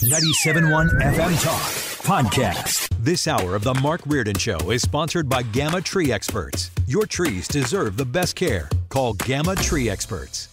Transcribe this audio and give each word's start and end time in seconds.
97.1 0.00 0.88
FM 1.02 1.44
Talk 1.44 1.60
Podcast. 2.06 2.88
This 3.00 3.28
hour 3.28 3.54
of 3.54 3.64
The 3.64 3.74
Mark 3.74 4.00
Reardon 4.06 4.38
Show 4.38 4.70
is 4.70 4.80
sponsored 4.80 5.28
by 5.28 5.42
Gamma 5.42 5.82
Tree 5.82 6.10
Experts. 6.10 6.70
Your 6.86 7.04
trees 7.04 7.46
deserve 7.46 7.98
the 7.98 8.06
best 8.06 8.34
care. 8.34 8.70
Call 8.88 9.12
Gamma 9.12 9.56
Tree 9.56 9.90
Experts. 9.90 10.48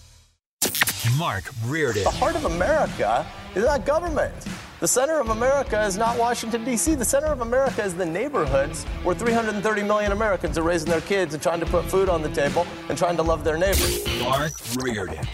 Mark 1.17 1.45
Reardon. 1.65 2.03
The 2.03 2.09
heart 2.09 2.35
of 2.35 2.43
America 2.43 3.25
is 3.55 3.63
not 3.63 3.85
government. 3.85 4.33
The 4.81 4.87
center 4.87 5.17
of 5.21 5.29
America 5.29 5.81
is 5.85 5.95
not 5.95 6.17
Washington, 6.19 6.65
D.C. 6.65 6.95
The 6.95 7.05
center 7.05 7.27
of 7.27 7.39
America 7.39 7.81
is 7.81 7.95
the 7.95 8.05
neighborhoods 8.05 8.83
where 9.03 9.15
330 9.15 9.83
million 9.83 10.11
Americans 10.11 10.57
are 10.57 10.63
raising 10.63 10.89
their 10.89 10.99
kids 10.99 11.33
and 11.33 11.41
trying 11.41 11.61
to 11.61 11.65
put 11.67 11.85
food 11.85 12.09
on 12.09 12.21
the 12.21 12.29
table 12.29 12.67
and 12.89 12.97
trying 12.97 13.15
to 13.15 13.23
love 13.23 13.45
their 13.45 13.57
neighbors. 13.57 14.05
Mark 14.19 14.51
Reardon. 14.81 15.25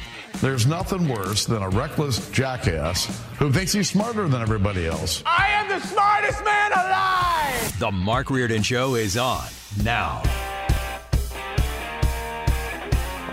There's 0.44 0.68
nothing 0.68 1.08
worse 1.08 1.46
than 1.46 1.64
a 1.64 1.70
reckless 1.70 2.30
jackass 2.32 3.06
who 3.40 3.50
thinks 3.50 3.72
he's 3.72 3.90
smarter 3.90 4.28
than 4.28 4.42
everybody 4.42 4.86
else. 4.86 5.24
I 5.26 5.48
am 5.52 5.70
the 5.70 5.80
smartest 5.80 6.44
man 6.44 6.74
alive! 6.74 7.80
The 7.80 7.90
Mark 7.90 8.30
Reardon 8.30 8.62
Show 8.62 8.96
is 8.96 9.16
on 9.16 9.48
now. 9.86 10.22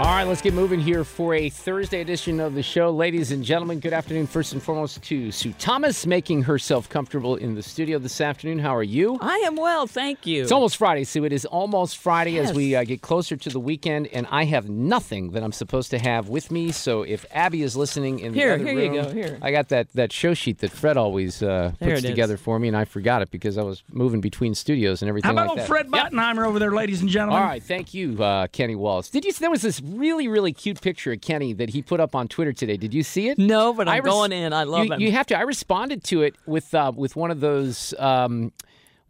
All 0.00 0.06
right, 0.06 0.24
let's 0.24 0.40
get 0.40 0.54
moving 0.54 0.80
here 0.80 1.04
for 1.04 1.34
a 1.34 1.50
Thursday 1.50 2.00
edition 2.00 2.40
of 2.40 2.54
the 2.54 2.62
show. 2.62 2.90
Ladies 2.90 3.32
and 3.32 3.44
gentlemen, 3.44 3.80
good 3.80 3.92
afternoon. 3.92 4.26
First 4.26 4.54
and 4.54 4.62
foremost 4.62 5.02
to 5.02 5.30
Sue 5.30 5.52
Thomas, 5.58 6.06
making 6.06 6.44
herself 6.44 6.88
comfortable 6.88 7.36
in 7.36 7.54
the 7.54 7.62
studio 7.62 7.98
this 7.98 8.18
afternoon. 8.18 8.60
How 8.60 8.74
are 8.74 8.82
you? 8.82 9.18
I 9.20 9.36
am 9.44 9.56
well, 9.56 9.86
thank 9.86 10.24
you. 10.26 10.42
It's 10.42 10.52
almost 10.52 10.78
Friday, 10.78 11.04
Sue. 11.04 11.26
It 11.26 11.34
is 11.34 11.44
almost 11.44 11.98
Friday 11.98 12.32
Yes. 12.32 12.48
as 12.48 12.56
we 12.56 12.74
uh, 12.74 12.84
get 12.84 13.02
closer 13.02 13.36
to 13.36 13.50
the 13.50 13.60
weekend, 13.60 14.06
and 14.06 14.26
I 14.30 14.44
have 14.44 14.70
nothing 14.70 15.32
that 15.32 15.42
I'm 15.42 15.52
supposed 15.52 15.90
to 15.90 15.98
have 15.98 16.30
with 16.30 16.50
me. 16.50 16.72
So 16.72 17.02
if 17.02 17.26
Abby 17.30 17.60
is 17.60 17.76
listening 17.76 18.20
in 18.20 18.32
Here, 18.32 18.56
the 18.56 18.64
other 18.64 18.72
here 18.80 18.94
you 18.94 19.02
go, 19.02 19.12
here. 19.12 19.38
I 19.42 19.50
got 19.52 19.68
that, 19.68 19.92
that 19.92 20.14
show 20.14 20.32
sheet 20.32 20.60
that 20.60 20.70
Fred 20.70 20.96
always 20.96 21.42
uh, 21.42 21.72
puts 21.78 21.82
it 21.90 21.92
is. 21.96 22.02
together 22.04 22.38
for 22.38 22.58
me, 22.58 22.68
and 22.68 22.76
I 22.76 22.86
forgot 22.86 23.20
it 23.20 23.30
because 23.30 23.58
I 23.58 23.62
was 23.64 23.82
moving 23.92 24.22
between 24.22 24.54
studios 24.54 25.02
and 25.02 25.10
everything 25.10 25.26
How 25.28 25.32
about 25.34 25.42
like 25.42 25.50
old 25.50 25.58
that. 25.58 25.66
Fred 25.66 25.88
Bottenheimer 25.88 26.46
over 26.46 26.58
there, 26.58 26.72
ladies 26.72 27.02
and 27.02 27.10
gentlemen? 27.10 27.42
All 27.42 27.46
right, 27.46 27.62
thank 27.62 27.92
you, 27.92 28.24
uh, 28.24 28.46
Kenny 28.46 28.76
Wallace. 28.76 29.10
Did 29.10 29.26
you? 29.26 29.34
There 29.34 29.50
was 29.50 29.60
this 29.60 29.82
really, 29.90 30.28
really 30.28 30.52
cute 30.52 30.80
picture 30.80 31.12
of 31.12 31.20
Kenny 31.20 31.52
that 31.54 31.70
he 31.70 31.82
put 31.82 32.00
up 32.00 32.14
on 32.14 32.28
Twitter 32.28 32.52
today. 32.52 32.76
Did 32.76 32.94
you 32.94 33.02
see 33.02 33.28
it? 33.28 33.38
No, 33.38 33.72
but 33.72 33.88
I'm 33.88 33.94
I 33.94 33.98
res- 33.98 34.12
going 34.12 34.32
in. 34.32 34.52
I 34.52 34.64
love 34.64 34.86
you, 34.86 34.92
him. 34.92 35.00
You 35.00 35.12
have 35.12 35.26
to. 35.28 35.38
I 35.38 35.42
responded 35.42 36.04
to 36.04 36.22
it 36.22 36.36
with 36.46 36.74
uh, 36.74 36.92
with 36.94 37.16
one 37.16 37.30
of 37.30 37.40
those. 37.40 37.94
Um, 37.98 38.52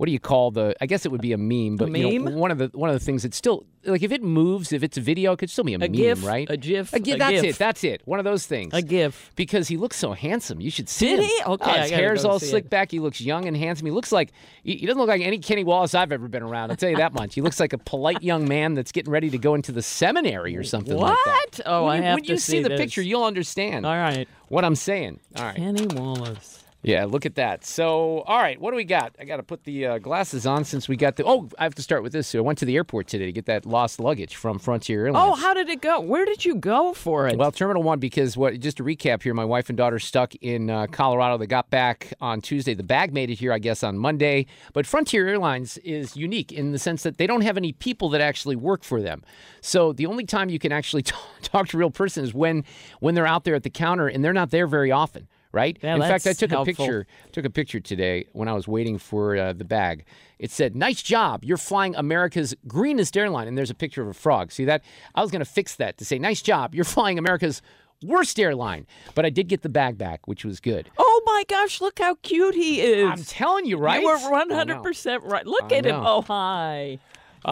what 0.00 0.06
do 0.06 0.12
you 0.12 0.18
call 0.18 0.50
the? 0.50 0.74
I 0.80 0.86
guess 0.86 1.04
it 1.04 1.12
would 1.12 1.20
be 1.20 1.34
a 1.34 1.36
meme, 1.36 1.76
but 1.76 1.94
you 1.94 2.18
know, 2.20 2.30
one 2.30 2.50
of 2.50 2.56
the 2.56 2.70
one 2.72 2.88
of 2.88 2.98
the 2.98 3.04
things 3.04 3.22
that's 3.22 3.36
still 3.36 3.66
like 3.84 4.02
if 4.02 4.12
it 4.12 4.22
moves, 4.22 4.72
if 4.72 4.82
it's 4.82 4.96
a 4.96 5.00
video, 5.02 5.32
it 5.32 5.36
could 5.38 5.50
still 5.50 5.62
be 5.62 5.74
a, 5.74 5.78
meme, 5.78 5.92
GIF, 5.92 6.24
right? 6.24 6.48
a 6.48 6.56
GIF, 6.56 6.94
A 6.94 7.00
GIF. 7.00 7.16
a 7.16 7.18
that's 7.18 7.30
GIF. 7.42 7.44
it. 7.44 7.58
That's 7.58 7.84
it. 7.84 8.00
One 8.06 8.18
of 8.18 8.24
those 8.24 8.46
things. 8.46 8.72
A 8.72 8.80
GIF. 8.80 9.30
Because 9.36 9.68
he 9.68 9.76
looks 9.76 9.98
so 9.98 10.14
handsome. 10.14 10.58
You 10.58 10.70
should 10.70 10.88
see 10.88 11.08
Did 11.08 11.18
him. 11.18 11.24
he? 11.26 11.42
Okay, 11.48 11.70
Oh, 11.70 11.82
his 11.82 11.90
hair's 11.90 12.24
all 12.24 12.38
slicked 12.38 12.68
it. 12.68 12.70
back. 12.70 12.90
He 12.90 12.98
looks 12.98 13.20
young 13.20 13.44
and 13.46 13.54
handsome. 13.54 13.84
He 13.84 13.90
looks 13.92 14.10
like 14.10 14.32
he, 14.64 14.76
he 14.76 14.86
doesn't 14.86 14.98
look 14.98 15.08
like 15.08 15.20
any 15.20 15.38
Kenny 15.38 15.64
Wallace 15.64 15.94
I've 15.94 16.12
ever 16.12 16.28
been 16.28 16.42
around. 16.42 16.70
I'll 16.70 16.78
tell 16.78 16.88
you 16.88 16.96
that 16.96 17.12
much. 17.12 17.34
He 17.34 17.42
looks 17.42 17.60
like 17.60 17.74
a 17.74 17.78
polite 17.78 18.22
young 18.22 18.48
man 18.48 18.72
that's 18.72 18.92
getting 18.92 19.12
ready 19.12 19.28
to 19.28 19.36
go 19.38 19.54
into 19.54 19.70
the 19.70 19.82
seminary 19.82 20.56
or 20.56 20.64
something 20.64 20.96
like 20.96 21.14
that. 21.26 21.44
What? 21.58 21.60
Oh, 21.66 21.84
when 21.84 21.92
I 21.92 21.96
you, 21.98 22.02
have 22.04 22.14
when 22.14 22.24
to 22.24 22.32
you 22.32 22.38
see, 22.38 22.52
see 22.52 22.62
the 22.62 22.70
this. 22.70 22.80
picture, 22.80 23.02
you'll 23.02 23.24
understand 23.24 23.84
All 23.84 23.92
right. 23.92 24.26
what 24.48 24.64
I'm 24.64 24.76
saying. 24.76 25.20
All 25.36 25.44
right. 25.44 25.56
Kenny 25.56 25.86
Wallace. 25.88 26.59
Yeah, 26.82 27.04
look 27.04 27.26
at 27.26 27.34
that. 27.34 27.66
So, 27.66 28.20
all 28.20 28.38
right, 28.38 28.58
what 28.58 28.70
do 28.70 28.76
we 28.76 28.84
got? 28.84 29.14
I 29.20 29.24
got 29.24 29.36
to 29.36 29.42
put 29.42 29.64
the 29.64 29.86
uh, 29.86 29.98
glasses 29.98 30.46
on 30.46 30.64
since 30.64 30.88
we 30.88 30.96
got 30.96 31.16
the. 31.16 31.24
Oh, 31.24 31.50
I 31.58 31.64
have 31.64 31.74
to 31.74 31.82
start 31.82 32.02
with 32.02 32.12
this. 32.12 32.28
So 32.28 32.38
I 32.38 32.42
went 32.42 32.58
to 32.60 32.64
the 32.64 32.74
airport 32.74 33.06
today 33.06 33.26
to 33.26 33.32
get 33.32 33.44
that 33.46 33.66
lost 33.66 34.00
luggage 34.00 34.36
from 34.36 34.58
Frontier 34.58 35.06
Airlines. 35.06 35.30
Oh, 35.30 35.34
how 35.34 35.52
did 35.52 35.68
it 35.68 35.82
go? 35.82 36.00
Where 36.00 36.24
did 36.24 36.46
you 36.46 36.54
go 36.54 36.94
for 36.94 37.28
it? 37.28 37.36
Well, 37.36 37.52
Terminal 37.52 37.82
One, 37.82 37.98
because 37.98 38.34
what? 38.34 38.58
Just 38.60 38.78
to 38.78 38.84
recap 38.84 39.22
here, 39.22 39.34
my 39.34 39.44
wife 39.44 39.68
and 39.68 39.76
daughter 39.76 39.98
stuck 39.98 40.34
in 40.36 40.70
uh, 40.70 40.86
Colorado. 40.86 41.36
They 41.36 41.46
got 41.46 41.68
back 41.68 42.14
on 42.18 42.40
Tuesday. 42.40 42.72
The 42.72 42.82
bag 42.82 43.12
made 43.12 43.28
it 43.28 43.38
here, 43.38 43.52
I 43.52 43.58
guess, 43.58 43.82
on 43.82 43.98
Monday. 43.98 44.46
But 44.72 44.86
Frontier 44.86 45.28
Airlines 45.28 45.76
is 45.78 46.16
unique 46.16 46.50
in 46.50 46.72
the 46.72 46.78
sense 46.78 47.02
that 47.02 47.18
they 47.18 47.26
don't 47.26 47.42
have 47.42 47.58
any 47.58 47.72
people 47.72 48.08
that 48.10 48.22
actually 48.22 48.56
work 48.56 48.84
for 48.84 49.02
them. 49.02 49.22
So 49.60 49.92
the 49.92 50.06
only 50.06 50.24
time 50.24 50.48
you 50.48 50.58
can 50.58 50.72
actually 50.72 51.02
talk, 51.02 51.20
talk 51.42 51.68
to 51.68 51.76
a 51.76 51.80
real 51.80 51.90
person 51.90 52.24
is 52.24 52.32
when 52.32 52.64
when 53.00 53.14
they're 53.14 53.26
out 53.26 53.44
there 53.44 53.54
at 53.54 53.64
the 53.64 53.70
counter, 53.70 54.08
and 54.08 54.24
they're 54.24 54.32
not 54.32 54.50
there 54.50 54.66
very 54.66 54.90
often. 54.90 55.28
Right. 55.52 55.76
Yeah, 55.82 55.96
in 55.96 56.00
fact, 56.00 56.26
I 56.26 56.32
took 56.32 56.50
helpful. 56.50 56.72
a 56.72 56.76
picture. 56.76 57.06
Took 57.32 57.44
a 57.44 57.50
picture 57.50 57.80
today 57.80 58.26
when 58.32 58.46
I 58.46 58.52
was 58.52 58.68
waiting 58.68 58.98
for 58.98 59.36
uh, 59.36 59.52
the 59.52 59.64
bag. 59.64 60.04
It 60.38 60.50
said, 60.52 60.76
"Nice 60.76 61.02
job, 61.02 61.44
you're 61.44 61.56
flying 61.56 61.96
America's 61.96 62.54
greenest 62.68 63.16
airline." 63.16 63.48
And 63.48 63.58
there's 63.58 63.70
a 63.70 63.74
picture 63.74 64.00
of 64.02 64.08
a 64.08 64.14
frog. 64.14 64.52
See 64.52 64.64
that? 64.66 64.84
I 65.14 65.22
was 65.22 65.30
going 65.32 65.40
to 65.40 65.50
fix 65.50 65.74
that 65.76 65.98
to 65.98 66.04
say, 66.04 66.18
"Nice 66.18 66.40
job, 66.40 66.74
you're 66.74 66.84
flying 66.84 67.18
America's 67.18 67.62
worst 68.02 68.38
airline." 68.38 68.86
But 69.16 69.26
I 69.26 69.30
did 69.30 69.48
get 69.48 69.62
the 69.62 69.68
bag 69.68 69.98
back, 69.98 70.28
which 70.28 70.44
was 70.44 70.60
good. 70.60 70.88
oh 70.98 71.22
my 71.26 71.44
gosh, 71.48 71.80
look 71.80 71.98
how 71.98 72.14
cute 72.22 72.54
he 72.54 72.80
is. 72.80 73.10
I'm 73.10 73.24
telling 73.24 73.66
you, 73.66 73.76
right? 73.76 74.00
You 74.02 74.08
were 74.08 74.16
100% 74.16 75.22
right. 75.24 75.46
Look 75.46 75.72
I 75.72 75.76
at 75.76 75.84
him. 75.84 75.96
Oh, 75.96 76.22
hi. 76.22 76.98
Uh, 77.44 77.48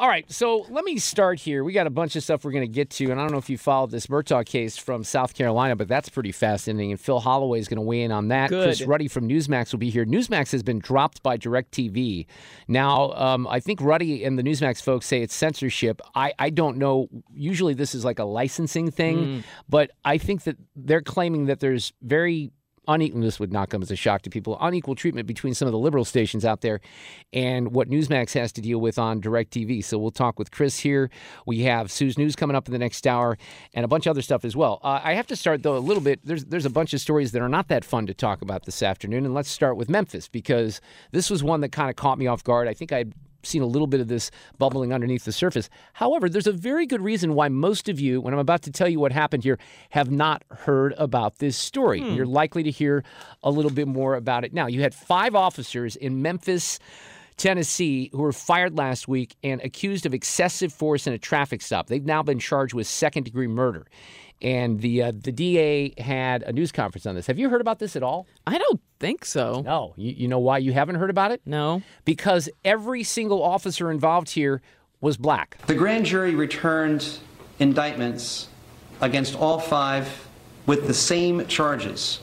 all 0.00 0.08
right, 0.08 0.30
so 0.30 0.66
let 0.68 0.84
me 0.84 0.98
start 0.98 1.38
here. 1.38 1.62
We 1.62 1.72
got 1.72 1.86
a 1.86 1.90
bunch 1.90 2.16
of 2.16 2.24
stuff 2.24 2.44
we're 2.44 2.50
going 2.50 2.66
to 2.66 2.72
get 2.72 2.90
to, 2.90 3.10
and 3.10 3.20
I 3.20 3.22
don't 3.22 3.30
know 3.30 3.38
if 3.38 3.48
you 3.48 3.56
followed 3.56 3.90
this 3.90 4.08
Murdaugh 4.08 4.44
case 4.44 4.76
from 4.76 5.04
South 5.04 5.34
Carolina, 5.34 5.76
but 5.76 5.86
that's 5.86 6.08
pretty 6.08 6.32
fascinating. 6.32 6.90
And 6.90 7.00
Phil 7.00 7.20
Holloway 7.20 7.60
is 7.60 7.68
going 7.68 7.76
to 7.76 7.82
weigh 7.82 8.02
in 8.02 8.10
on 8.10 8.28
that. 8.28 8.50
Good. 8.50 8.64
Chris 8.64 8.82
Ruddy 8.82 9.06
from 9.06 9.28
Newsmax 9.28 9.70
will 9.72 9.78
be 9.78 9.90
here. 9.90 10.04
Newsmax 10.04 10.50
has 10.50 10.62
been 10.64 10.80
dropped 10.80 11.22
by 11.22 11.38
DirecTV. 11.38 12.26
Now, 12.66 13.12
um, 13.12 13.46
I 13.46 13.60
think 13.60 13.80
Ruddy 13.80 14.24
and 14.24 14.36
the 14.38 14.42
Newsmax 14.42 14.82
folks 14.82 15.06
say 15.06 15.22
it's 15.22 15.34
censorship. 15.34 16.00
I, 16.16 16.32
I 16.38 16.50
don't 16.50 16.76
know. 16.76 17.08
Usually, 17.32 17.74
this 17.74 17.94
is 17.94 18.04
like 18.04 18.18
a 18.18 18.24
licensing 18.24 18.90
thing, 18.90 19.44
but 19.68 19.92
I 20.04 20.18
think 20.18 20.42
that 20.44 20.56
they're 20.74 21.00
claiming 21.00 21.46
that 21.46 21.60
there's 21.60 21.92
very 22.02 22.50
unequal 22.88 23.20
this 23.20 23.38
would 23.38 23.52
not 23.52 23.68
come 23.68 23.82
as 23.82 23.90
a 23.90 23.96
shock 23.96 24.22
to 24.22 24.30
people. 24.30 24.56
Unequal 24.60 24.94
treatment 24.94 25.26
between 25.28 25.54
some 25.54 25.68
of 25.68 25.72
the 25.72 25.78
liberal 25.78 26.04
stations 26.04 26.44
out 26.44 26.62
there 26.62 26.80
and 27.32 27.72
what 27.72 27.88
newsmax 27.88 28.32
has 28.34 28.50
to 28.52 28.60
deal 28.60 28.80
with 28.80 28.98
on 28.98 29.20
DirecTV. 29.20 29.84
so 29.84 29.98
we'll 29.98 30.10
talk 30.10 30.38
with 30.38 30.50
chris 30.50 30.78
here. 30.78 31.10
We 31.46 31.60
have 31.60 31.92
sue's 31.92 32.18
news 32.18 32.34
coming 32.34 32.56
up 32.56 32.66
in 32.66 32.72
the 32.72 32.78
next 32.78 33.06
hour 33.06 33.38
and 33.74 33.84
a 33.84 33.88
bunch 33.88 34.06
of 34.06 34.10
other 34.10 34.22
stuff 34.22 34.44
as 34.44 34.56
well. 34.56 34.80
Uh, 34.82 35.00
i 35.04 35.14
have 35.14 35.26
to 35.28 35.36
start 35.36 35.62
though 35.62 35.76
a 35.76 35.78
little 35.78 36.02
bit. 36.02 36.20
There's 36.24 36.46
there's 36.46 36.66
a 36.66 36.70
bunch 36.70 36.94
of 36.94 37.00
stories 37.00 37.32
that 37.32 37.42
are 37.42 37.48
not 37.48 37.68
that 37.68 37.84
fun 37.84 38.06
to 38.06 38.14
talk 38.14 38.42
about 38.42 38.64
this 38.64 38.82
afternoon. 38.82 39.24
And 39.24 39.34
let's 39.34 39.50
start 39.50 39.76
with 39.76 39.88
memphis 39.88 40.28
because 40.28 40.80
this 41.12 41.30
was 41.30 41.42
one 41.42 41.60
that 41.60 41.72
kind 41.72 41.90
of 41.90 41.96
caught 41.96 42.18
me 42.18 42.26
off 42.26 42.42
guard. 42.42 42.68
I 42.68 42.74
think 42.74 42.92
i 42.92 43.04
seen 43.42 43.62
a 43.62 43.66
little 43.66 43.86
bit 43.86 44.00
of 44.00 44.08
this 44.08 44.30
bubbling 44.58 44.92
underneath 44.92 45.24
the 45.24 45.32
surface. 45.32 45.68
However, 45.94 46.28
there's 46.28 46.46
a 46.46 46.52
very 46.52 46.86
good 46.86 47.00
reason 47.00 47.34
why 47.34 47.48
most 47.48 47.88
of 47.88 48.00
you, 48.00 48.20
when 48.20 48.34
I'm 48.34 48.40
about 48.40 48.62
to 48.62 48.72
tell 48.72 48.88
you 48.88 49.00
what 49.00 49.12
happened 49.12 49.44
here, 49.44 49.58
have 49.90 50.10
not 50.10 50.42
heard 50.50 50.94
about 50.98 51.38
this 51.38 51.56
story. 51.56 52.00
Hmm. 52.00 52.14
You're 52.14 52.26
likely 52.26 52.62
to 52.64 52.70
hear 52.70 53.04
a 53.42 53.50
little 53.50 53.70
bit 53.70 53.88
more 53.88 54.14
about 54.14 54.44
it 54.44 54.52
now. 54.52 54.66
You 54.66 54.82
had 54.82 54.94
five 54.94 55.34
officers 55.34 55.96
in 55.96 56.22
Memphis. 56.22 56.78
Tennessee, 57.36 58.10
who 58.10 58.18
were 58.18 58.32
fired 58.32 58.76
last 58.76 59.06
week 59.06 59.36
and 59.44 59.60
accused 59.60 60.06
of 60.06 60.12
excessive 60.12 60.72
force 60.72 61.06
in 61.06 61.12
a 61.12 61.18
traffic 61.18 61.62
stop. 61.62 61.86
They've 61.86 62.04
now 62.04 62.20
been 62.20 62.40
charged 62.40 62.74
with 62.74 62.88
second 62.88 63.22
degree 63.22 63.46
murder. 63.46 63.86
And 64.40 64.80
the 64.80 65.02
uh, 65.02 65.12
the 65.14 65.32
DA 65.32 65.94
had 65.98 66.42
a 66.44 66.52
news 66.52 66.70
conference 66.70 67.06
on 67.06 67.14
this. 67.14 67.26
Have 67.26 67.38
you 67.38 67.48
heard 67.50 67.60
about 67.60 67.80
this 67.80 67.96
at 67.96 68.02
all? 68.02 68.26
I 68.46 68.56
don't 68.58 68.80
think 69.00 69.24
so. 69.24 69.62
No. 69.62 69.94
You, 69.96 70.12
you 70.12 70.28
know 70.28 70.38
why 70.38 70.58
you 70.58 70.72
haven't 70.72 70.94
heard 70.96 71.10
about 71.10 71.32
it? 71.32 71.40
No. 71.44 71.82
Because 72.04 72.48
every 72.64 73.02
single 73.02 73.42
officer 73.42 73.90
involved 73.90 74.30
here 74.30 74.62
was 75.00 75.16
black. 75.16 75.58
The 75.66 75.74
grand 75.74 76.06
jury 76.06 76.34
returned 76.34 77.18
indictments 77.58 78.48
against 79.00 79.34
all 79.34 79.58
five 79.58 80.28
with 80.66 80.86
the 80.86 80.94
same 80.94 81.46
charges. 81.46 82.20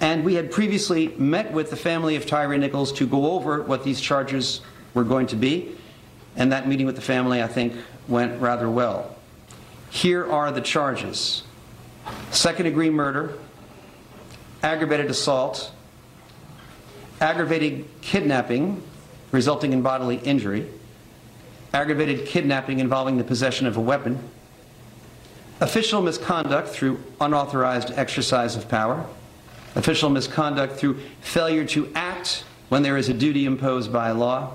And 0.00 0.24
we 0.24 0.34
had 0.34 0.50
previously 0.50 1.08
met 1.16 1.52
with 1.52 1.70
the 1.70 1.76
family 1.76 2.16
of 2.16 2.26
Tyre 2.26 2.56
Nichols 2.58 2.92
to 2.94 3.06
go 3.06 3.32
over 3.32 3.62
what 3.62 3.84
these 3.84 4.00
charges 4.00 4.60
were 4.92 5.04
going 5.04 5.26
to 5.28 5.36
be. 5.36 5.76
And 6.36 6.50
that 6.52 6.66
meeting 6.66 6.86
with 6.86 6.96
the 6.96 7.02
family, 7.02 7.42
I 7.42 7.46
think, 7.46 7.74
went 8.08 8.40
rather 8.40 8.68
well. 8.68 9.16
Here 9.94 10.28
are 10.28 10.50
the 10.50 10.60
charges 10.60 11.44
second 12.32 12.64
degree 12.64 12.90
murder, 12.90 13.38
aggravated 14.60 15.06
assault, 15.06 15.70
aggravated 17.20 17.86
kidnapping 18.02 18.82
resulting 19.30 19.72
in 19.72 19.82
bodily 19.82 20.16
injury, 20.16 20.68
aggravated 21.72 22.26
kidnapping 22.26 22.80
involving 22.80 23.18
the 23.18 23.24
possession 23.24 23.68
of 23.68 23.76
a 23.76 23.80
weapon, 23.80 24.18
official 25.60 26.02
misconduct 26.02 26.68
through 26.68 27.00
unauthorized 27.20 27.92
exercise 27.92 28.56
of 28.56 28.68
power, 28.68 29.06
official 29.76 30.10
misconduct 30.10 30.74
through 30.74 30.98
failure 31.20 31.64
to 31.64 31.90
act 31.94 32.42
when 32.68 32.82
there 32.82 32.96
is 32.96 33.08
a 33.08 33.14
duty 33.14 33.46
imposed 33.46 33.92
by 33.92 34.10
law, 34.10 34.54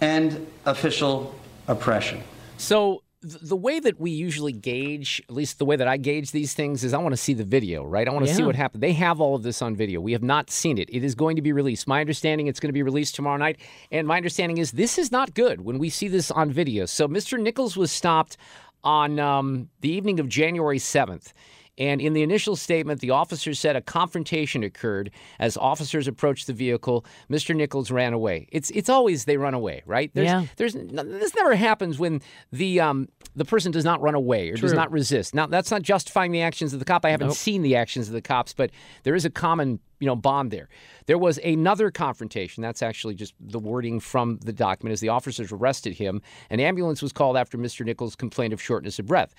and 0.00 0.46
official 0.64 1.34
oppression. 1.66 2.22
So 2.56 3.03
the 3.24 3.56
way 3.56 3.80
that 3.80 3.98
we 3.98 4.10
usually 4.10 4.52
gauge, 4.52 5.22
at 5.28 5.34
least 5.34 5.58
the 5.58 5.64
way 5.64 5.76
that 5.76 5.88
I 5.88 5.96
gauge 5.96 6.30
these 6.30 6.52
things, 6.52 6.84
is 6.84 6.92
I 6.92 6.98
want 6.98 7.14
to 7.14 7.16
see 7.16 7.32
the 7.32 7.44
video, 7.44 7.82
right? 7.84 8.06
I 8.06 8.12
want 8.12 8.26
to 8.26 8.34
see 8.34 8.42
what 8.42 8.54
happened. 8.54 8.82
They 8.82 8.92
have 8.92 9.20
all 9.20 9.34
of 9.34 9.42
this 9.42 9.62
on 9.62 9.74
video. 9.74 10.00
We 10.00 10.12
have 10.12 10.22
not 10.22 10.50
seen 10.50 10.76
it. 10.76 10.90
It 10.92 11.02
is 11.02 11.14
going 11.14 11.36
to 11.36 11.42
be 11.42 11.52
released. 11.52 11.88
My 11.88 12.00
understanding, 12.00 12.48
it's 12.48 12.60
going 12.60 12.68
to 12.68 12.74
be 12.74 12.82
released 12.82 13.14
tomorrow 13.14 13.38
night. 13.38 13.58
And 13.90 14.06
my 14.06 14.18
understanding 14.18 14.58
is 14.58 14.72
this 14.72 14.98
is 14.98 15.10
not 15.10 15.32
good 15.32 15.62
when 15.62 15.78
we 15.78 15.88
see 15.88 16.08
this 16.08 16.30
on 16.30 16.50
video. 16.50 16.84
So 16.84 17.08
Mr. 17.08 17.40
Nichols 17.40 17.76
was 17.76 17.90
stopped 17.90 18.36
on 18.82 19.18
um, 19.18 19.70
the 19.80 19.88
evening 19.88 20.20
of 20.20 20.28
January 20.28 20.78
7th. 20.78 21.32
And 21.76 22.00
in 22.00 22.12
the 22.12 22.22
initial 22.22 22.54
statement, 22.54 23.00
the 23.00 23.10
officers 23.10 23.58
said 23.58 23.74
a 23.74 23.80
confrontation 23.80 24.62
occurred 24.62 25.10
as 25.40 25.56
officers 25.56 26.06
approached 26.06 26.46
the 26.46 26.52
vehicle. 26.52 27.04
Mr. 27.28 27.54
Nichols 27.54 27.90
ran 27.90 28.12
away. 28.12 28.46
It's 28.52 28.70
it's 28.70 28.88
always 28.88 29.24
they 29.24 29.36
run 29.36 29.54
away, 29.54 29.82
right? 29.84 30.10
There's, 30.14 30.26
Yeah. 30.26 30.46
There's 30.56 30.74
this 30.74 31.34
never 31.34 31.54
happens 31.56 31.98
when 31.98 32.22
the 32.52 32.80
um 32.80 33.08
the 33.34 33.44
person 33.44 33.72
does 33.72 33.84
not 33.84 34.00
run 34.00 34.14
away 34.14 34.50
or 34.50 34.54
does 34.56 34.72
not 34.72 34.92
resist. 34.92 35.34
Now 35.34 35.46
that's 35.46 35.70
not 35.72 35.82
justifying 35.82 36.30
the 36.30 36.42
actions 36.42 36.72
of 36.72 36.78
the 36.78 36.84
cop. 36.84 37.04
I 37.04 37.10
haven't 37.10 37.28
Nope. 37.28 37.36
seen 37.36 37.62
the 37.62 37.74
actions 37.74 38.06
of 38.06 38.14
the 38.14 38.22
cops, 38.22 38.52
but 38.52 38.70
there 39.02 39.16
is 39.16 39.24
a 39.24 39.30
common 39.30 39.80
you 39.98 40.06
know 40.06 40.14
bond 40.16 40.52
there. 40.52 40.68
There 41.06 41.18
was 41.18 41.38
another 41.38 41.90
confrontation. 41.90 42.62
That's 42.62 42.82
actually 42.82 43.14
just 43.16 43.34
the 43.40 43.58
wording 43.58 43.98
from 43.98 44.38
the 44.44 44.52
document 44.52 44.92
as 44.92 45.00
the 45.00 45.08
officers 45.08 45.50
arrested 45.50 45.94
him. 45.94 46.22
An 46.50 46.60
ambulance 46.60 47.02
was 47.02 47.12
called 47.12 47.36
after 47.36 47.58
Mr. 47.58 47.84
Nichols 47.84 48.14
complained 48.14 48.52
of 48.52 48.62
shortness 48.62 48.98
of 49.00 49.06
breath. 49.06 49.34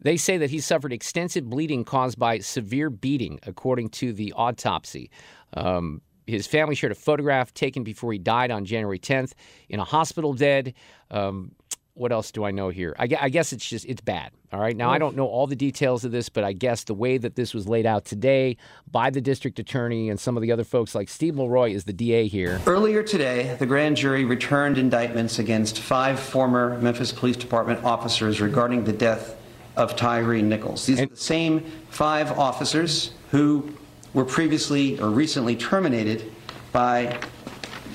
They 0.00 0.16
say 0.16 0.38
that 0.38 0.50
he 0.50 0.60
suffered 0.60 0.92
extensive 0.92 1.48
bleeding 1.48 1.84
caused 1.84 2.18
by 2.18 2.38
severe 2.38 2.90
beating, 2.90 3.40
according 3.44 3.90
to 3.90 4.12
the 4.12 4.32
autopsy. 4.34 5.10
Um, 5.54 6.02
his 6.26 6.46
family 6.46 6.74
shared 6.74 6.92
a 6.92 6.96
photograph 6.96 7.54
taken 7.54 7.82
before 7.82 8.12
he 8.12 8.18
died 8.18 8.50
on 8.50 8.64
January 8.64 8.98
10th 8.98 9.32
in 9.68 9.80
a 9.80 9.84
hospital 9.84 10.34
dead. 10.34 10.74
Um, 11.10 11.52
what 11.94 12.12
else 12.12 12.30
do 12.30 12.44
I 12.44 12.52
know 12.52 12.68
here? 12.68 12.94
I, 12.96 13.08
I 13.20 13.28
guess 13.28 13.52
it's 13.52 13.68
just, 13.68 13.84
it's 13.86 14.00
bad. 14.00 14.30
All 14.52 14.60
right. 14.60 14.76
Now, 14.76 14.90
I 14.90 14.98
don't 14.98 15.16
know 15.16 15.26
all 15.26 15.46
the 15.46 15.56
details 15.56 16.04
of 16.04 16.12
this, 16.12 16.28
but 16.28 16.44
I 16.44 16.52
guess 16.52 16.84
the 16.84 16.94
way 16.94 17.18
that 17.18 17.34
this 17.34 17.52
was 17.52 17.66
laid 17.66 17.86
out 17.86 18.04
today 18.04 18.56
by 18.90 19.10
the 19.10 19.20
district 19.20 19.58
attorney 19.58 20.08
and 20.08 20.20
some 20.20 20.36
of 20.36 20.42
the 20.42 20.52
other 20.52 20.64
folks 20.64 20.94
like 20.94 21.08
Steve 21.08 21.34
Mulroy 21.34 21.72
is 21.72 21.84
the 21.84 21.92
DA 21.92 22.28
here. 22.28 22.60
Earlier 22.66 23.02
today, 23.02 23.56
the 23.58 23.66
grand 23.66 23.96
jury 23.96 24.24
returned 24.24 24.78
indictments 24.78 25.38
against 25.38 25.80
five 25.80 26.20
former 26.20 26.78
Memphis 26.78 27.10
Police 27.10 27.36
Department 27.36 27.84
officers 27.84 28.40
regarding 28.40 28.84
the 28.84 28.92
death 28.92 29.37
of 29.78 29.94
Tyre 29.94 30.42
Nichols. 30.42 30.84
These 30.84 31.00
are 31.00 31.06
the 31.06 31.16
same 31.16 31.60
five 31.88 32.36
officers 32.38 33.12
who 33.30 33.72
were 34.12 34.24
previously 34.24 35.00
or 35.00 35.08
recently 35.08 35.54
terminated 35.54 36.32
by 36.72 37.18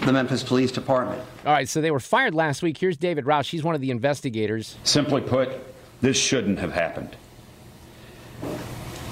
the 0.06 0.13
Memphis 0.13 0.44
Police 0.44 0.71
Department. 0.71 1.21
All 1.45 1.51
right. 1.51 1.68
So 1.68 1.81
they 1.81 1.91
were 1.91 2.00
fired 2.00 2.33
last 2.33 2.63
week. 2.63 2.77
Here's 2.77 2.97
David 2.97 3.25
Rausch. 3.25 3.51
He's 3.51 3.63
one 3.63 3.75
of 3.75 3.81
the 3.81 3.91
investigators. 3.91 4.77
Simply 4.83 5.21
put, 5.21 5.50
this 6.01 6.18
shouldn't 6.18 6.59
have 6.59 6.71
happened. 6.71 7.15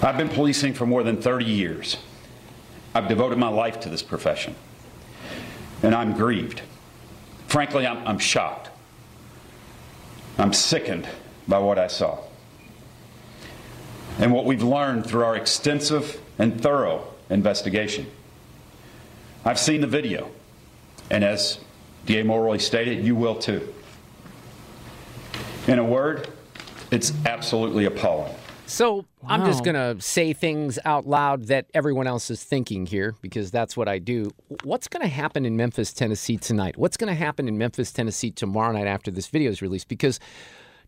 I've 0.02 0.18
been 0.18 0.30
policing 0.30 0.74
for 0.74 0.86
more 0.86 1.04
than 1.04 1.22
30 1.22 1.46
years. 1.46 1.98
I've 2.96 3.08
devoted 3.08 3.38
my 3.38 3.50
life 3.50 3.82
to 3.82 3.90
this 3.90 4.02
profession. 4.02 4.56
And 5.84 5.94
I'm 5.94 6.14
grieved. 6.14 6.62
Frankly, 7.48 7.86
I'm, 7.86 8.06
I'm 8.08 8.18
shocked. 8.18 8.70
I'm 10.38 10.54
sickened 10.54 11.08
by 11.48 11.60
what 11.60 11.78
I 11.78 11.88
saw. 11.88 12.20
And 14.22 14.32
what 14.32 14.46
we've 14.46 14.62
learned 14.62 15.08
through 15.08 15.24
our 15.24 15.36
extensive 15.36 16.22
and 16.38 16.62
thorough 16.62 17.08
investigation. 17.32 18.06
I've 19.44 19.60
seen 19.60 19.82
the 19.82 19.88
video. 19.88 20.30
And 21.10 21.24
as 21.24 21.60
D.A. 22.06 22.24
Mulroy 22.24 22.58
stated, 22.58 23.04
you 23.04 23.16
will 23.16 23.36
too. 23.36 23.74
In 25.68 25.80
a 25.80 25.84
word, 25.84 26.30
it's 26.92 27.14
absolutely 27.26 27.86
appalling. 27.86 28.34
So 28.68 29.06
I'm 29.28 29.46
just 29.46 29.66
going 29.66 29.76
to 29.76 30.02
say 30.02 30.32
things 30.32 30.80
out 30.86 31.06
loud 31.06 31.48
that 31.48 31.66
everyone 31.74 32.08
else 32.08 32.30
is 32.30 32.42
thinking 32.42 32.86
here 32.86 33.16
because 33.22 33.52
that's 33.52 33.76
what 33.76 33.90
I 33.90 34.00
do. 34.00 34.32
What's 34.64 34.88
going 34.88 35.02
to 35.02 35.10
happen 35.10 35.46
in 35.46 35.58
Memphis, 35.58 35.92
Tennessee 35.92 36.38
tonight? 36.38 36.78
What's 36.78 36.96
going 36.96 37.10
to 37.10 37.16
happen 37.16 37.50
in 37.50 37.58
Memphis, 37.58 37.92
Tennessee 37.92 38.32
tomorrow 38.32 38.72
night 38.72 38.88
after 38.88 39.12
this 39.12 39.28
video 39.28 39.52
is 39.52 39.62
released? 39.62 39.90
Because 39.90 40.22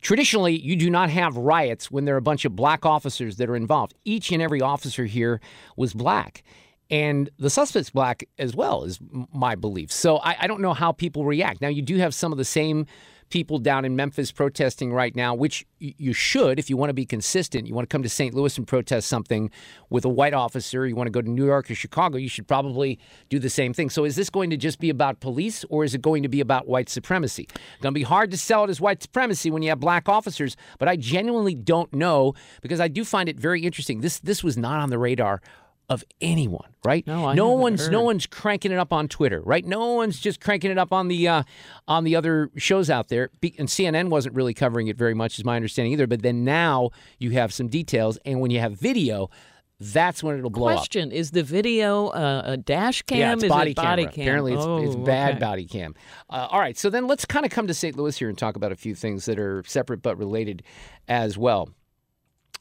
traditionally, 0.04 0.56
you 0.56 0.76
do 0.76 0.90
not 0.90 1.10
have 1.10 1.36
riots 1.36 1.90
when 1.90 2.04
there 2.04 2.14
are 2.14 2.18
a 2.18 2.22
bunch 2.22 2.44
of 2.44 2.54
black 2.54 2.86
officers 2.86 3.38
that 3.38 3.48
are 3.48 3.56
involved. 3.56 3.94
Each 4.04 4.30
and 4.30 4.40
every 4.40 4.60
officer 4.60 5.06
here 5.06 5.40
was 5.76 5.94
black. 5.94 6.44
And 6.90 7.30
the 7.38 7.48
suspect's 7.48 7.90
black 7.90 8.28
as 8.38 8.54
well, 8.54 8.84
is 8.84 9.00
my 9.32 9.54
belief. 9.54 9.90
So 9.90 10.18
I, 10.18 10.36
I 10.42 10.46
don't 10.46 10.60
know 10.60 10.74
how 10.74 10.92
people 10.92 11.24
react. 11.24 11.62
Now, 11.62 11.68
you 11.68 11.80
do 11.80 11.96
have 11.96 12.14
some 12.14 12.30
of 12.30 12.38
the 12.38 12.44
same 12.44 12.86
people 13.34 13.58
down 13.58 13.84
in 13.84 13.96
Memphis 13.96 14.30
protesting 14.30 14.92
right 14.92 15.16
now, 15.16 15.34
which 15.34 15.66
you 15.80 16.12
should 16.12 16.56
if 16.60 16.70
you 16.70 16.76
want 16.76 16.88
to 16.88 16.94
be 16.94 17.04
consistent. 17.04 17.66
You 17.66 17.74
want 17.74 17.90
to 17.90 17.92
come 17.92 18.04
to 18.04 18.08
St. 18.08 18.32
Louis 18.32 18.56
and 18.56 18.64
protest 18.64 19.08
something 19.08 19.50
with 19.90 20.04
a 20.04 20.08
white 20.08 20.32
officer, 20.32 20.86
you 20.86 20.94
want 20.94 21.08
to 21.08 21.10
go 21.10 21.20
to 21.20 21.28
New 21.28 21.46
York 21.46 21.68
or 21.68 21.74
Chicago, 21.74 22.16
you 22.16 22.28
should 22.28 22.46
probably 22.46 22.96
do 23.30 23.40
the 23.40 23.50
same 23.50 23.74
thing. 23.74 23.90
So 23.90 24.04
is 24.04 24.14
this 24.14 24.30
going 24.30 24.50
to 24.50 24.56
just 24.56 24.78
be 24.78 24.88
about 24.88 25.18
police 25.18 25.64
or 25.68 25.82
is 25.82 25.96
it 25.96 26.00
going 26.00 26.22
to 26.22 26.28
be 26.28 26.40
about 26.40 26.68
white 26.68 26.88
supremacy? 26.88 27.48
Going 27.80 27.92
to 27.92 27.98
be 27.98 28.04
hard 28.04 28.30
to 28.30 28.36
sell 28.36 28.62
it 28.62 28.70
as 28.70 28.80
white 28.80 29.02
supremacy 29.02 29.50
when 29.50 29.64
you 29.64 29.70
have 29.70 29.80
black 29.80 30.08
officers, 30.08 30.56
but 30.78 30.86
I 30.86 30.94
genuinely 30.94 31.56
don't 31.56 31.92
know 31.92 32.34
because 32.62 32.78
I 32.78 32.86
do 32.86 33.04
find 33.04 33.28
it 33.28 33.36
very 33.36 33.62
interesting. 33.62 34.00
This 34.00 34.20
this 34.20 34.44
was 34.44 34.56
not 34.56 34.78
on 34.78 34.90
the 34.90 34.98
radar 34.98 35.42
of 35.88 36.02
anyone, 36.20 36.74
right? 36.84 37.06
No, 37.06 37.26
I 37.26 37.34
no 37.34 37.50
one's 37.52 37.88
no 37.90 38.00
one's 38.02 38.26
cranking 38.26 38.72
it 38.72 38.78
up 38.78 38.92
on 38.92 39.06
Twitter, 39.08 39.42
right? 39.42 39.64
No 39.64 39.92
one's 39.94 40.18
just 40.18 40.40
cranking 40.40 40.70
it 40.70 40.78
up 40.78 40.92
on 40.92 41.08
the 41.08 41.28
uh, 41.28 41.42
on 41.86 42.04
the 42.04 42.16
other 42.16 42.50
shows 42.56 42.88
out 42.88 43.08
there. 43.08 43.30
Be- 43.40 43.54
And 43.58 43.68
CNN 43.68 44.08
wasn't 44.08 44.34
really 44.34 44.54
covering 44.54 44.88
it 44.88 44.96
very 44.96 45.14
much, 45.14 45.38
is 45.38 45.44
my 45.44 45.56
understanding 45.56 45.92
either. 45.92 46.06
But 46.06 46.22
then 46.22 46.42
now 46.44 46.90
you 47.18 47.30
have 47.32 47.52
some 47.52 47.68
details, 47.68 48.18
and 48.24 48.40
when 48.40 48.50
you 48.50 48.60
have 48.60 48.72
video, 48.78 49.28
that's 49.78 50.22
when 50.22 50.38
it'll 50.38 50.48
blow 50.48 50.68
up. 50.68 50.76
Question: 50.78 51.12
Is 51.12 51.32
the 51.32 51.42
video 51.42 52.06
uh, 52.08 52.42
a 52.46 52.56
dash 52.56 53.02
cam? 53.02 53.18
Yeah, 53.18 53.32
it's 53.34 53.42
Is 53.42 53.48
body 53.50 53.72
it 53.72 53.76
body 53.76 54.06
cam? 54.06 54.22
Apparently, 54.22 54.54
it's, 54.54 54.62
it's 54.64 54.96
Oh, 54.96 55.04
bad 55.04 55.32
okay. 55.32 55.40
body 55.40 55.66
cam. 55.66 55.94
Uh, 56.30 56.48
all 56.50 56.60
right, 56.60 56.78
so 56.78 56.88
then 56.88 57.06
let's 57.06 57.26
kind 57.26 57.44
of 57.44 57.50
come 57.52 57.66
to 57.66 57.74
St. 57.74 57.94
Louis 57.96 58.16
here 58.16 58.30
and 58.30 58.38
talk 58.38 58.56
about 58.56 58.72
a 58.72 58.76
few 58.76 58.94
things 58.94 59.26
that 59.26 59.38
are 59.38 59.62
separate 59.66 60.00
but 60.00 60.16
related 60.16 60.62
as 61.08 61.36
well. 61.36 61.68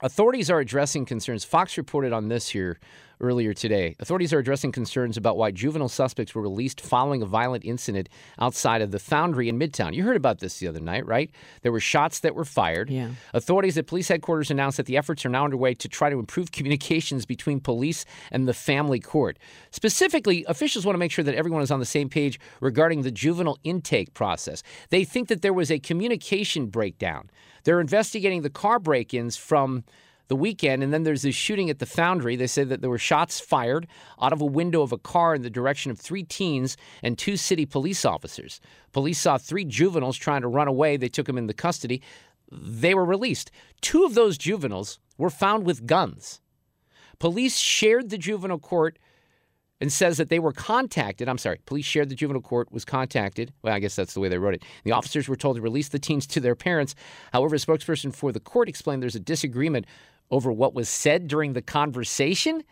Authorities 0.02 0.50
are 0.50 0.60
addressing 0.60 1.06
concerns. 1.06 1.46
Fox 1.46 1.78
reported 1.78 2.12
on 2.12 2.28
this 2.28 2.50
here 2.50 2.78
earlier 3.24 3.54
today. 3.54 3.96
Authorities 4.00 4.34
are 4.34 4.40
addressing 4.40 4.72
concerns 4.72 5.16
about 5.16 5.38
why 5.38 5.50
juvenile 5.50 5.88
suspects 5.88 6.36
were 6.36 6.42
released 6.42 6.82
following 6.82 7.22
a 7.22 7.26
violent 7.26 7.64
incident 7.64 8.10
outside 8.38 8.82
of 8.82 8.92
the 8.92 9.00
Foundry 9.00 9.48
in 9.48 9.58
Midtown. 9.58 9.94
You 9.94 10.04
heard 10.04 10.18
about 10.18 10.40
this 10.40 10.60
the 10.60 10.68
other 10.68 10.82
night, 10.82 11.06
right? 11.08 11.32
There 11.62 11.72
were 11.72 11.80
shots 11.80 12.20
that 12.20 12.36
were 12.36 12.46
fired. 12.46 12.90
Yeah. 12.90 13.12
Authorities 13.34 13.78
at 13.78 13.88
police 13.88 14.10
headquarters 14.10 14.52
announced 14.52 14.78
that 14.78 14.86
the 14.86 14.98
efforts 14.98 15.26
are 15.26 15.30
now 15.30 15.46
underway 15.46 15.74
to 15.76 15.88
try 15.88 16.10
to 16.10 16.20
improve 16.20 16.52
communications 16.52 17.26
between 17.26 17.60
police 17.62 18.06
and 18.30 18.48
the 18.48 18.54
family 18.54 19.00
court. 19.00 19.40
Specifically, 19.72 20.46
officials 20.48 20.86
want 20.86 20.96
to 20.96 21.00
make 21.00 21.12
sure 21.12 21.24
that 21.24 21.36
everyone 21.36 21.62
is 21.62 21.72
on 21.72 21.80
the 21.80 21.86
same 21.86 22.10
page 22.10 22.40
regarding 22.60 23.04
the 23.04 23.12
juvenile 23.12 23.58
intake 23.64 24.14
process. 24.14 24.62
They 24.90 25.06
think 25.06 25.30
that 25.30 25.42
there 25.42 25.54
was 25.54 25.72
a 25.72 25.80
communication 25.80 26.68
breakdown. 26.68 27.30
They're 27.64 27.80
investigating 27.80 28.42
the 28.42 28.50
car 28.50 28.80
break 28.80 29.14
ins 29.14 29.38
from 29.38 29.86
the 30.28 30.36
weekend, 30.36 30.84
and 30.84 30.94
then 30.94 31.04
there's 31.04 31.24
this 31.24 31.36
shooting 31.36 31.70
at 31.70 31.80
the 31.80 31.86
foundry. 31.86 32.36
They 32.36 32.48
say 32.48 32.64
that 32.64 32.82
there 32.82 32.90
were 32.90 32.98
shots 32.98 33.40
fired 33.40 33.88
out 34.22 34.34
of 34.34 34.42
a 34.42 34.46
window 34.46 34.82
of 34.82 34.92
a 34.92 34.98
car 34.98 35.36
in 35.36 35.42
the 35.42 35.50
direction 35.50 35.92
of 35.92 36.00
three 36.00 36.24
teens 36.24 36.78
and 37.02 37.18
two 37.18 37.38
city 37.38 37.66
police 37.66 38.06
officers. 38.06 38.60
Police 38.92 39.20
saw 39.20 39.38
three 39.38 39.66
juveniles 39.66 40.18
trying 40.18 40.42
to 40.42 40.48
run 40.48 40.68
away. 40.68 40.98
They 40.98 41.10
took 41.10 41.28
them 41.28 41.38
into 41.38 41.54
custody. 41.54 42.02
They 42.52 42.94
were 42.94 43.06
released. 43.06 43.52
Two 43.82 44.06
of 44.06 44.14
those 44.14 44.38
juveniles 44.38 45.00
were 45.18 45.30
found 45.30 45.66
with 45.66 45.86
guns. 45.86 46.42
Police 47.20 47.58
shared 47.58 48.10
the 48.10 48.18
juvenile 48.18 48.60
court 48.60 49.00
and 49.84 49.92
says 49.92 50.16
that 50.18 50.30
they 50.30 50.40
were 50.40 50.54
contacted. 50.54 51.28
I'm 51.28 51.38
sorry, 51.38 51.60
police 51.66 51.86
shared 51.86 52.08
the 52.08 52.16
juvenile 52.16 52.42
court 52.42 52.72
was 52.72 52.86
contacted. 52.86 53.52
Well, 53.64 53.74
I 53.74 53.80
guess 53.80 53.96
that's 53.96 54.14
the 54.14 54.22
way 54.22 54.30
they 54.30 54.38
wrote 54.38 54.54
it. 54.54 54.64
The 54.86 54.94
officers 54.94 55.28
were 55.28 55.36
told 55.36 55.58
to 55.58 55.62
release 55.62 55.90
the 55.90 56.00
teens 56.00 56.26
to 56.28 56.40
their 56.40 56.56
parents. 56.56 56.96
However, 57.34 57.56
a 57.56 57.58
spokesperson 57.58 58.16
for 58.16 58.32
the 58.32 58.40
court 58.40 58.70
explained 58.70 59.02
there's 59.04 59.16
a 59.16 59.20
disagreement 59.20 59.86
over 60.34 60.52
what 60.52 60.74
was 60.74 60.90
said 60.90 61.28
during 61.28 61.54
the 61.54 61.62
conversation. 61.62 62.64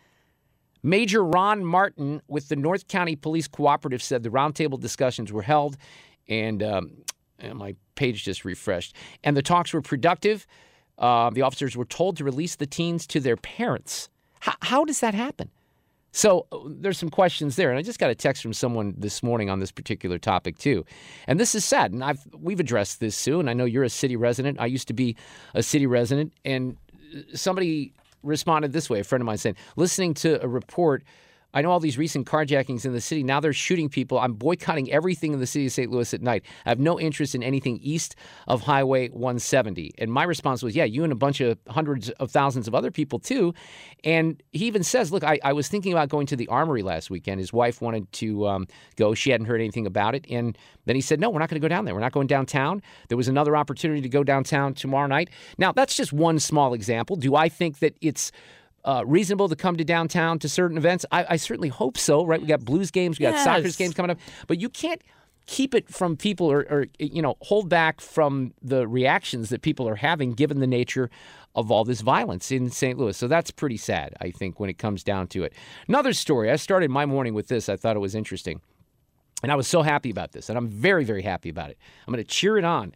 Major 0.82 1.24
Ron 1.24 1.64
Martin 1.64 2.20
with 2.26 2.48
the 2.48 2.56
North 2.56 2.88
County 2.88 3.14
Police 3.14 3.46
Cooperative 3.46 4.02
said 4.02 4.24
the 4.24 4.30
roundtable 4.30 4.80
discussions 4.80 5.32
were 5.32 5.42
held, 5.42 5.76
and, 6.28 6.60
um, 6.60 6.90
and 7.38 7.56
my 7.56 7.76
page 7.94 8.24
just 8.24 8.44
refreshed, 8.44 8.96
and 9.22 9.36
the 9.36 9.42
talks 9.42 9.72
were 9.72 9.80
productive. 9.80 10.44
Uh, 10.98 11.30
the 11.30 11.42
officers 11.42 11.76
were 11.76 11.84
told 11.84 12.16
to 12.16 12.24
release 12.24 12.56
the 12.56 12.66
teens 12.66 13.06
to 13.06 13.20
their 13.20 13.36
parents. 13.36 14.08
H- 14.44 14.56
how 14.62 14.84
does 14.84 14.98
that 14.98 15.14
happen? 15.14 15.48
So 16.10 16.46
uh, 16.50 16.58
there's 16.66 16.98
some 16.98 17.10
questions 17.10 17.54
there, 17.54 17.70
and 17.70 17.78
I 17.78 17.82
just 17.82 18.00
got 18.00 18.10
a 18.10 18.14
text 18.16 18.42
from 18.42 18.52
someone 18.52 18.94
this 18.98 19.22
morning 19.22 19.50
on 19.50 19.60
this 19.60 19.70
particular 19.70 20.18
topic 20.18 20.58
too, 20.58 20.84
and 21.28 21.38
this 21.38 21.54
is 21.54 21.64
sad. 21.64 21.92
And 21.92 22.02
I've 22.02 22.26
we've 22.36 22.58
addressed 22.58 22.98
this, 22.98 23.14
Sue, 23.14 23.38
and 23.38 23.48
I 23.48 23.52
know 23.52 23.66
you're 23.66 23.84
a 23.84 23.88
city 23.88 24.16
resident. 24.16 24.58
I 24.60 24.66
used 24.66 24.88
to 24.88 24.94
be 24.94 25.16
a 25.54 25.62
city 25.62 25.86
resident, 25.86 26.32
and 26.44 26.76
somebody 27.34 27.92
responded 28.22 28.72
this 28.72 28.88
way. 28.88 29.00
A 29.00 29.04
friend 29.04 29.22
of 29.22 29.26
mine 29.26 29.38
saying, 29.38 29.56
listening 29.76 30.14
to 30.14 30.42
a 30.42 30.48
report 30.48 31.02
I 31.54 31.62
know 31.62 31.70
all 31.70 31.80
these 31.80 31.98
recent 31.98 32.26
carjackings 32.26 32.84
in 32.84 32.92
the 32.92 33.00
city. 33.00 33.22
Now 33.22 33.40
they're 33.40 33.52
shooting 33.52 33.88
people. 33.88 34.18
I'm 34.18 34.34
boycotting 34.34 34.90
everything 34.90 35.32
in 35.32 35.40
the 35.40 35.46
city 35.46 35.66
of 35.66 35.72
St. 35.72 35.90
Louis 35.90 36.14
at 36.14 36.22
night. 36.22 36.44
I 36.64 36.70
have 36.70 36.78
no 36.78 36.98
interest 36.98 37.34
in 37.34 37.42
anything 37.42 37.78
east 37.82 38.16
of 38.46 38.62
Highway 38.62 39.08
170. 39.08 39.92
And 39.98 40.10
my 40.10 40.24
response 40.24 40.62
was, 40.62 40.74
yeah, 40.74 40.84
you 40.84 41.04
and 41.04 41.12
a 41.12 41.16
bunch 41.16 41.40
of 41.40 41.58
hundreds 41.68 42.10
of 42.10 42.30
thousands 42.30 42.68
of 42.68 42.74
other 42.74 42.90
people 42.90 43.18
too. 43.18 43.54
And 44.04 44.42
he 44.52 44.66
even 44.66 44.82
says, 44.82 45.12
look, 45.12 45.24
I, 45.24 45.38
I 45.44 45.52
was 45.52 45.68
thinking 45.68 45.92
about 45.92 46.08
going 46.08 46.26
to 46.28 46.36
the 46.36 46.48
armory 46.48 46.82
last 46.82 47.10
weekend. 47.10 47.38
His 47.38 47.52
wife 47.52 47.80
wanted 47.80 48.10
to 48.12 48.46
um, 48.48 48.66
go. 48.96 49.14
She 49.14 49.30
hadn't 49.30 49.46
heard 49.46 49.60
anything 49.60 49.86
about 49.86 50.14
it. 50.14 50.24
And 50.30 50.56
then 50.86 50.96
he 50.96 51.02
said, 51.02 51.20
no, 51.20 51.30
we're 51.30 51.38
not 51.38 51.48
going 51.48 51.60
to 51.60 51.64
go 51.64 51.68
down 51.68 51.84
there. 51.84 51.94
We're 51.94 52.00
not 52.00 52.12
going 52.12 52.26
downtown. 52.26 52.82
There 53.08 53.16
was 53.16 53.28
another 53.28 53.56
opportunity 53.56 54.00
to 54.00 54.08
go 54.08 54.24
downtown 54.24 54.74
tomorrow 54.74 55.06
night. 55.06 55.30
Now, 55.58 55.72
that's 55.72 55.96
just 55.96 56.12
one 56.12 56.38
small 56.38 56.74
example. 56.74 57.16
Do 57.16 57.36
I 57.36 57.48
think 57.48 57.78
that 57.80 57.96
it's 58.00 58.32
uh, 58.84 59.04
reasonable 59.06 59.48
to 59.48 59.56
come 59.56 59.76
to 59.76 59.84
downtown 59.84 60.38
to 60.40 60.48
certain 60.48 60.76
events? 60.76 61.04
I, 61.12 61.26
I, 61.30 61.36
certainly 61.36 61.68
hope 61.68 61.96
so, 61.96 62.24
right? 62.24 62.40
We 62.40 62.46
got 62.46 62.64
blues 62.64 62.90
games, 62.90 63.18
we 63.18 63.24
got 63.24 63.34
yes. 63.34 63.44
soccer 63.44 63.68
games 63.70 63.94
coming 63.94 64.10
up, 64.10 64.18
but 64.46 64.60
you 64.60 64.68
can't 64.68 65.02
keep 65.46 65.74
it 65.74 65.88
from 65.88 66.16
people 66.16 66.50
or, 66.50 66.60
or, 66.70 66.86
you 66.98 67.20
know 67.20 67.36
hold 67.42 67.68
back 67.68 68.00
from 68.00 68.54
the 68.62 68.86
reactions 68.86 69.48
that 69.48 69.60
people 69.60 69.88
are 69.88 69.96
having 69.96 70.32
given 70.32 70.60
the 70.60 70.66
nature 70.68 71.10
of 71.54 71.70
all 71.70 71.84
this 71.84 72.00
violence 72.00 72.50
in 72.50 72.70
St. 72.70 72.98
Louis. 72.98 73.16
So 73.16 73.28
that's 73.28 73.50
pretty 73.50 73.76
sad, 73.76 74.14
I 74.20 74.30
think, 74.30 74.58
when 74.58 74.70
it 74.70 74.78
comes 74.78 75.04
down 75.04 75.26
to 75.28 75.44
it. 75.44 75.52
Another 75.86 76.12
story. 76.12 76.50
I 76.50 76.56
started 76.56 76.90
my 76.90 77.04
morning 77.04 77.34
with 77.34 77.48
this. 77.48 77.68
I 77.68 77.76
thought 77.76 77.96
it 77.96 78.00
was 78.00 78.14
interesting. 78.14 78.60
And 79.42 79.50
I 79.50 79.56
was 79.56 79.66
so 79.66 79.82
happy 79.82 80.08
about 80.08 80.32
this, 80.32 80.48
and 80.48 80.56
I'm 80.56 80.68
very, 80.68 81.04
very 81.04 81.22
happy 81.22 81.48
about 81.48 81.70
it. 81.70 81.78
I'm 82.06 82.14
going 82.14 82.24
to 82.24 82.30
cheer 82.30 82.58
it 82.58 82.64
on. 82.64 82.94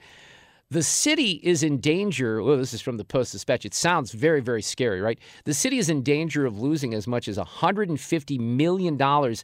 The 0.68 0.82
city 0.82 1.40
is 1.44 1.62
in 1.62 1.78
danger. 1.78 2.42
Well, 2.42 2.56
this 2.56 2.74
is 2.74 2.80
from 2.80 2.96
the 2.96 3.04
Post 3.04 3.30
Dispatch. 3.30 3.64
It 3.64 3.72
sounds 3.72 4.10
very, 4.10 4.40
very 4.40 4.62
scary, 4.62 5.00
right? 5.00 5.16
The 5.44 5.54
city 5.54 5.78
is 5.78 5.88
in 5.88 6.02
danger 6.02 6.44
of 6.44 6.58
losing 6.58 6.92
as 6.92 7.06
much 7.06 7.28
as 7.28 7.38
$150 7.38 8.40
million 8.40 9.34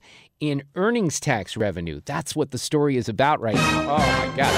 in 0.40 0.62
earnings 0.74 1.20
tax 1.20 1.56
revenue. 1.56 2.00
That's 2.04 2.34
what 2.34 2.50
the 2.50 2.58
story 2.58 2.96
is 2.96 3.08
about 3.08 3.40
right 3.40 3.54
now. 3.54 3.82
Oh, 3.82 3.98
my 3.98 4.36
God. 4.36 4.52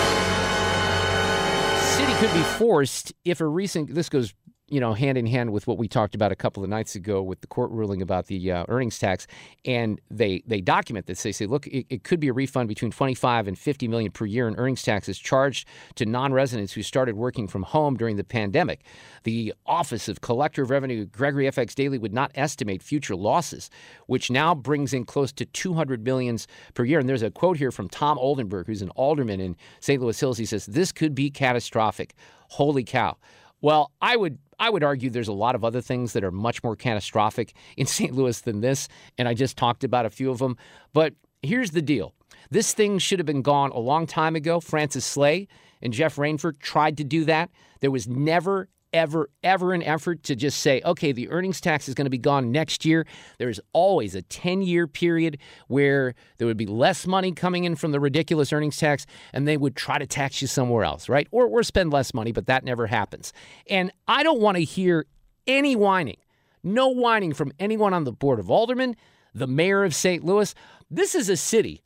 City 1.83 2.15
could 2.15 2.33
be 2.33 2.43
forced 2.57 3.13
if 3.27 3.43
a 3.43 3.47
recent, 3.47 3.95
this 3.95 4.09
goes 4.09 4.33
you 4.69 4.81
know, 4.81 4.95
hand 4.95 5.19
in 5.19 5.27
hand 5.27 5.53
with 5.53 5.67
what 5.67 5.77
we 5.77 5.87
talked 5.87 6.15
about 6.15 6.33
a 6.33 6.37
couple 6.37 6.63
of 6.63 6.71
nights 6.71 6.95
ago 6.95 7.23
with 7.23 7.43
the 7.43 7.47
court 7.47 7.71
ruling 7.71 8.01
about 8.01 8.27
the 8.29 8.51
uh, 8.51 8.65
earnings 8.69 8.99
tax, 8.99 9.27
and 9.67 10.01
they 10.11 10.43
they 10.47 10.63
document 10.63 11.07
this. 11.07 11.23
They 11.23 11.33
say, 11.33 11.45
look, 11.45 11.67
it, 11.67 11.85
it, 11.91 12.03
could 12.03 12.19
be 12.19 12.29
a 12.29 12.33
refund 12.33 12.69
between 12.69 12.91
25 12.91 13.47
and 13.47 13.59
50 13.59 13.89
million 13.89 14.11
per 14.11 14.25
year 14.25 14.49
in 14.49 14.57
earnings 14.57 14.83
taxes 14.83 15.19
charged 15.19 15.69
to 15.97 16.07
non-residents 16.07 16.73
who 16.73 16.83
started 16.83 17.15
working 17.15 17.47
from 17.47 17.63
home 17.63 17.97
during 17.97 18.17
the 18.17 18.25
pandemic. 18.25 18.85
The 19.25 19.53
Office 19.67 20.09
of 20.09 20.23
Collector 20.23 20.63
of 20.63 20.71
Revenue, 20.71 21.05
Gregory 21.05 21.45
FX 21.45 21.75
Daly, 21.75 21.99
would 21.99 22.15
not 22.15 22.33
estimate 22.35 22.83
future 22.83 23.17
losses, 23.17 23.69
which 24.07 24.31
now 24.31 24.55
brings 24.55 24.95
in 24.95 25.05
close 25.05 25.31
to 25.33 25.45
200 25.45 26.03
millions 26.03 26.47
per 26.73 26.85
year. 26.85 26.99
And 26.99 27.09
there's 27.09 27.23
a 27.23 27.31
quote 27.31 27.59
here 27.59 27.71
from 27.71 27.91
Tom 27.91 28.17
Oldenburg, 28.17 28.67
who's 28.67 28.83
an 28.83 28.91
alderman 28.91 29.41
in 29.41 29.57
St. 29.81 30.01
Louis 30.01 30.19
Hills. 30.19 30.39
He 30.39 30.47
says, 30.47 30.65
"This 30.65 30.91
could 30.91 31.15
be 31.15 31.31
catastrophic." 31.31 32.15
Holy 32.49 32.85
cow! 32.85 33.17
Well, 33.65 33.93
I 34.03 34.17
would 34.17 34.39
I 34.59 34.71
would 34.71 34.85
argue 34.85 35.11
there's 35.11 35.29
a 35.29 35.33
lot 35.33 35.55
of 35.55 35.65
other 35.65 35.81
things 35.81 36.13
that 36.13 36.25
are 36.25 36.31
much 36.31 36.63
more 36.63 36.77
catastrophic 36.77 37.55
in 37.77 37.87
St. 37.87 38.15
Louis 38.15 38.41
than 38.41 38.61
this, 38.61 38.89
and 39.19 39.29
I 39.29 39.35
just 39.35 39.57
talked 39.57 39.85
about 39.85 40.07
a 40.07 40.11
few 40.11 40.31
of 40.31 40.39
them. 40.39 40.57
But 40.93 41.15
here's 41.43 41.73
the 41.73 41.83
deal. 41.83 42.15
This 42.51 42.75
thing 42.75 42.99
should 42.99 43.19
have 43.19 43.27
been 43.27 43.43
gone 43.43 43.71
a 43.71 43.79
long 43.79 44.07
time 44.07 44.37
ago. 44.37 44.61
Francis 44.61 45.05
Slay 45.05 45.49
and 45.83 45.93
Jeff 45.93 46.17
Rainford 46.17 46.59
tried 46.59 46.97
to 46.99 47.05
do 47.05 47.25
that. 47.25 47.51
There 47.81 47.91
was 47.91 48.09
never 48.09 48.69
ever, 48.95 49.29
ever 49.43 49.75
an 49.75 49.83
effort 49.83 50.23
to 50.23 50.37
just 50.37 50.61
say, 50.61 50.81
okay, 50.85 51.13
the 51.13 51.29
earnings 51.29 51.61
tax 51.61 51.89
is 51.89 51.95
going 51.95 52.07
to 52.07 52.11
be 52.11 52.17
gone 52.17 52.53
next 52.53 52.85
year. 52.85 53.05
There's 53.39 53.61
always 53.73 54.15
a 54.15 54.23
10 54.23 54.63
year 54.63 54.87
period 54.87 55.39
where 55.69 56.15
there 56.39 56.47
would 56.47 56.57
be 56.57 56.67
less 56.67 57.07
money 57.07 57.33
coming 57.33 57.65
in 57.65 57.75
from 57.75 57.93
the 57.93 58.01
ridiculous 58.01 58.53
earnings 58.53 58.79
tax, 58.79 59.05
and 59.33 59.47
they 59.47 59.57
would 59.57 59.77
try 59.77 59.99
to 59.99 60.07
tax 60.07 60.41
you 60.41 60.49
somewhere 60.49 60.85
else, 60.85 61.09
right? 61.09 61.29
Or, 61.33 61.47
or 61.47 61.63
spend 61.63 61.93
less 61.93 62.15
money, 62.15 62.33
but 62.33 62.47
that 62.47 62.65
never 62.65 62.87
happens. 62.87 63.33
And 63.69 63.91
I 64.09 64.23
don't 64.23 64.41
want 64.41 64.57
to 64.57 64.65
hear 64.65 65.07
any 65.47 65.77
whining, 65.77 66.19
no 66.63 66.89
whining 66.89 67.35
from 67.35 67.53
anyone 67.59 67.93
on 67.93 68.05
the 68.05 68.13
Board 68.13 68.39
of 68.39 68.51
Aldermen, 68.51 68.95
the 69.35 69.49
mayor 69.49 69.85
of 69.85 69.95
St. 69.95 70.25
Louis. 70.25 70.55
This 70.89 71.15
is 71.15 71.29
a 71.29 71.37
city 71.37 71.83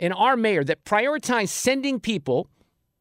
and 0.00 0.12
our 0.12 0.36
mayor 0.36 0.64
that 0.64 0.84
prioritized 0.84 1.48
sending 1.48 2.00
people 2.00 2.48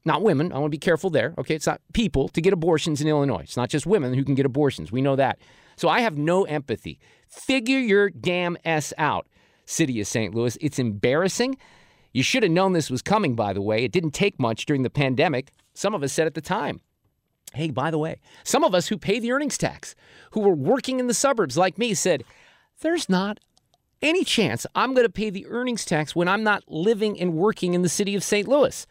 not 0.08 0.24
women. 0.24 0.52
I 0.52 0.56
want 0.56 0.72
to 0.72 0.76
be 0.76 0.80
careful 0.80 1.10
there. 1.10 1.36
Okay, 1.38 1.54
it's 1.54 1.68
not 1.68 1.82
people 1.94 2.28
to 2.30 2.42
get 2.42 2.54
abortions 2.54 3.02
in 3.02 3.08
Illinois. 3.08 3.42
It's 3.44 3.58
not 3.58 3.70
just 3.70 3.86
women 3.86 4.14
who 4.14 4.24
can 4.24 4.36
get 4.36 4.46
abortions. 4.46 4.92
We 4.92 5.02
know 5.02 5.16
that. 5.16 5.40
So 5.76 5.88
I 5.90 6.00
have 6.00 6.18
no 6.18 6.46
empathy. 6.46 7.00
Figure 7.30 7.80
your 7.80 8.10
damn 8.10 8.58
S 8.66 8.94
out, 8.98 9.28
city 9.66 10.02
of 10.02 10.08
St. 10.08 10.34
Louis. 10.34 10.58
It's 10.60 10.80
embarrassing. 10.80 11.58
You 12.14 12.24
should 12.24 12.42
have 12.42 12.52
known 12.52 12.74
this 12.74 12.90
was 12.90 13.04
coming, 13.04 13.36
by 13.36 13.54
the 13.54 13.62
way. 13.62 13.84
It 13.84 13.92
didn't 13.92 14.12
take 14.12 14.40
much 14.40 14.66
during 14.66 14.82
the 14.82 14.90
pandemic. 14.90 15.52
Some 15.76 15.94
of 15.94 16.02
us 16.02 16.14
said 16.14 16.26
at 16.26 16.34
the 16.34 16.42
time. 16.42 16.82
Hey, 17.54 17.70
by 17.70 17.92
the 17.92 17.98
way, 17.98 18.20
some 18.44 18.64
of 18.64 18.76
us 18.76 18.88
who 18.88 18.98
pay 18.98 19.20
the 19.20 19.32
earnings 19.32 19.58
tax, 19.58 19.96
who 20.32 20.42
were 20.42 20.56
working 20.56 21.00
in 21.00 21.08
the 21.08 21.14
suburbs 21.14 21.58
like 21.58 21.78
me, 21.78 21.94
said, 21.94 22.24
there's 22.82 23.08
not 23.08 23.40
any 24.02 24.24
chance 24.24 24.66
I'm 24.76 24.94
going 24.94 25.06
to 25.06 25.12
pay 25.12 25.30
the 25.30 25.48
earnings 25.48 25.86
tax 25.86 26.16
when 26.16 26.28
I'm 26.28 26.44
not 26.44 26.64
living 26.68 27.20
and 27.20 27.34
working 27.34 27.74
in 27.74 27.84
the 27.84 27.90
city 27.90 28.16
of 28.16 28.24
St. 28.24 28.48
Louis. 28.48 28.86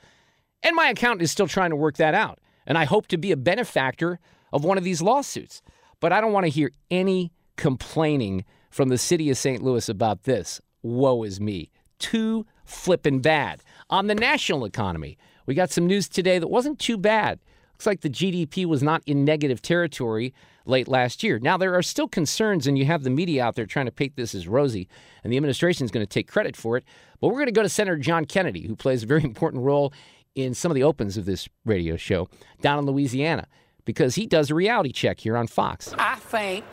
And 0.63 0.75
my 0.75 0.89
accountant 0.89 1.23
is 1.23 1.31
still 1.31 1.47
trying 1.47 1.71
to 1.71 1.77
work 1.77 1.97
that 1.97 2.15
out. 2.15 2.41
And 2.67 2.77
I 2.77 2.85
hope 2.85 3.07
to 3.09 3.17
be 3.17 3.33
a 3.33 3.37
benefactor 3.37 4.19
of 4.53 4.65
one 4.65 4.79
of 4.79 4.85
these 4.85 5.03
lawsuits. 5.03 5.63
But 6.01 6.13
I 6.13 6.21
don't 6.21 6.33
want 6.33 6.45
to 6.45 6.51
hear 6.51 6.71
any 6.91 7.33
complaining 7.57 8.45
from 8.71 8.89
the 8.89 8.99
city 8.99 9.31
of 9.31 9.39
St. 9.39 9.63
Louis 9.63 9.89
about 9.89 10.25
this. 10.25 10.61
Woe 10.83 11.23
is 11.23 11.41
me. 11.41 11.71
Too 11.99 12.47
flippin' 12.65 13.21
bad. 13.21 13.63
On 13.89 14.07
the 14.07 14.15
national 14.15 14.65
economy, 14.65 15.17
we 15.47 15.55
got 15.55 15.71
some 15.71 15.87
news 15.87 16.09
today 16.09 16.39
that 16.39 16.49
wasn't 16.49 16.79
too 16.79 16.99
bad. 16.99 17.39
Looks 17.73 17.87
like 17.87 18.01
the 18.01 18.11
GDP 18.11 18.65
was 18.67 18.83
not 18.83 19.03
in 19.07 19.25
negative 19.25 19.63
territory 19.63 20.35
late 20.65 20.89
last 20.89 21.23
year. 21.23 21.39
Now, 21.39 21.57
there 21.57 21.75
are 21.75 21.83
still 21.83 22.09
concerns, 22.09 22.67
and 22.67 22.77
you 22.79 22.85
have 22.87 23.03
the 23.03 23.11
media 23.11 23.45
out 23.45 23.55
there 23.55 23.67
trying 23.67 23.87
to 23.87 23.93
paint 23.93 24.17
this 24.17 24.35
as 24.35 24.49
rosy, 24.49 24.89
and 25.23 25.33
the 25.33 25.37
administration 25.37 25.85
is 25.85 25.91
going 25.91 26.05
to 26.05 26.11
take 26.11 26.27
credit 26.27 26.57
for 26.57 26.77
it. 26.77 26.85
But 27.21 27.29
we're 27.29 27.35
going 27.35 27.47
to 27.47 27.53
go 27.53 27.63
to 27.63 27.69
Senator 27.69 27.99
John 27.99 28.25
Kennedy, 28.25 28.67
who 28.67 28.77
plays 28.77 29.03
a 29.03 29.07
very 29.07 29.25
important 29.25 29.63
role 29.63 29.93
in 30.37 30.55
some 30.55 30.71
of 30.71 30.77
the 30.77 30.85
opens 30.85 31.17
of 31.17 31.25
this 31.25 31.49
radio 31.65 31.97
show 31.97 32.29
down 32.61 32.79
in 32.79 32.87
Louisiana 32.87 33.49
because 33.85 34.15
he 34.15 34.27
does 34.27 34.51
a 34.51 34.55
reality 34.55 34.93
check 34.93 35.19
here 35.19 35.37
on 35.37 35.49
Fox. 35.49 35.93
I 35.99 36.17
think 36.17 36.65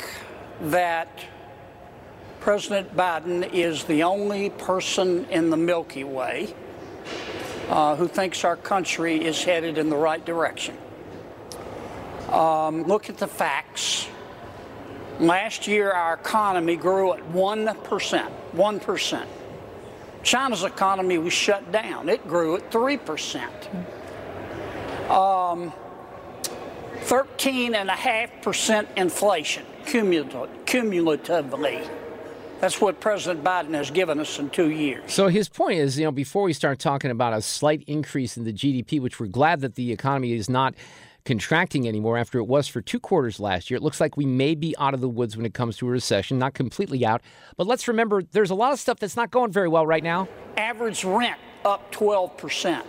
that 0.62 1.26
President 2.42 2.96
Biden 2.96 3.52
is 3.54 3.86
the 3.86 4.04
only 4.04 4.50
person 4.52 5.26
in 5.26 5.50
the 5.50 5.58
Milky 5.58 6.04
Way 6.04 6.54
uh, 7.70 7.96
who 7.96 8.08
thinks 8.08 8.44
our 8.44 8.58
country 8.58 9.24
is 9.24 9.44
headed 9.44 9.78
in 9.78 9.90
the 9.90 9.96
right 9.96 10.24
direction. 10.24 10.78
Um, 12.30 12.84
look 12.84 13.10
at 13.10 13.18
the 13.18 13.28
facts. 13.28 14.08
Last 15.20 15.68
year, 15.68 15.92
our 15.92 16.16
economy 16.16 16.76
grew 16.76 17.14
at 17.14 17.22
1%. 17.32 18.32
1%. 18.56 19.28
China's 20.24 20.64
economy 20.64 21.18
was 21.18 21.34
shut 21.34 21.72
down. 21.72 22.10
It 22.10 22.28
grew 22.28 22.56
at 22.56 22.72
3%. 22.72 23.44
Um, 25.10 25.74
13.5% 27.06 28.88
inflation 28.98 29.66
cumulatively. 29.86 31.82
That's 32.62 32.80
what 32.80 33.02
President 33.02 33.44
Biden 33.44 33.74
has 33.74 33.92
given 33.92 34.22
us 34.22 34.40
in 34.40 34.50
two 34.50 34.72
years. 34.72 35.12
So 35.12 35.28
his 35.28 35.50
point 35.50 35.80
is, 35.80 36.00
you 36.00 36.06
know, 36.06 36.12
before 36.12 36.44
we 36.44 36.54
start 36.54 36.80
talking 36.80 37.12
about 37.12 37.34
a 37.34 37.42
slight 37.42 37.84
increase 37.88 38.38
in 38.38 38.46
the 38.46 38.54
GDP, 38.54 39.02
which 39.02 39.20
we're 39.20 39.28
glad 39.28 39.60
that 39.60 39.76
the 39.76 39.92
economy 39.92 40.32
is 40.32 40.50
not 40.50 40.74
contracting 41.26 41.88
anymore 41.88 42.18
after 42.18 42.38
it 42.38 42.46
was 42.46 42.68
for 42.68 42.82
two 42.82 43.00
quarters 43.00 43.40
last 43.40 43.70
year. 43.70 43.78
It 43.78 43.84
looks 43.84 44.02
like 44.02 44.18
we 44.18 44.26
may 44.26 44.56
be 44.56 44.76
out 44.78 44.94
of 44.94 45.02
the 45.02 45.10
woods 45.10 45.38
when 45.38 45.46
it 45.46 45.54
comes 45.54 45.78
to 45.78 45.88
a 45.88 45.92
recession, 45.92 46.38
not 46.38 46.54
completely 46.54 47.06
out. 47.06 47.22
But 47.58 47.68
let's 47.68 47.88
remember 47.88 48.22
there's 48.22 48.50
a 48.50 48.56
lot 48.56 48.74
of 48.74 48.80
stuff 48.80 49.00
that's 49.00 49.16
not 49.16 49.32
going 49.32 49.52
very 49.52 49.68
well 49.68 49.86
right 49.86 50.04
now. 50.04 50.28
Average 50.58 51.04
rent 51.06 51.40
up 51.66 51.92
12%. 51.94 52.84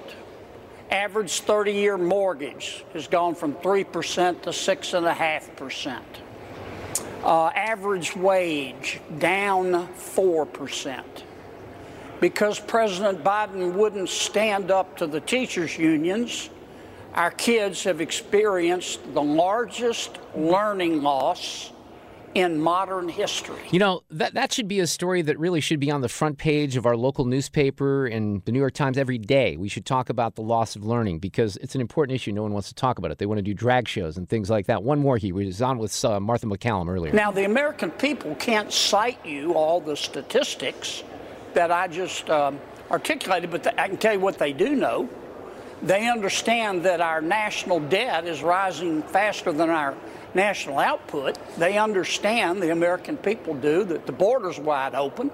Average 0.91 1.41
30 1.41 1.73
year 1.73 1.97
mortgage 1.97 2.85
has 2.93 3.07
gone 3.07 3.35
from 3.35 3.55
3% 3.55 4.43
to 4.43 4.51
6.5%. 4.51 6.03
Uh, 7.23 7.47
average 7.47 8.15
wage 8.15 9.01
down 9.19 9.89
4%. 9.97 11.03
Because 12.21 12.61
President 12.61 13.25
Biden 13.25 13.73
wouldn't 13.73 14.09
stand 14.09 14.71
up 14.71 14.97
to 14.99 15.07
the 15.07 15.21
teachers' 15.21 15.77
unions, 15.79 16.51
our 17.15 17.31
kids 17.31 17.85
have 17.85 18.01
experienced 18.01 19.15
the 19.15 19.23
largest 19.23 20.19
learning 20.35 21.03
loss 21.03 21.71
in 22.35 22.61
modern 22.61 23.09
history. 23.09 23.63
You 23.71 23.79
know, 23.79 24.03
that, 24.11 24.35
that 24.35 24.53
should 24.53 24.67
be 24.67 24.81
a 24.81 24.87
story 24.89 25.23
that 25.23 25.39
really 25.39 25.61
should 25.61 25.79
be 25.79 25.91
on 25.91 26.01
the 26.01 26.09
front 26.09 26.37
page 26.37 26.77
of 26.77 26.85
our 26.85 26.97
local 26.97 27.25
newspaper 27.25 28.07
and 28.07 28.45
the 28.45 28.51
New 28.51 28.59
York 28.59 28.75
Times 28.75 28.99
every 28.99 29.19
day. 29.19 29.57
We 29.57 29.69
should 29.69 29.87
talk 29.87 30.11
about 30.11 30.35
the 30.35 30.43
loss 30.43 30.75
of 30.75 30.85
learning 30.85 31.21
because 31.21 31.57
it's 31.59 31.77
an 31.77 31.81
important 31.81 32.17
issue. 32.17 32.33
No 32.33 32.43
one 32.43 32.53
wants 32.53 32.69
to 32.69 32.75
talk 32.75 32.99
about 32.99 33.13
it. 33.13 33.19
They 33.19 33.27
want 33.27 33.39
to 33.39 33.43
do 33.43 33.55
drag 33.55 33.87
shows 33.87 34.17
and 34.17 34.29
things 34.29 34.51
like 34.51 34.67
that. 34.67 34.83
One 34.83 34.99
more, 34.99 35.17
he 35.17 35.31
was 35.31 35.63
on 35.63 35.79
with 35.79 36.05
uh, 36.05 36.19
Martha 36.19 36.47
MacCallum 36.47 36.89
earlier. 36.89 37.13
Now, 37.13 37.31
the 37.31 37.45
American 37.45 37.93
people 37.93 38.35
can't 38.35 38.73
cite 38.73 39.25
you 39.25 39.55
all 39.55 39.81
the 39.81 39.97
statistics 39.97 41.05
that 41.55 41.71
I 41.71 41.87
just 41.87 42.29
um, 42.31 42.59
articulated, 42.91 43.53
but 43.53 43.79
I 43.79 43.87
can 43.87 43.97
tell 43.97 44.15
you 44.15 44.21
what 44.21 44.39
they 44.39 44.53
do 44.53 44.75
know. 44.75 45.09
They 45.85 46.09
understand 46.09 46.83
that 46.85 47.03
our 47.03 47.21
national 47.21 47.79
debt 47.81 48.27
is 48.27 48.43
rising 48.43 49.03
faster 49.03 49.53
than 49.53 49.69
our 49.69 49.95
national 50.33 50.79
output. 50.79 51.39
They 51.59 51.77
understand, 51.77 52.63
the 52.63 52.73
American 52.73 53.19
people 53.19 53.55
do, 53.55 53.85
that 53.85 54.07
the 54.07 54.13
border's 54.13 54.59
wide 54.59 54.95
open. 54.95 55.31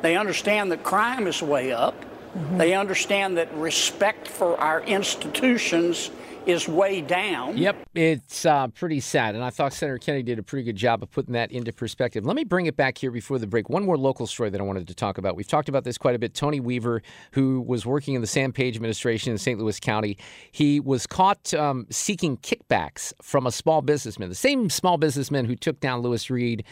They 0.00 0.16
understand 0.16 0.70
that 0.70 0.84
crime 0.84 1.26
is 1.26 1.42
way 1.42 1.72
up. 1.72 2.04
Mm-hmm. 2.04 2.58
They 2.58 2.74
understand 2.74 3.36
that 3.38 3.52
respect 3.54 4.28
for 4.28 4.58
our 4.60 4.80
institutions 4.82 6.12
is 6.46 6.68
way 6.68 7.00
down. 7.00 7.56
Yep, 7.56 7.88
it's 7.94 8.46
uh, 8.46 8.68
pretty 8.68 9.00
sad. 9.00 9.34
And 9.34 9.44
I 9.44 9.50
thought 9.50 9.72
Senator 9.72 9.98
Kennedy 9.98 10.22
did 10.22 10.38
a 10.38 10.42
pretty 10.42 10.64
good 10.64 10.76
job 10.76 11.02
of 11.02 11.10
putting 11.10 11.32
that 11.34 11.52
into 11.52 11.72
perspective. 11.72 12.24
Let 12.24 12.36
me 12.36 12.44
bring 12.44 12.66
it 12.66 12.76
back 12.76 12.98
here 12.98 13.10
before 13.10 13.38
the 13.38 13.46
break. 13.46 13.68
One 13.68 13.84
more 13.84 13.96
local 13.96 14.26
story 14.26 14.50
that 14.50 14.60
I 14.60 14.64
wanted 14.64 14.88
to 14.88 14.94
talk 14.94 15.18
about. 15.18 15.36
We've 15.36 15.48
talked 15.48 15.68
about 15.68 15.84
this 15.84 15.98
quite 15.98 16.14
a 16.14 16.18
bit. 16.18 16.34
Tony 16.34 16.60
Weaver, 16.60 17.02
who 17.32 17.60
was 17.60 17.86
working 17.86 18.14
in 18.14 18.20
the 18.20 18.26
Sam 18.26 18.52
Page 18.52 18.76
administration 18.76 19.32
in 19.32 19.38
St. 19.38 19.58
Louis 19.58 19.78
County, 19.80 20.18
he 20.52 20.80
was 20.80 21.06
caught 21.06 21.52
um, 21.54 21.86
seeking 21.90 22.36
kickbacks 22.38 23.12
from 23.22 23.46
a 23.46 23.52
small 23.52 23.82
businessman, 23.82 24.28
the 24.28 24.34
same 24.34 24.70
small 24.70 24.98
businessman 24.98 25.44
who 25.44 25.56
took 25.56 25.80
down 25.80 26.00
Lewis 26.00 26.30
Reed 26.30 26.64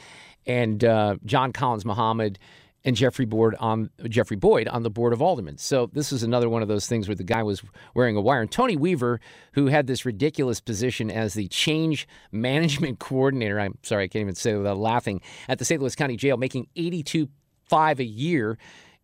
and 0.47 0.85
uh, 0.85 1.17
John 1.25 1.53
Collins 1.53 1.85
Muhammad 1.85 2.39
and 2.85 2.95
Jeffrey 2.97 3.25
Boyd 3.25 3.55
on 3.59 3.91
Jeffrey 4.09 4.37
Boyd 4.37 4.69
on 4.69 4.83
the 4.83 4.91
board 4.91 5.13
of 5.13 5.21
aldermen. 5.21 5.59
So 5.59 5.91
this 5.93 6.13
is 6.13 6.23
another 6.23 6.49
one 6.49 6.63
of 6.63 6.69
those 6.69 6.87
things 6.87 7.09
where 7.09 7.15
the 7.15 7.25
guy 7.25 7.43
was 7.43 7.63
wearing 7.95 8.17
a 8.17 8.21
wire. 8.21 8.41
And 8.41 8.51
Tony 8.51 8.77
Weaver, 8.77 9.21
who 9.53 9.67
had 9.67 9.87
this 9.87 10.05
ridiculous 10.07 10.61
position 10.61 11.11
as 11.11 11.35
the 11.35 11.49
change 11.49 12.07
management 12.31 12.99
coordinator, 13.01 13.59
I'm 13.59 13.79
sorry, 13.83 14.05
I 14.05 14.09
can't 14.09 14.23
even 14.23 14.35
say 14.35 14.53
it 14.53 14.59
without 14.59 14.79
laughing, 14.79 15.21
at 15.49 15.59
the 15.59 15.65
St. 15.65 15.81
Louis 15.81 15.95
County 15.95 16.17
Jail, 16.17 16.37
making 16.37 16.69
82 16.77 17.29
five 17.69 18.01
a 18.01 18.05
year 18.05 18.59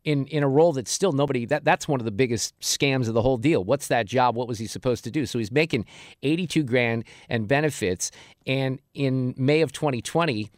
in 0.04 0.26
in 0.26 0.42
a 0.42 0.48
role 0.48 0.72
that 0.72 0.86
still 0.86 1.12
nobody 1.12 1.46
that 1.46 1.64
that's 1.64 1.88
one 1.88 2.00
of 2.00 2.04
the 2.04 2.10
biggest 2.10 2.58
scams 2.60 3.08
of 3.08 3.14
the 3.14 3.22
whole 3.22 3.38
deal. 3.38 3.64
What's 3.64 3.88
that 3.88 4.06
job? 4.06 4.36
What 4.36 4.48
was 4.48 4.58
he 4.58 4.66
supposed 4.66 5.04
to 5.04 5.10
do? 5.10 5.26
So 5.26 5.38
he's 5.38 5.52
making 5.52 5.86
82 6.22 6.62
grand 6.62 7.04
and 7.28 7.48
benefits 7.48 8.10
and 8.46 8.80
in 8.92 9.34
May 9.36 9.62
of 9.62 9.72
2020 9.72 10.50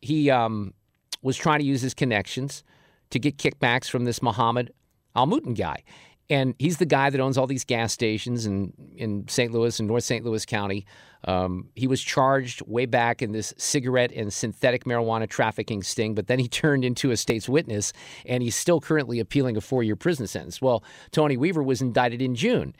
he 0.00 0.30
um 0.30 0.74
was 1.22 1.36
trying 1.36 1.60
to 1.60 1.64
use 1.64 1.82
his 1.82 1.94
connections 1.94 2.62
to 3.10 3.18
get 3.18 3.38
kickbacks 3.38 3.88
from 3.88 4.04
this 4.04 4.22
Muhammad 4.22 4.72
Almuttan 5.16 5.56
guy. 5.56 5.82
And 6.30 6.54
he's 6.58 6.78
the 6.78 6.86
guy 6.86 7.10
that 7.10 7.20
owns 7.20 7.36
all 7.36 7.46
these 7.46 7.64
gas 7.64 7.92
stations 7.92 8.46
in, 8.46 8.72
in 8.96 9.28
St. 9.28 9.52
Louis 9.52 9.78
and 9.78 9.88
North 9.88 10.04
St. 10.04 10.24
Louis 10.24 10.46
County. 10.46 10.86
Um, 11.24 11.68
he 11.74 11.86
was 11.86 12.00
charged 12.00 12.62
way 12.66 12.86
back 12.86 13.22
in 13.22 13.32
this 13.32 13.52
cigarette 13.58 14.12
and 14.12 14.32
synthetic 14.32 14.84
marijuana 14.84 15.28
trafficking 15.28 15.82
sting, 15.82 16.14
but 16.14 16.28
then 16.28 16.38
he 16.38 16.48
turned 16.62 16.84
into 16.84 17.10
a 17.10 17.16
state's 17.16 17.48
witness, 17.48 17.92
and 18.24 18.42
he's 18.42 18.56
still 18.56 18.80
currently 18.80 19.20
appealing 19.20 19.56
a 19.56 19.60
four 19.60 19.82
year 19.82 19.96
prison 19.96 20.26
sentence. 20.26 20.60
Well, 20.62 20.82
Tony 21.10 21.36
Weaver 21.36 21.62
was 21.62 21.82
indicted 21.82 22.22
in 22.22 22.34
June. 22.34 22.74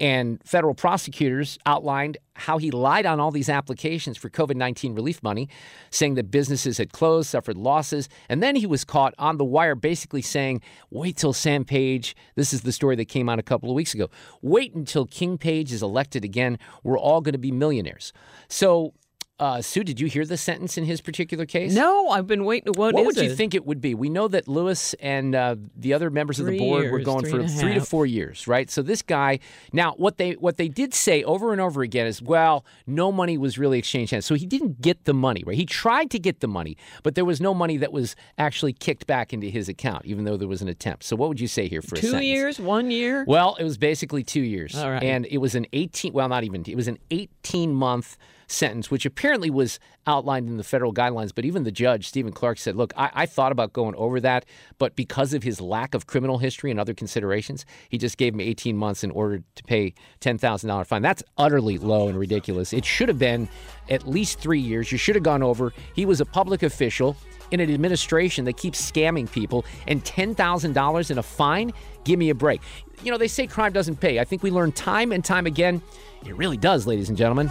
And 0.00 0.40
federal 0.44 0.74
prosecutors 0.74 1.58
outlined 1.66 2.18
how 2.34 2.58
he 2.58 2.70
lied 2.70 3.06
on 3.06 3.20
all 3.20 3.30
these 3.30 3.48
applications 3.48 4.16
for 4.16 4.28
COVID 4.28 4.56
19 4.56 4.94
relief 4.94 5.22
money, 5.22 5.48
saying 5.90 6.14
that 6.14 6.30
businesses 6.30 6.78
had 6.78 6.92
closed, 6.92 7.30
suffered 7.30 7.56
losses. 7.56 8.08
And 8.28 8.42
then 8.42 8.56
he 8.56 8.66
was 8.66 8.84
caught 8.84 9.14
on 9.18 9.36
the 9.36 9.44
wire 9.44 9.74
basically 9.74 10.22
saying, 10.22 10.60
wait 10.90 11.16
till 11.16 11.32
Sam 11.32 11.64
Page, 11.64 12.16
this 12.34 12.52
is 12.52 12.62
the 12.62 12.72
story 12.72 12.96
that 12.96 13.06
came 13.06 13.28
out 13.28 13.38
a 13.38 13.42
couple 13.42 13.70
of 13.70 13.74
weeks 13.76 13.94
ago, 13.94 14.10
wait 14.42 14.74
until 14.74 15.06
King 15.06 15.38
Page 15.38 15.72
is 15.72 15.82
elected 15.82 16.24
again. 16.24 16.58
We're 16.82 16.98
all 16.98 17.20
going 17.20 17.32
to 17.32 17.38
be 17.38 17.52
millionaires. 17.52 18.12
So 18.48 18.94
uh, 19.40 19.60
Sue, 19.60 19.82
did 19.82 19.98
you 19.98 20.06
hear 20.06 20.24
the 20.24 20.36
sentence 20.36 20.78
in 20.78 20.84
his 20.84 21.00
particular 21.00 21.44
case? 21.44 21.74
No, 21.74 22.08
I've 22.08 22.28
been 22.28 22.44
waiting. 22.44 22.72
What, 22.76 22.94
what 22.94 23.04
would 23.04 23.18
it? 23.18 23.24
you 23.24 23.34
think 23.34 23.52
it 23.54 23.66
would 23.66 23.80
be? 23.80 23.92
We 23.92 24.08
know 24.08 24.28
that 24.28 24.46
Lewis 24.46 24.94
and 24.94 25.34
uh, 25.34 25.56
the 25.74 25.92
other 25.92 26.08
members 26.08 26.36
three 26.36 26.46
of 26.46 26.52
the 26.52 26.58
board 26.58 26.82
years, 26.84 26.92
were 26.92 27.00
going 27.00 27.26
for 27.26 27.46
three 27.48 27.74
to 27.74 27.80
four 27.80 28.06
years, 28.06 28.46
right? 28.46 28.70
So 28.70 28.80
this 28.80 29.02
guy, 29.02 29.40
now 29.72 29.94
what 29.96 30.18
they 30.18 30.32
what 30.32 30.56
they 30.56 30.68
did 30.68 30.94
say 30.94 31.24
over 31.24 31.50
and 31.50 31.60
over 31.60 31.82
again 31.82 32.06
is, 32.06 32.22
well, 32.22 32.64
no 32.86 33.10
money 33.10 33.36
was 33.36 33.58
really 33.58 33.78
exchanged 33.78 34.12
hands. 34.12 34.24
So 34.24 34.36
he 34.36 34.46
didn't 34.46 34.80
get 34.80 35.04
the 35.04 35.14
money, 35.14 35.42
right? 35.44 35.56
He 35.56 35.66
tried 35.66 36.12
to 36.12 36.20
get 36.20 36.38
the 36.38 36.48
money, 36.48 36.76
but 37.02 37.16
there 37.16 37.24
was 37.24 37.40
no 37.40 37.54
money 37.54 37.76
that 37.78 37.92
was 37.92 38.14
actually 38.38 38.72
kicked 38.72 39.08
back 39.08 39.32
into 39.32 39.48
his 39.48 39.68
account, 39.68 40.06
even 40.06 40.24
though 40.24 40.36
there 40.36 40.48
was 40.48 40.62
an 40.62 40.68
attempt. 40.68 41.02
So 41.02 41.16
what 41.16 41.28
would 41.28 41.40
you 41.40 41.48
say 41.48 41.66
here 41.66 41.82
for 41.82 41.96
two 41.96 42.06
a 42.06 42.10
sentence? 42.10 42.24
years, 42.24 42.60
one 42.60 42.92
year? 42.92 43.24
Well, 43.26 43.56
it 43.58 43.64
was 43.64 43.78
basically 43.78 44.22
two 44.22 44.42
years. 44.42 44.76
All 44.76 44.90
right. 44.90 45.02
And 45.02 45.26
it 45.26 45.38
was 45.38 45.56
an 45.56 45.66
18, 45.72 46.12
well, 46.12 46.28
not 46.28 46.44
even, 46.44 46.62
it 46.68 46.76
was 46.76 46.86
an 46.86 46.98
18 47.10 47.74
month 47.74 48.16
sentence, 48.46 48.90
which 48.90 49.06
apparently 49.06 49.50
was 49.50 49.78
outlined 50.06 50.48
in 50.48 50.56
the 50.56 50.64
federal 50.64 50.92
guidelines. 50.92 51.32
But 51.34 51.44
even 51.44 51.64
the 51.64 51.72
judge, 51.72 52.06
Stephen 52.06 52.32
Clark, 52.32 52.58
said, 52.58 52.76
look, 52.76 52.92
I, 52.96 53.10
I 53.14 53.26
thought 53.26 53.52
about 53.52 53.72
going 53.72 53.94
over 53.96 54.20
that, 54.20 54.44
but 54.78 54.96
because 54.96 55.34
of 55.34 55.42
his 55.42 55.60
lack 55.60 55.94
of 55.94 56.06
criminal 56.06 56.38
history 56.38 56.70
and 56.70 56.78
other 56.78 56.94
considerations, 56.94 57.64
he 57.88 57.98
just 57.98 58.16
gave 58.16 58.34
him 58.34 58.40
18 58.40 58.76
months 58.76 59.04
in 59.04 59.10
order 59.10 59.42
to 59.54 59.62
pay 59.64 59.94
$10,000 60.20 60.86
fine. 60.86 61.02
That's 61.02 61.22
utterly 61.38 61.78
low 61.78 62.08
and 62.08 62.18
ridiculous. 62.18 62.72
It 62.72 62.84
should 62.84 63.08
have 63.08 63.18
been 63.18 63.48
at 63.88 64.06
least 64.06 64.40
three 64.40 64.60
years. 64.60 64.92
You 64.92 64.98
should 64.98 65.14
have 65.14 65.24
gone 65.24 65.42
over. 65.42 65.72
He 65.94 66.06
was 66.06 66.20
a 66.20 66.26
public 66.26 66.62
official 66.62 67.16
in 67.50 67.60
an 67.60 67.72
administration 67.72 68.44
that 68.46 68.56
keeps 68.56 68.90
scamming 68.90 69.30
people 69.30 69.64
and 69.86 70.02
$10,000 70.04 71.10
in 71.10 71.18
a 71.18 71.22
fine? 71.22 71.72
Give 72.04 72.18
me 72.18 72.30
a 72.30 72.34
break. 72.34 72.60
You 73.02 73.10
know, 73.10 73.18
they 73.18 73.28
say 73.28 73.46
crime 73.46 73.72
doesn't 73.72 73.96
pay. 73.96 74.18
I 74.18 74.24
think 74.24 74.42
we 74.42 74.50
learn 74.50 74.72
time 74.72 75.12
and 75.12 75.24
time 75.24 75.46
again 75.46 75.82
it 76.26 76.36
really 76.36 76.56
does, 76.56 76.86
ladies 76.86 77.08
and 77.08 77.18
gentlemen. 77.18 77.50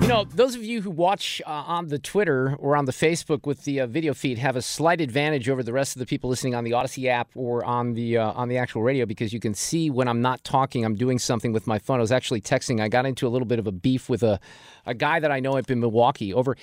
You 0.00 0.08
know, 0.08 0.24
those 0.24 0.54
of 0.54 0.64
you 0.64 0.82
who 0.82 0.90
watch 0.90 1.42
uh, 1.46 1.50
on 1.50 1.88
the 1.88 1.98
Twitter 1.98 2.56
or 2.58 2.76
on 2.76 2.86
the 2.86 2.92
Facebook 2.92 3.46
with 3.46 3.64
the 3.64 3.80
uh, 3.80 3.86
video 3.86 4.14
feed 4.14 4.38
have 4.38 4.56
a 4.56 4.62
slight 4.62 5.00
advantage 5.00 5.48
over 5.48 5.62
the 5.62 5.72
rest 5.72 5.94
of 5.94 6.00
the 6.00 6.06
people 6.06 6.30
listening 6.30 6.54
on 6.54 6.64
the 6.64 6.72
Odyssey 6.72 7.08
app 7.08 7.28
or 7.34 7.64
on 7.64 7.94
the 7.94 8.18
uh, 8.18 8.32
on 8.32 8.48
the 8.48 8.56
actual 8.56 8.82
radio 8.82 9.06
because 9.06 9.32
you 9.32 9.40
can 9.40 9.54
see 9.54 9.90
when 9.90 10.08
I'm 10.08 10.22
not 10.22 10.42
talking, 10.42 10.84
I'm 10.84 10.96
doing 10.96 11.18
something 11.18 11.52
with 11.52 11.66
my 11.66 11.78
phone. 11.78 11.98
I 11.98 12.00
was 12.00 12.12
actually 12.12 12.40
texting. 12.40 12.80
I 12.80 12.88
got 12.88 13.06
into 13.06 13.26
a 13.26 13.30
little 13.30 13.46
bit 13.46 13.58
of 13.58 13.66
a 13.66 13.72
beef 13.72 14.08
with 14.08 14.22
a 14.22 14.40
a 14.86 14.94
guy 14.94 15.20
that 15.20 15.30
I 15.30 15.40
know 15.40 15.56
up 15.56 15.70
in 15.70 15.80
Milwaukee 15.80 16.32
over. 16.32 16.56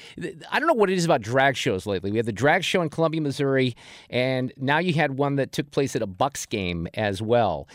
I 0.52 0.60
don't 0.60 0.68
know 0.68 0.74
what 0.74 0.90
it 0.90 0.98
is 0.98 1.06
about 1.06 1.22
drag 1.22 1.56
shows 1.56 1.86
lately. 1.86 2.12
We 2.12 2.18
had 2.18 2.26
the 2.26 2.32
drag 2.34 2.64
show 2.64 2.82
in 2.82 2.90
Columbia, 2.90 3.22
Missouri, 3.22 3.76
and 4.10 4.52
now 4.58 4.80
you 4.80 4.94
had 4.94 5.18
one 5.18 5.36
that 5.36 5.52
took 5.52 5.72
place 5.72 5.96
at 5.96 6.02
a 6.02 6.08
Bucks 6.08 6.46
game 6.46 6.88
as 6.96 7.22
well. 7.22 7.68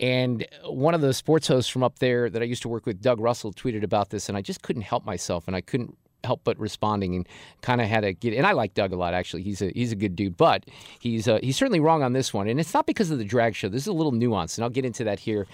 And 0.00 0.46
one 0.64 0.94
of 0.94 1.02
the 1.02 1.12
sports 1.12 1.46
hosts 1.48 1.70
from 1.70 1.82
up 1.82 1.98
there 1.98 2.30
that 2.30 2.40
I 2.40 2.46
used 2.46 2.62
to 2.62 2.68
work 2.68 2.86
with, 2.86 3.02
Doug 3.02 3.20
Russell, 3.20 3.52
tweeted 3.52 3.82
about 3.82 4.08
this, 4.08 4.28
and 4.28 4.36
I 4.36 4.40
just 4.40 4.62
couldn't 4.62 4.82
help 4.82 5.04
myself, 5.04 5.46
and 5.46 5.54
I 5.54 5.60
couldn't 5.60 5.96
help 6.24 6.42
but 6.44 6.58
responding 6.58 7.14
and 7.14 7.28
kind 7.62 7.80
of 7.80 7.88
had 7.88 8.00
to 8.00 8.12
get. 8.12 8.34
And 8.34 8.46
I 8.46 8.52
like 8.52 8.74
Doug 8.74 8.92
a 8.92 8.96
lot. 8.96 9.14
Actually, 9.14 9.42
he's 9.42 9.62
a 9.62 9.70
he's 9.74 9.92
a 9.92 9.96
good 9.96 10.16
dude, 10.16 10.36
but 10.36 10.64
he's 10.98 11.28
uh, 11.28 11.38
he's 11.42 11.56
certainly 11.56 11.80
wrong 11.80 12.02
on 12.02 12.12
this 12.12 12.32
one. 12.32 12.48
And 12.48 12.60
it's 12.60 12.74
not 12.74 12.86
because 12.86 13.10
of 13.10 13.18
the 13.18 13.24
drag 13.24 13.54
show. 13.54 13.68
This 13.68 13.82
is 13.82 13.88
a 13.88 13.92
little 13.92 14.12
nuance, 14.12 14.56
and 14.56 14.64
I'll 14.64 14.70
get 14.70 14.84
into 14.84 15.04
that 15.04 15.20
here 15.20 15.46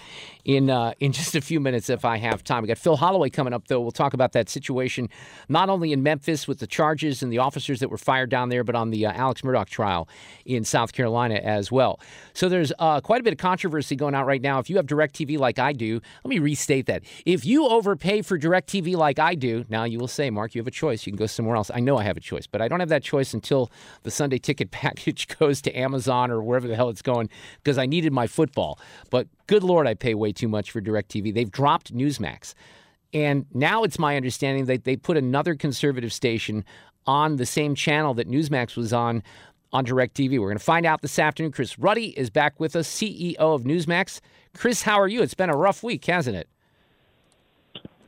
in 0.45 0.69
uh, 0.69 0.93
in 0.99 1.11
just 1.17 1.35
a 1.35 1.41
few 1.41 1.59
minutes 1.59 1.89
if 1.89 2.05
I 2.05 2.17
have 2.17 2.43
time. 2.43 2.61
We 2.61 2.67
got 2.67 2.77
Phil 2.77 2.97
Holloway 2.97 3.29
coming 3.29 3.53
up 3.53 3.67
though. 3.67 3.81
We'll 3.81 3.91
talk 3.91 4.13
about 4.13 4.33
that 4.33 4.49
situation 4.49 5.09
not 5.49 5.69
only 5.69 5.91
in 5.93 6.03
Memphis 6.03 6.47
with 6.47 6.59
the 6.59 6.67
charges 6.67 7.23
and 7.23 7.31
the 7.31 7.39
officers 7.39 7.79
that 7.79 7.89
were 7.89 7.97
fired 7.97 8.29
down 8.29 8.49
there, 8.49 8.63
but 8.63 8.75
on 8.75 8.91
the 8.91 9.05
uh, 9.05 9.11
Alex 9.13 9.41
Murdaugh 9.41 9.65
trial 9.65 10.07
in 10.45 10.63
South 10.63 10.93
Carolina 10.93 11.35
as 11.35 11.71
well. 11.71 11.99
So 12.33 12.49
there's 12.49 12.71
uh, 12.79 13.01
quite 13.01 13.21
a 13.21 13.23
bit 13.23 13.33
of 13.33 13.39
controversy 13.39 13.95
going 13.95 14.15
out 14.15 14.25
right 14.25 14.41
now. 14.41 14.59
If 14.59 14.69
you 14.69 14.77
have 14.77 14.85
DirecTV 14.85 15.37
like 15.37 15.59
I 15.59 15.73
do, 15.73 16.01
let 16.23 16.29
me 16.29 16.39
restate 16.39 16.85
that. 16.87 17.03
If 17.25 17.45
you 17.45 17.67
overpay 17.67 18.21
for 18.21 18.37
DirecTV 18.37 18.95
like 18.95 19.19
I 19.19 19.35
do, 19.35 19.65
now 19.69 19.83
you 19.83 19.99
will 19.99 20.07
say, 20.07 20.29
Mark, 20.29 20.55
you 20.57 20.61
have 20.61 20.67
a 20.67 20.71
choice. 20.71 21.05
You 21.05 21.13
can 21.13 21.17
go 21.17 21.27
somewhere 21.27 21.55
else. 21.55 21.71
I 21.73 21.79
know 21.79 21.97
I 21.97 22.03
have 22.03 22.17
a 22.17 22.21
choice, 22.21 22.47
but 22.47 22.61
I 22.61 22.67
don't 22.67 22.79
have 22.79 22.89
that 22.89 23.03
choice 23.03 23.33
until 23.33 23.71
the 24.03 24.11
Sunday 24.11 24.37
ticket 24.37 24.71
package 24.71 25.27
goes 25.39 25.61
to 25.61 25.77
Amazon 25.77 26.31
or 26.31 26.41
wherever 26.41 26.67
the 26.67 26.75
hell 26.75 26.89
it's 26.89 27.01
going 27.01 27.29
because 27.63 27.77
I 27.77 27.85
needed 27.85 28.11
my 28.11 28.27
football. 28.27 28.79
But 29.09 29.27
good 29.47 29.63
Lord, 29.63 29.87
I 29.87 29.93
pay 29.93 30.13
way 30.13 30.33
too 30.33 30.47
much 30.47 30.71
for 30.71 30.81
DirecTV. 30.81 31.33
They've 31.33 31.51
dropped 31.51 31.95
Newsmax. 31.95 32.53
And 33.13 33.45
now 33.53 33.83
it's 33.83 33.97
my 33.97 34.17
understanding 34.17 34.65
that 34.65 34.83
they 34.83 34.97
put 34.97 35.15
another 35.15 35.55
conservative 35.55 36.11
station 36.11 36.65
on 37.05 37.37
the 37.37 37.45
same 37.45 37.73
channel 37.73 38.13
that 38.15 38.29
Newsmax 38.29 38.75
was 38.75 38.91
on 38.91 39.23
on 39.73 39.85
DirecTV. 39.85 40.39
We're 40.39 40.47
going 40.47 40.57
to 40.57 40.63
find 40.63 40.85
out 40.85 41.01
this 41.01 41.19
afternoon. 41.19 41.51
Chris 41.51 41.77
Ruddy 41.77 42.17
is 42.17 42.29
back 42.29 42.59
with 42.59 42.75
us, 42.75 42.87
CEO 42.87 43.35
of 43.37 43.63
Newsmax. 43.63 44.21
Chris, 44.55 44.81
how 44.83 44.99
are 44.99 45.07
you? 45.07 45.21
It's 45.21 45.33
been 45.33 45.49
a 45.49 45.57
rough 45.57 45.83
week, 45.83 46.05
hasn't 46.05 46.37
it? 46.37 46.49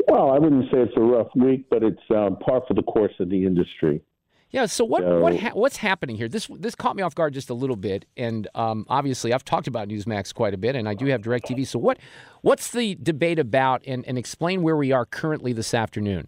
Well, 0.10 0.32
I 0.32 0.40
wouldn't 0.40 0.66
say 0.72 0.80
it's 0.80 0.94
a 0.98 1.02
rough 1.02 1.28
week, 1.36 1.66
but 1.70 1.84
it's 1.84 2.02
um, 2.10 2.38
par 2.38 2.64
for 2.68 2.74
the 2.74 2.82
course 2.82 3.14
of 3.20 3.30
the 3.30 3.46
industry. 3.46 4.02
Yeah. 4.50 4.66
So 4.66 4.84
what 4.84 5.04
so, 5.04 5.20
what 5.20 5.38
ha- 5.38 5.52
what's 5.54 5.78
happening 5.78 6.16
here? 6.16 6.28
This 6.28 6.48
this 6.48 6.74
caught 6.74 6.96
me 6.96 7.04
off 7.04 7.14
guard 7.14 7.36
just 7.36 7.52
a 7.52 7.54
little 7.54 7.76
bit, 7.76 8.06
and 8.18 8.48
um, 8.56 8.86
obviously 8.90 9.32
I've 9.32 9.46
talked 9.46 9.68
about 9.68 9.88
Newsmax 9.88 10.34
quite 10.34 10.56
a 10.56 10.58
bit, 10.58 10.76
and 10.76 10.90
I 10.90 10.96
do 10.96 11.06
have 11.08 11.22
Directv. 11.22 11.68
So 11.68 11.78
what 11.78 12.00
what's 12.42 12.72
the 12.72 12.98
debate 13.02 13.38
about? 13.38 13.84
And, 13.86 14.04
and 14.08 14.18
explain 14.18 14.64
where 14.64 14.76
we 14.76 14.92
are 14.92 15.06
currently 15.06 15.54
this 15.54 15.76
afternoon. 15.76 16.28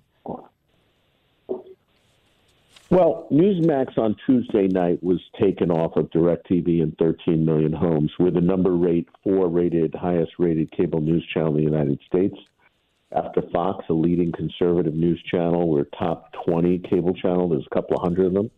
Well, 2.91 3.26
Newsmax 3.32 3.98
on 3.98 4.17
Tuesday 4.26 4.67
night 4.67 5.02
was 5.02 5.22
taken 5.39 5.72
off 5.72 5.96
of 5.96 6.10
DirecTV 6.12 6.82
in 6.82 6.94
13 7.00 7.46
million 7.46 7.72
homes. 7.72 8.12
We're 8.20 8.32
the 8.32 8.41
number 8.41 8.76
rate 8.76 9.08
four 9.24 9.48
rated, 9.48 9.96
highest 9.96 10.34
rated 10.38 10.72
cable 10.72 11.00
news 11.00 11.26
channel 11.34 11.56
in 11.56 11.63
the 11.63 11.72
United 11.72 12.00
States. 12.06 12.36
After 13.13 13.41
Fox, 13.52 13.86
a 13.89 13.93
leading 13.93 14.32
conservative 14.32 14.93
news 14.93 15.21
channel, 15.30 15.67
we're 15.67 15.84
top 15.84 16.32
20 16.45 16.80
cable 16.89 17.13
channel. 17.13 17.50
There's 17.50 17.67
a 17.69 17.76
couple 17.76 17.97
of 17.97 18.04
hundred 18.04 18.28
of 18.28 18.34
them. 18.34 18.52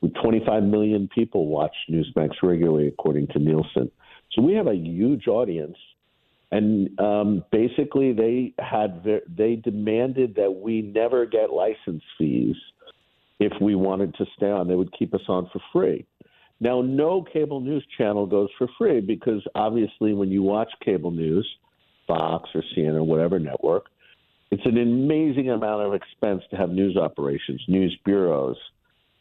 With 0.00 0.14
25 0.22 0.62
million 0.62 1.08
people 1.12 1.46
watch 1.46 1.74
Newsmax 1.90 2.30
regularly, 2.42 2.86
according 2.86 3.26
to 3.28 3.38
Nielsen. 3.38 3.90
So 4.32 4.42
we 4.42 4.54
have 4.54 4.68
a 4.68 4.74
huge 4.74 5.26
audience. 5.26 5.76
And 6.52 6.98
um, 6.98 7.44
basically, 7.52 8.12
they 8.12 8.54
had 8.58 9.04
they 9.28 9.56
demanded 9.56 10.34
that 10.36 10.50
we 10.50 10.82
never 10.82 11.26
get 11.26 11.52
license 11.52 12.02
fees 12.18 12.56
if 13.38 13.52
we 13.60 13.74
wanted 13.74 14.14
to 14.16 14.26
stay 14.36 14.50
on. 14.50 14.66
They 14.66 14.74
would 14.74 14.92
keep 14.96 15.14
us 15.14 15.20
on 15.28 15.48
for 15.52 15.60
free. 15.72 16.06
Now, 16.60 16.82
no 16.82 17.22
cable 17.22 17.60
news 17.60 17.84
channel 17.96 18.26
goes 18.26 18.48
for 18.58 18.68
free 18.78 19.00
because 19.00 19.42
obviously, 19.54 20.12
when 20.12 20.30
you 20.30 20.42
watch 20.42 20.70
cable 20.84 21.10
news, 21.10 21.48
Fox 22.10 22.50
or 22.54 22.62
CNN 22.76 22.96
or 22.96 23.04
whatever 23.04 23.38
network, 23.38 23.86
it's 24.50 24.66
an 24.66 24.78
amazing 24.78 25.50
amount 25.50 25.82
of 25.82 25.94
expense 25.94 26.42
to 26.50 26.56
have 26.56 26.70
news 26.70 26.96
operations, 26.96 27.62
news 27.68 27.96
bureaus, 28.04 28.56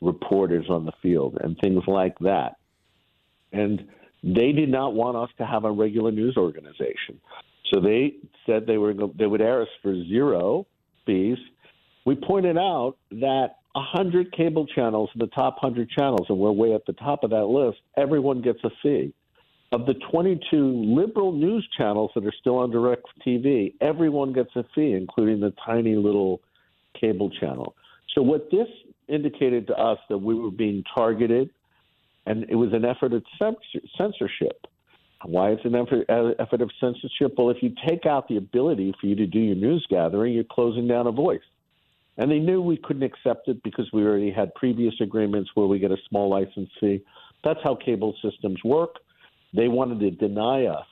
reporters 0.02 0.65
on 0.69 0.86
the 0.86 0.91
field, 1.02 1.38
and 1.41 1.58
things 1.62 1.84
like 1.88 2.17
that. 2.19 2.56
And 3.52 3.88
they 4.23 4.52
did 4.52 4.69
not 4.69 4.93
want 4.93 5.17
us 5.17 5.30
to 5.38 5.45
have 5.45 5.65
a 5.65 5.71
regular 5.71 6.12
news 6.12 6.36
organization. 6.36 7.19
So 7.71 7.80
they 7.80 8.15
said 8.45 8.65
they 8.65 8.78
were 8.78 8.93
they 9.17 9.28
would 9.28 9.41
air 9.41 9.62
us 9.62 9.67
for 9.84 9.93
zero 10.06 10.65
fees. 11.06 11.38
We 12.06 12.15
pointed 12.15 12.58
out 12.58 12.95
that 13.12 13.58
100 13.73 14.32
cable 14.32 14.65
channels, 14.65 15.10
the 15.15 15.28
top 15.28 15.58
100 15.62 15.89
channels, 15.91 16.25
and 16.30 16.39
we're 16.39 16.52
way 16.52 16.73
at 16.73 16.86
the 16.88 16.93
top 16.93 17.23
of 17.23 17.30
that 17.30 17.45
list, 17.45 17.78
everyone 17.95 18.41
gets 18.41 18.60
a 18.63 18.69
fee. 18.82 19.13
Of 19.71 19.86
the 19.86 19.93
22 20.12 20.58
liberal 20.95 21.32
news 21.32 21.67
channels 21.77 22.10
that 22.15 22.25
are 22.25 22.34
still 22.39 22.58
on 22.58 22.71
direct 22.71 23.05
TV, 23.25 23.73
everyone 23.82 24.34
gets 24.34 24.49
a 24.55 24.65
fee, 24.73 24.93
including 24.93 25.39
the 25.39 25.53
tiny 25.63 25.95
little 25.95 26.41
cable 26.99 27.29
channel. 27.29 27.75
So, 28.15 28.23
what 28.23 28.49
this 28.49 28.67
indicated 29.08 29.67
to 29.67 29.75
us 29.75 29.99
that 30.10 30.17
we 30.17 30.34
were 30.34 30.49
being 30.49 30.84
targeted, 30.95 31.51
and 32.25 32.45
it 32.49 32.55
was 32.55 32.73
an 32.73 32.84
effort 32.84 33.13
at 33.13 33.23
censorship. 33.97 34.65
Why 35.23 35.49
it's 35.49 35.65
an 35.65 35.75
effort, 35.75 36.10
uh, 36.10 36.41
effort 36.41 36.62
of 36.62 36.71
censorship? 36.79 37.34
Well, 37.38 37.49
if 37.49 37.62
you 37.62 37.73
take 37.88 38.05
out 38.05 38.27
the 38.27 38.38
ability 38.38 38.95
for 38.99 39.08
you 39.08 39.15
to 39.15 39.27
do 39.27 39.39
your 39.39 39.55
news 39.55 39.86
gathering, 39.89 40.34
you're 40.34 40.45
closing 40.45 40.88
down 40.88 41.08
a 41.08 41.12
voice. 41.12 41.41
And 42.17 42.32
they 42.32 42.39
knew 42.39 42.62
we 42.62 42.77
couldn't 42.77 43.03
accept 43.03 43.47
it 43.47 43.62
because 43.63 43.88
we 43.93 44.03
already 44.03 44.32
had 44.32 44.53
previous 44.55 44.93
agreements 45.01 45.51
where 45.55 45.67
we 45.67 45.77
get 45.79 45.91
a 45.91 45.97
small 46.08 46.29
license 46.29 46.69
fee. 46.79 47.03
That's 47.43 47.60
how 47.63 47.75
cable 47.75 48.15
systems 48.21 48.63
work. 48.63 48.95
They 49.54 49.68
wanted 49.68 50.00
to 50.00 50.12
deny 50.12 50.66
us 50.66 50.86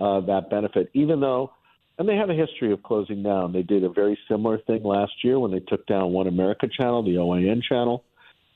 uh, 0.00 0.20
that 0.20 0.50
benefit, 0.50 0.90
even 0.94 1.20
though, 1.20 1.52
and 1.98 2.08
they 2.08 2.16
have 2.16 2.30
a 2.30 2.34
history 2.34 2.72
of 2.72 2.82
closing 2.82 3.22
down. 3.22 3.52
They 3.52 3.62
did 3.62 3.84
a 3.84 3.90
very 3.90 4.18
similar 4.28 4.58
thing 4.58 4.82
last 4.82 5.12
year 5.22 5.38
when 5.38 5.50
they 5.50 5.60
took 5.60 5.86
down 5.86 6.12
One 6.12 6.26
America 6.26 6.66
channel, 6.66 7.02
the 7.02 7.16
OAN 7.16 7.62
channel. 7.62 8.04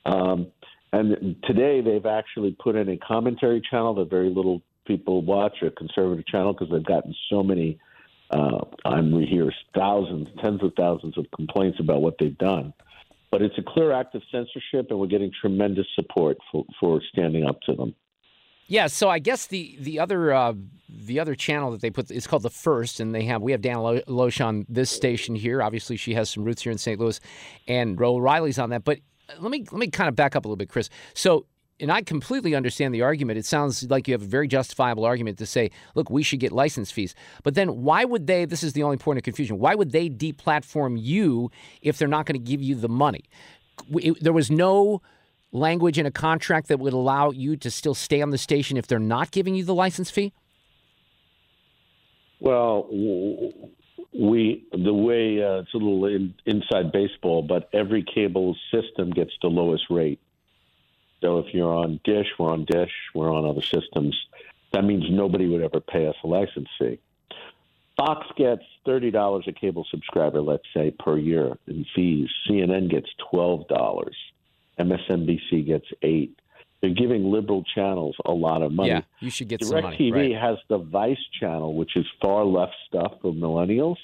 Um, 0.07 0.47
and 0.92 1.37
today 1.44 1.81
they've 1.81 2.07
actually 2.07 2.57
put 2.59 2.77
in 2.77 2.88
a 2.88 2.97
commentary 2.97 3.61
channel 3.68 3.94
that 3.97 4.09
very 4.09 4.31
little 4.31 4.62
people 4.87 5.23
watch, 5.23 5.57
a 5.62 5.70
conservative 5.70 6.27
channel, 6.27 6.53
because 6.53 6.70
they've 6.70 6.85
gotten 6.85 7.14
so 7.29 7.42
many. 7.42 7.79
Uh, 8.31 8.61
I'm 8.85 9.12
here 9.20 9.53
thousands, 9.75 10.29
tens 10.40 10.62
of 10.62 10.73
thousands 10.77 11.18
of 11.18 11.27
complaints 11.35 11.79
about 11.81 12.01
what 12.01 12.14
they've 12.18 12.37
done. 12.38 12.73
But 13.31 13.42
it's 13.42 13.59
a 13.59 13.62
clear 13.62 13.92
act 13.92 14.14
of 14.14 14.23
censorship, 14.31 14.87
and 14.90 14.99
we're 14.99 15.09
getting 15.09 15.33
tremendous 15.40 15.87
support 15.97 16.38
for, 16.51 16.64
for 16.79 17.03
standing 17.12 17.44
up 17.44 17.61
to 17.62 17.75
them. 17.75 17.94
Yeah, 18.66 18.87
so 18.87 19.09
I 19.09 19.18
guess 19.18 19.46
the 19.46 19.77
the 19.81 20.00
other 20.00 20.33
uh, 20.33 20.55
the 20.88 21.20
other 21.20 21.35
channel 21.35 21.70
that 21.72 21.81
they 21.81 21.90
put 21.90 22.11
is 22.11 22.27
called 22.27 22.42
the 22.42 22.50
First, 22.50 23.00
and 23.00 23.14
they 23.14 23.24
have 23.24 23.42
we 23.42 23.53
have 23.53 23.61
Dana 23.61 23.79
Loesch 23.79 24.44
on 24.44 24.64
this 24.68 24.90
station 24.90 25.35
here. 25.35 25.62
Obviously, 25.62 25.96
she 25.96 26.14
has 26.14 26.31
some 26.31 26.44
roots 26.44 26.62
here 26.62 26.72
in 26.72 26.79
St. 26.79 26.98
Louis, 26.98 27.20
and 27.68 28.00
Roe 28.00 28.16
Reilly's 28.16 28.59
on 28.59 28.70
that. 28.70 28.85
But 28.85 29.00
let 29.38 29.50
me 29.50 29.64
let 29.70 29.79
me 29.79 29.88
kind 29.88 30.09
of 30.09 30.16
back 30.16 30.35
up 30.35 30.44
a 30.44 30.48
little 30.48 30.57
bit, 30.57 30.68
Chris. 30.68 30.88
So. 31.14 31.46
And 31.81 31.90
I 31.90 32.03
completely 32.03 32.55
understand 32.55 32.94
the 32.94 33.03
argument. 33.03 33.37
It 33.37 33.44
sounds 33.44 33.90
like 33.90 34.07
you 34.07 34.14
have 34.14 34.22
a 34.22 34.27
very 34.27 34.46
justifiable 34.46 35.05
argument 35.05 35.38
to 35.38 35.44
say, 35.44 35.72
look, 35.96 36.09
we 36.09 36.22
should 36.22 36.38
get 36.38 36.53
license 36.53 36.92
fees. 36.92 37.16
But 37.42 37.57
then 37.57 37.83
why 37.83 38.05
would 38.05 38.29
they, 38.29 38.44
this 38.44 38.62
is 38.62 38.74
the 38.74 38.85
only 38.85 38.96
point 38.96 39.18
of 39.18 39.24
confusion, 39.24 39.59
why 39.59 39.74
would 39.74 39.90
they 39.90 40.09
deplatform 40.09 40.96
you 40.96 41.50
if 41.83 41.98
they're 41.98 42.07
not 42.07 42.27
going 42.27 42.40
to 42.40 42.50
give 42.50 42.62
you 42.62 42.77
the 42.77 42.88
money? 42.88 43.24
There 44.20 44.33
was 44.33 44.53
no 44.53 45.03
language 45.54 45.98
in 45.98 46.04
a 46.04 46.10
contract 46.10 46.68
that 46.68 46.78
would 46.78 46.92
allow 46.92 47.30
you 47.30 47.56
to 47.56 47.70
still 47.70 47.94
stay 47.94 48.20
on 48.20 48.30
the 48.30 48.38
station 48.38 48.76
if 48.76 48.86
they're 48.86 48.98
not 48.98 49.30
giving 49.30 49.54
you 49.54 49.64
the 49.64 49.74
license 49.74 50.10
fee? 50.10 50.32
Well, 52.40 52.88
we 54.12 54.66
the 54.72 54.92
way 54.92 55.42
uh, 55.42 55.60
it's 55.60 55.72
a 55.72 55.78
little 55.78 56.04
in, 56.06 56.34
inside 56.44 56.92
baseball, 56.92 57.42
but 57.42 57.70
every 57.72 58.04
cable 58.04 58.56
system 58.70 59.10
gets 59.10 59.32
the 59.40 59.48
lowest 59.48 59.84
rate. 59.88 60.20
So 61.22 61.38
if 61.38 61.54
you're 61.54 61.72
on 61.72 62.00
Dish, 62.04 62.26
we're 62.38 62.52
on 62.52 62.66
Dish, 62.66 62.92
we're 63.14 63.32
on 63.32 63.46
other 63.46 63.62
systems. 63.62 64.14
That 64.72 64.84
means 64.84 65.04
nobody 65.08 65.46
would 65.48 65.62
ever 65.62 65.80
pay 65.80 66.06
us 66.06 66.16
a 66.22 66.26
license 66.26 66.68
fee. 66.78 67.00
Fox 67.96 68.26
gets 68.36 68.64
thirty 68.84 69.10
dollars 69.10 69.44
a 69.46 69.52
cable 69.52 69.86
subscriber, 69.90 70.42
let's 70.42 70.66
say, 70.74 70.90
per 70.98 71.16
year 71.16 71.56
in 71.66 71.86
fees. 71.94 72.28
CNN 72.48 72.90
gets 72.90 73.08
twelve 73.30 73.68
dollars. 73.68 74.16
MSNBC 74.78 75.66
gets 75.66 75.87
eight. 76.02 76.38
They're 76.80 76.92
giving 76.92 77.30
liberal 77.30 77.64
channels 77.74 78.14
a 78.26 78.32
lot 78.32 78.62
of 78.62 78.72
money. 78.72 78.90
Yeah, 78.90 79.00
you 79.20 79.30
should 79.30 79.48
get 79.48 79.60
Direct 79.60 79.72
some 79.72 79.82
money. 79.84 79.96
TV 79.96 80.34
right. 80.34 80.42
has 80.42 80.58
the 80.68 80.78
Vice 80.78 81.24
channel, 81.40 81.74
which 81.74 81.96
is 81.96 82.04
far 82.22 82.44
left 82.44 82.74
stuff 82.88 83.14
for 83.22 83.32
millennials. 83.32 83.96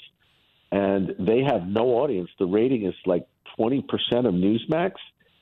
and 0.72 1.14
they 1.18 1.42
have 1.42 1.66
no 1.66 1.86
audience. 2.00 2.30
The 2.38 2.46
rating 2.46 2.86
is 2.86 2.94
like 3.04 3.26
20% 3.58 3.82
of 4.26 4.34
Newsmax, 4.34 4.92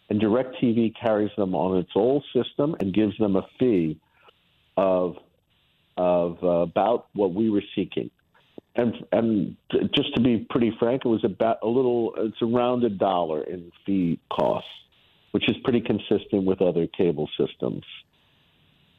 and 0.08 0.20
DirecTV 0.20 0.94
carries 1.00 1.30
them 1.36 1.54
on 1.54 1.78
its 1.78 1.90
old 1.94 2.24
system 2.34 2.74
and 2.80 2.94
gives 2.94 3.16
them 3.18 3.36
a 3.36 3.46
fee 3.58 4.00
of 4.76 5.16
of 5.96 6.38
uh, 6.42 6.48
about 6.48 7.08
what 7.12 7.34
we 7.34 7.50
were 7.50 7.62
seeking. 7.74 8.10
And 8.76 8.94
and 9.12 9.56
just 9.94 10.14
to 10.14 10.22
be 10.22 10.46
pretty 10.48 10.72
frank, 10.78 11.02
it 11.04 11.08
was 11.08 11.24
about 11.24 11.58
a 11.62 11.66
little. 11.68 12.14
It's 12.16 12.40
around 12.40 12.84
a 12.84 12.88
dollar 12.88 13.42
in 13.42 13.70
fee 13.84 14.20
costs, 14.32 14.70
which 15.38 15.48
is 15.48 15.56
pretty 15.62 15.80
consistent 15.80 16.42
with 16.42 16.60
other 16.60 16.88
cable 16.88 17.30
systems. 17.38 17.84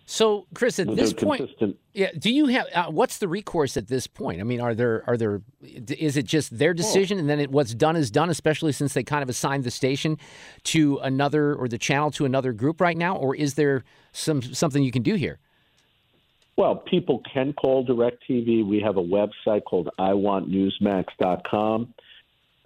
So, 0.05 0.47
Chris, 0.53 0.79
at 0.79 0.87
They're 0.87 0.95
this 0.95 1.11
point, 1.11 1.39
consistent. 1.41 1.75
yeah, 1.93 2.11
do 2.17 2.31
you 2.31 2.45
have 2.45 2.65
uh, 2.73 2.85
what's 2.85 3.17
the 3.17 3.27
recourse 3.27 3.75
at 3.75 3.89
this 3.89 4.07
point? 4.07 4.39
I 4.39 4.43
mean, 4.43 4.61
are 4.61 4.73
there 4.73 5.03
are 5.05 5.17
there 5.17 5.41
is 5.61 6.15
it 6.15 6.25
just 6.25 6.57
their 6.57 6.73
decision 6.73 7.19
and 7.19 7.29
then 7.29 7.41
it, 7.41 7.51
what's 7.51 7.73
done 7.73 7.97
is 7.97 8.09
done, 8.09 8.29
especially 8.29 8.71
since 8.71 8.93
they 8.93 9.03
kind 9.03 9.21
of 9.21 9.27
assigned 9.27 9.65
the 9.65 9.71
station 9.71 10.17
to 10.63 10.97
another 10.99 11.53
or 11.55 11.67
the 11.67 11.77
channel 11.77 12.09
to 12.11 12.23
another 12.23 12.53
group 12.53 12.79
right 12.79 12.97
now, 12.97 13.17
or 13.17 13.35
is 13.35 13.55
there 13.55 13.83
some 14.13 14.41
something 14.41 14.81
you 14.81 14.91
can 14.91 15.03
do 15.03 15.15
here? 15.15 15.39
Well, 16.55 16.77
people 16.77 17.21
can 17.33 17.51
call 17.51 17.85
DirecTV. 17.85 18.65
We 18.65 18.79
have 18.79 18.95
a 18.95 19.03
website 19.03 19.65
called 19.65 19.89
iwantnewsmax.com. 19.99 21.93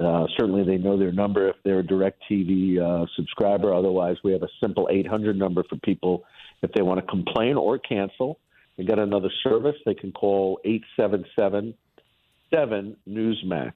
Uh, 0.04 0.26
certainly, 0.38 0.63
they 0.63 0.78
know 0.78 0.98
their 0.98 1.12
number 1.12 1.50
if 1.50 1.56
they're 1.63 1.80
a 1.80 1.84
DirecTV 1.84 2.80
uh, 2.80 3.06
subscriber. 3.16 3.74
Otherwise, 3.74 4.18
we 4.24 4.32
have 4.32 4.44
a 4.44 4.50
simple 4.62 4.88
800 4.92 5.38
number 5.38 5.63
for 5.70 5.78
people 5.78 6.24
if 6.62 6.72
they 6.74 6.82
want 6.82 7.00
to 7.00 7.06
complain 7.06 7.56
or 7.56 7.78
cancel. 7.78 8.39
They 8.78 8.84
got 8.84 9.00
another 9.00 9.30
service. 9.44 9.76
They 9.86 9.94
can 9.94 10.12
call 10.12 10.60
877 10.66 11.74
7 12.54 12.98
Newsmax. 13.08 13.74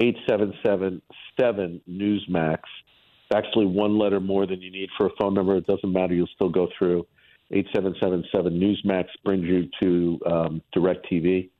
877 0.00 1.02
7 1.40 1.80
Newsmax. 1.88 2.58
It's 2.58 3.34
actually 3.34 3.66
one 3.66 3.98
letter 3.98 4.20
more 4.20 4.46
than 4.46 4.60
you 4.62 4.70
need 4.70 4.88
for 4.96 5.06
a 5.06 5.10
phone 5.20 5.34
number. 5.34 5.56
It 5.56 5.66
doesn't 5.66 5.92
matter. 5.92 6.14
You'll 6.14 6.28
still 6.34 6.50
go 6.50 6.68
through. 6.78 7.06
8777 7.50 8.60
Newsmax 8.60 9.06
brings 9.24 9.44
you 9.44 9.68
to 9.82 10.20
um, 10.26 10.62
DirecTV. 10.74 11.50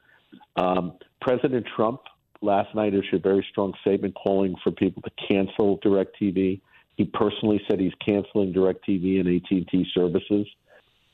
Um, 0.57 0.95
President 1.21 1.67
Trump 1.75 2.01
last 2.43 2.75
night 2.75 2.95
issued 2.95 3.15
a 3.15 3.19
very 3.19 3.47
strong 3.51 3.73
statement 3.81 4.15
calling 4.15 4.55
for 4.63 4.71
people 4.71 5.03
to 5.03 5.11
cancel 5.29 5.79
DirecTV. 5.79 6.61
He 6.97 7.05
personally 7.05 7.61
said 7.69 7.81
he's 7.81 7.93
canceling 8.05 8.53
DirecTV 8.53 9.21
and 9.21 9.29
AT&T 9.29 9.87
services. 9.95 10.47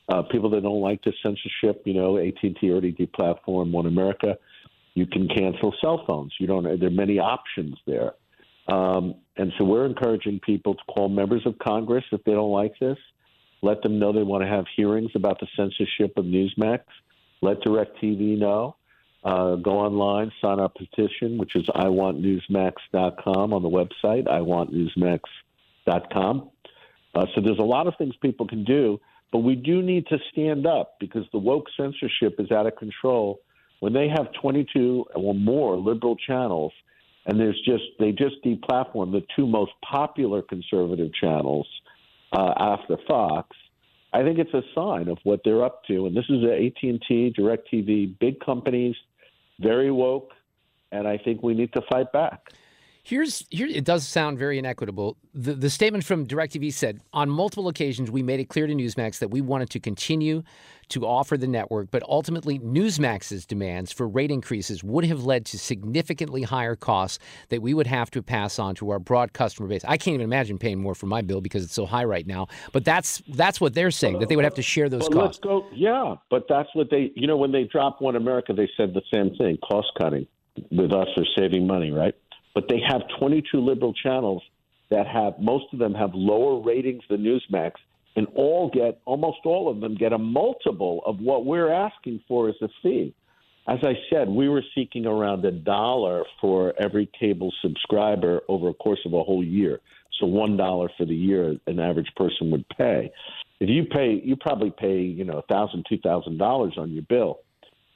Uh, 0.09 0.23
people 0.23 0.51
that 0.51 0.63
don't 0.63 0.81
like 0.81 1.03
the 1.05 1.13
censorship, 1.23 1.83
you 1.85 1.95
know, 1.95 2.19
AT&T 2.19 2.59
already 2.65 2.93
deplatformed 2.93 3.71
One 3.71 3.87
America. 3.87 4.37
You 4.95 5.07
can 5.07 5.29
cancel 5.29 5.75
cell 5.81 6.05
phones. 6.07 6.35
You 6.39 6.47
don't. 6.47 6.65
There 6.65 6.89
are 6.89 6.91
many 6.91 7.19
options 7.19 7.77
there, 7.87 8.13
um, 8.69 9.15
and 9.37 9.53
so 9.57 9.65
we're 9.65 9.87
encouraging 9.87 10.41
people 10.45 10.75
to 10.75 10.83
call 10.85 11.09
members 11.09 11.43
of 11.47 11.59
Congress 11.59 12.05
if 12.13 12.23
they 12.25 12.33
don't 12.33 12.51
like 12.51 12.75
this. 12.79 12.99
Let 13.63 13.81
them 13.83 13.99
know 13.99 14.13
they 14.13 14.23
want 14.23 14.43
to 14.43 14.49
have 14.49 14.67
hearings 14.77 15.13
about 15.15 15.41
the 15.41 15.47
censorship 15.57 16.19
of 16.19 16.27
Newsmax. 16.27 16.81
Let 17.41 17.61
DirecTV 17.61 18.39
know. 18.39 18.77
Uh, 19.25 19.55
go 19.57 19.79
online, 19.79 20.33
sign 20.41 20.59
our 20.59 20.69
petition, 20.69 21.39
which 21.39 21.55
is 21.55 21.65
iwantnewsmax.com 21.67 23.53
on 23.53 23.63
the 23.63 23.69
website, 23.69 24.27
iwantnewsmax.com. 24.27 26.51
Uh, 27.15 27.27
so 27.35 27.41
there's 27.41 27.59
a 27.59 27.63
lot 27.63 27.87
of 27.87 27.95
things 27.99 28.17
people 28.21 28.49
can 28.49 28.65
do, 28.65 29.01
but 29.31 29.39
we 29.39 29.55
do 29.55 29.81
need 29.81 30.09
to 30.09 30.19
stand 30.33 30.67
up 30.67 30.97
because 30.99 31.25
the 31.33 31.39
woke 31.39 31.69
censorship 31.77 32.35
is 32.41 32.51
out 32.51 32.67
of 32.67 32.75
control. 32.77 33.41
When 33.81 33.93
they 33.93 34.09
have 34.09 34.33
22 34.41 35.05
or 35.15 35.35
more 35.35 35.77
liberal 35.77 36.17
channels, 36.17 36.73
and 37.27 37.39
there's 37.39 37.61
just 37.65 37.85
they 38.01 38.11
just 38.13 38.43
deplatform 38.45 39.13
the 39.13 39.23
two 39.37 39.47
most 39.47 39.71
popular 39.89 40.43
conservative 40.43 41.15
channels 41.15 41.69
uh, 42.33 42.55
after 42.57 42.97
Fox. 43.07 43.57
I 44.13 44.23
think 44.23 44.39
it's 44.39 44.53
a 44.53 44.63
sign 44.75 45.09
of 45.09 45.19
what 45.23 45.41
they're 45.45 45.65
up 45.65 45.85
to, 45.87 46.07
and 46.07 46.17
this 46.17 46.25
is 46.29 46.43
AT 46.45 46.83
and 46.83 47.01
T, 47.07 47.33
Directv, 47.37 48.19
big 48.19 48.41
companies, 48.41 48.97
very 49.61 49.91
woke, 49.91 50.33
and 50.91 51.07
I 51.07 51.19
think 51.19 51.43
we 51.43 51.55
need 51.55 51.73
to 51.73 51.83
fight 51.91 52.13
back. 52.13 52.53
Here's 53.05 53.45
here 53.51 53.67
it 53.67 53.85
does 53.85 54.07
sound 54.07 54.39
very 54.39 54.59
inequitable. 54.61 55.17
The 55.35 55.55
the 55.55 55.71
statement 55.71 56.05
from 56.05 56.25
DirecTV 56.25 56.73
said 56.73 57.01
on 57.13 57.29
multiple 57.29 57.67
occasions 57.67 58.13
we 58.13 58.23
made 58.23 58.39
it 58.39 58.49
clear 58.49 58.69
to 58.69 58.73
Newsmax 58.75 59.19
that 59.19 59.29
we 59.29 59.41
wanted 59.41 59.71
to 59.71 59.81
continue 59.81 60.45
to 60.91 61.05
offer 61.05 61.37
the 61.37 61.49
network, 61.49 61.91
but 61.91 62.05
ultimately 62.05 62.61
Newsmax's 62.61 63.45
demands 63.45 63.91
for 63.91 64.07
rate 64.07 64.31
increases 64.31 64.85
would 64.85 65.05
have 65.05 65.25
led 65.25 65.45
to 65.47 65.59
significantly 65.59 66.43
higher 66.43 66.77
costs 66.77 67.19
that 67.49 67.61
we 67.61 67.75
would 67.75 67.89
have 67.89 68.09
to 68.13 68.23
pass 68.23 68.61
on 68.61 68.77
to 68.77 68.91
our 68.91 69.01
broad 69.01 69.33
customer 69.33 69.69
base. 69.69 69.83
I 69.85 69.97
can't 69.97 70.15
even 70.15 70.25
imagine 70.25 70.57
paying 70.59 70.81
more 70.81 70.95
for 70.95 71.07
my 71.07 71.23
bill 71.23 71.41
because 71.41 71.65
it's 71.65 71.75
so 71.75 71.87
high 71.87 72.05
right 72.05 72.27
now. 72.27 72.47
But 72.73 72.85
that's 72.85 73.21
that's 73.35 73.61
what 73.61 73.75
they're 73.75 73.91
saying 73.91 74.21
that 74.21 74.29
they 74.29 74.37
would 74.37 74.45
have 74.45 74.55
to 74.55 74.63
share 74.63 74.89
those 74.89 75.09
Well, 75.11 75.27
costs. 75.27 75.41
let's 75.45 75.65
go. 75.65 75.67
Yeah, 75.75 76.15
but 76.31 76.45
that's 76.49 76.69
what 76.75 76.89
they. 76.91 77.11
You 77.17 77.27
know, 77.27 77.37
when 77.37 77.51
they 77.51 77.65
dropped 77.65 78.01
One 78.01 78.15
America, 78.15 78.53
they 78.53 78.71
said 78.77 78.95
the 78.95 79.03
same 79.13 79.35
thing: 79.35 79.59
cost 79.69 79.89
cutting. 79.99 80.29
With 80.71 80.93
us, 80.93 81.09
are 81.17 81.25
saving 81.37 81.67
money, 81.67 81.91
right? 81.91 82.15
But 82.55 82.69
they 82.69 82.81
have 82.87 83.03
22 83.19 83.59
liberal 83.59 83.95
channels 83.95 84.43
that 84.91 85.07
have 85.07 85.39
most 85.39 85.67
of 85.73 85.79
them 85.79 85.95
have 85.95 86.11
lower 86.15 86.61
ratings 86.61 87.03
than 87.09 87.23
Newsmax, 87.23 87.73
and 88.15 88.27
all 88.35 88.71
get 88.73 89.01
almost 89.07 89.39
all 89.45 89.71
of 89.71 89.81
them 89.81 89.95
get 89.95 90.13
a 90.13 90.19
multiple 90.19 91.03
of 91.07 91.19
what 91.19 91.47
we're 91.47 91.73
asking 91.73 92.21
for 92.29 92.49
as 92.49 92.57
a 92.61 92.69
fee. 92.83 93.15
As 93.69 93.79
I 93.85 93.95
said, 94.11 94.29
we 94.29 94.49
were 94.49 94.65
seeking 94.75 95.07
around 95.07 95.45
a 95.45 95.53
dollar 95.53 96.25
for 96.41 96.75
every 96.83 97.09
cable 97.19 97.53
subscriber 97.63 98.41
over 98.49 98.69
a 98.69 98.75
course 98.75 99.01
of 99.07 99.13
a 99.13 99.23
whole 99.23 99.45
year. 99.45 99.81
So 100.21 100.27
one 100.27 100.57
dollar 100.57 100.91
for 100.99 101.07
the 101.07 101.15
year 101.15 101.57
an 101.67 101.81
average 101.81 102.11
person 102.17 102.51
would 102.51 102.69
pay. 102.77 103.11
If 103.61 103.71
you 103.71 103.85
pay, 103.85 104.21
you 104.23 104.37
probably 104.37 104.73
pay 104.77 105.01
you 105.01 105.25
know 105.25 105.39
a 105.39 105.53
thousand, 105.53 105.87
two 105.89 105.99
thousand 105.99 106.39
dollars 106.39 106.75
on 106.77 106.93
your 106.93 107.05
bill. 107.05 107.41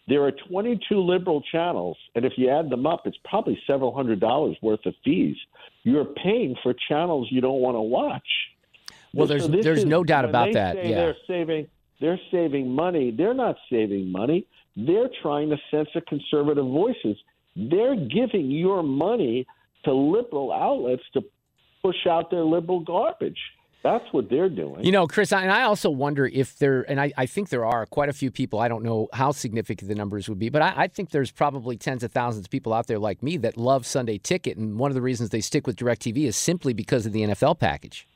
There 0.08 0.22
are 0.22 0.30
22 0.30 1.00
liberal 1.00 1.42
channels, 1.42 1.96
and 2.14 2.24
if 2.24 2.34
you 2.36 2.48
add 2.48 2.70
them 2.70 2.86
up, 2.86 3.06
it's 3.06 3.16
probably 3.24 3.58
several 3.66 3.94
hundred 3.94 4.20
dollars 4.20 4.56
worth 4.62 4.86
of 4.86 4.94
fees. 5.04 5.36
You're 5.82 6.04
paying 6.04 6.56
for 6.62 6.74
channels 6.88 7.28
you 7.30 7.40
don't 7.40 7.60
want 7.60 7.74
to 7.76 7.80
watch. 7.80 8.26
Well, 9.12 9.26
there's 9.26 9.48
this 9.48 9.64
there's 9.64 9.78
is- 9.80 9.84
no 9.84 10.04
doubt 10.04 10.24
about 10.24 10.52
that. 10.52 10.76
Yeah. 10.76 10.96
they're 10.96 11.16
saving 11.26 11.68
they're 12.00 12.20
saving 12.30 12.70
money. 12.70 13.10
They're 13.10 13.34
not 13.34 13.56
saving 13.70 14.12
money. 14.12 14.46
They're 14.76 15.08
trying 15.22 15.48
to 15.50 15.56
censor 15.70 16.02
conservative 16.06 16.66
voices. 16.66 17.16
They're 17.56 17.96
giving 17.96 18.50
your 18.50 18.82
money 18.82 19.46
to 19.84 19.94
liberal 19.94 20.52
outlets 20.52 21.02
to 21.14 21.24
push 21.82 22.06
out 22.06 22.30
their 22.30 22.44
liberal 22.44 22.80
garbage. 22.80 23.38
That's 23.82 24.04
what 24.12 24.28
they're 24.28 24.48
doing. 24.48 24.84
You 24.84 24.90
know, 24.90 25.06
Chris, 25.06 25.32
I- 25.32 25.42
and 25.42 25.52
I 25.52 25.62
also 25.62 25.90
wonder 25.90 26.26
if 26.26 26.58
there, 26.58 26.82
and 26.90 27.00
I, 27.00 27.12
I 27.16 27.26
think 27.26 27.50
there 27.50 27.64
are 27.64 27.86
quite 27.86 28.08
a 28.08 28.12
few 28.12 28.32
people, 28.32 28.58
I 28.58 28.66
don't 28.66 28.82
know 28.82 29.08
how 29.12 29.30
significant 29.30 29.88
the 29.88 29.94
numbers 29.94 30.28
would 30.28 30.40
be, 30.40 30.48
but 30.48 30.60
I, 30.60 30.74
I 30.76 30.88
think 30.88 31.10
there's 31.10 31.30
probably 31.30 31.76
tens 31.76 32.02
of 32.02 32.10
thousands 32.10 32.46
of 32.46 32.50
people 32.50 32.72
out 32.72 32.88
there 32.88 32.98
like 32.98 33.22
me 33.22 33.36
that 33.38 33.56
love 33.56 33.86
Sunday 33.86 34.18
Ticket. 34.18 34.56
And 34.56 34.76
one 34.78 34.90
of 34.90 34.96
the 34.96 35.02
reasons 35.02 35.30
they 35.30 35.40
stick 35.40 35.68
with 35.68 35.76
DirecTV 35.76 36.24
is 36.26 36.36
simply 36.36 36.72
because 36.72 37.06
of 37.06 37.12
the 37.12 37.22
NFL 37.22 37.60
package. 37.60 38.08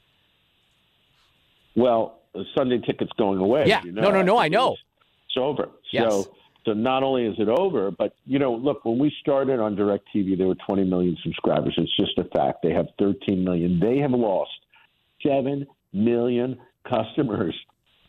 Well, 1.76 2.18
Sunday 2.56 2.78
ticket's 2.78 3.12
going 3.16 3.38
away. 3.38 3.64
Yeah. 3.66 3.82
you 3.84 3.92
No, 3.92 4.10
no, 4.10 4.22
no, 4.22 4.38
I 4.38 4.48
know. 4.48 4.72
It's, 4.72 4.82
it's 5.28 5.36
over. 5.38 5.68
Yes. 5.92 6.10
So, 6.10 6.34
so 6.64 6.72
not 6.72 7.02
only 7.02 7.26
is 7.26 7.36
it 7.38 7.48
over, 7.48 7.90
but 7.90 8.14
you 8.26 8.38
know, 8.38 8.54
look, 8.54 8.84
when 8.84 8.98
we 8.98 9.12
started 9.20 9.60
on 9.60 9.76
DirecTV, 9.76 10.36
there 10.36 10.46
were 10.48 10.56
20 10.66 10.84
million 10.84 11.16
subscribers. 11.22 11.74
It's 11.76 11.96
just 11.96 12.18
a 12.18 12.24
fact. 12.36 12.58
They 12.62 12.72
have 12.72 12.88
13 12.98 13.42
million. 13.44 13.78
They 13.80 13.98
have 13.98 14.10
lost 14.10 14.50
seven 15.22 15.66
million 15.92 16.58
customers 16.88 17.54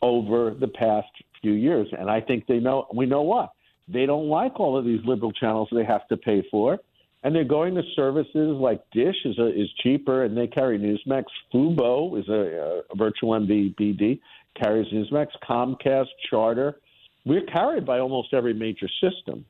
over 0.01 0.55
the 0.59 0.67
past 0.67 1.09
few 1.41 1.53
years, 1.53 1.87
and 1.97 2.09
I 2.09 2.21
think 2.21 2.47
they 2.47 2.59
know. 2.59 2.87
We 2.93 3.05
know 3.05 3.21
what 3.21 3.51
they 3.87 4.05
don't 4.05 4.27
like 4.27 4.59
all 4.59 4.77
of 4.77 4.85
these 4.85 4.99
liberal 5.05 5.31
channels 5.31 5.69
they 5.71 5.85
have 5.85 6.07
to 6.09 6.17
pay 6.17 6.43
for. 6.49 6.79
And 7.23 7.35
they're 7.35 7.43
going 7.43 7.75
to 7.75 7.83
services 7.95 8.57
like 8.59 8.81
Dish 8.91 9.15
is 9.25 9.37
a, 9.37 9.47
is 9.47 9.69
cheaper, 9.83 10.23
and 10.23 10.35
they 10.35 10.47
carry 10.47 10.79
Newsmax. 10.79 11.25
Fubo 11.53 12.19
is 12.19 12.27
a, 12.29 12.81
a 12.91 12.95
virtual 12.95 13.39
MVPD 13.39 14.19
carries 14.61 14.91
Newsmax. 14.91 15.27
Comcast, 15.47 16.07
Charter, 16.29 16.79
we're 17.25 17.45
carried 17.45 17.85
by 17.85 17.99
almost 17.99 18.33
every 18.33 18.53
major 18.53 18.87
system. 19.01 19.45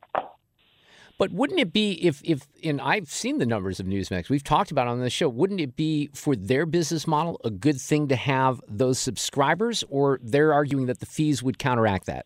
But 1.21 1.31
wouldn't 1.33 1.59
it 1.59 1.71
be 1.71 2.03
if 2.03 2.19
if 2.23 2.47
and 2.63 2.81
I've 2.81 3.07
seen 3.07 3.37
the 3.37 3.45
numbers 3.45 3.79
of 3.79 3.85
Newsmax. 3.85 4.27
We've 4.27 4.43
talked 4.43 4.71
about 4.71 4.87
on 4.87 5.01
the 5.01 5.09
show. 5.11 5.29
Wouldn't 5.29 5.61
it 5.61 5.75
be 5.75 6.09
for 6.15 6.35
their 6.35 6.65
business 6.65 7.05
model 7.05 7.39
a 7.43 7.51
good 7.51 7.79
thing 7.79 8.07
to 8.07 8.15
have 8.15 8.59
those 8.67 8.97
subscribers, 8.97 9.83
or 9.91 10.19
they're 10.23 10.51
arguing 10.51 10.87
that 10.87 10.99
the 10.99 11.05
fees 11.05 11.43
would 11.43 11.59
counteract 11.59 12.07
that? 12.07 12.25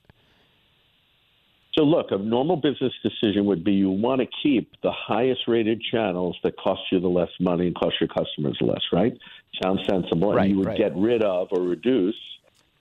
So, 1.74 1.84
look, 1.84 2.12
a 2.12 2.18
normal 2.18 2.56
business 2.56 2.94
decision 3.04 3.44
would 3.48 3.66
be 3.66 3.74
you 3.74 3.90
want 3.90 4.22
to 4.22 4.28
keep 4.42 4.72
the 4.82 4.94
highest 4.94 5.42
rated 5.46 5.82
channels 5.92 6.38
that 6.44 6.56
cost 6.56 6.84
you 6.90 7.02
the 7.02 7.10
less 7.10 7.32
money 7.42 7.68
and 7.68 7.76
cost 7.76 7.96
your 8.00 8.08
customers 8.08 8.58
less, 8.62 8.84
right? 8.94 9.12
Sounds 9.62 9.82
sensible. 9.86 10.32
Right, 10.32 10.44
and 10.44 10.52
you 10.52 10.60
would 10.60 10.68
right. 10.68 10.78
get 10.78 10.96
rid 10.96 11.22
of 11.22 11.50
or 11.52 11.60
reduce 11.60 12.16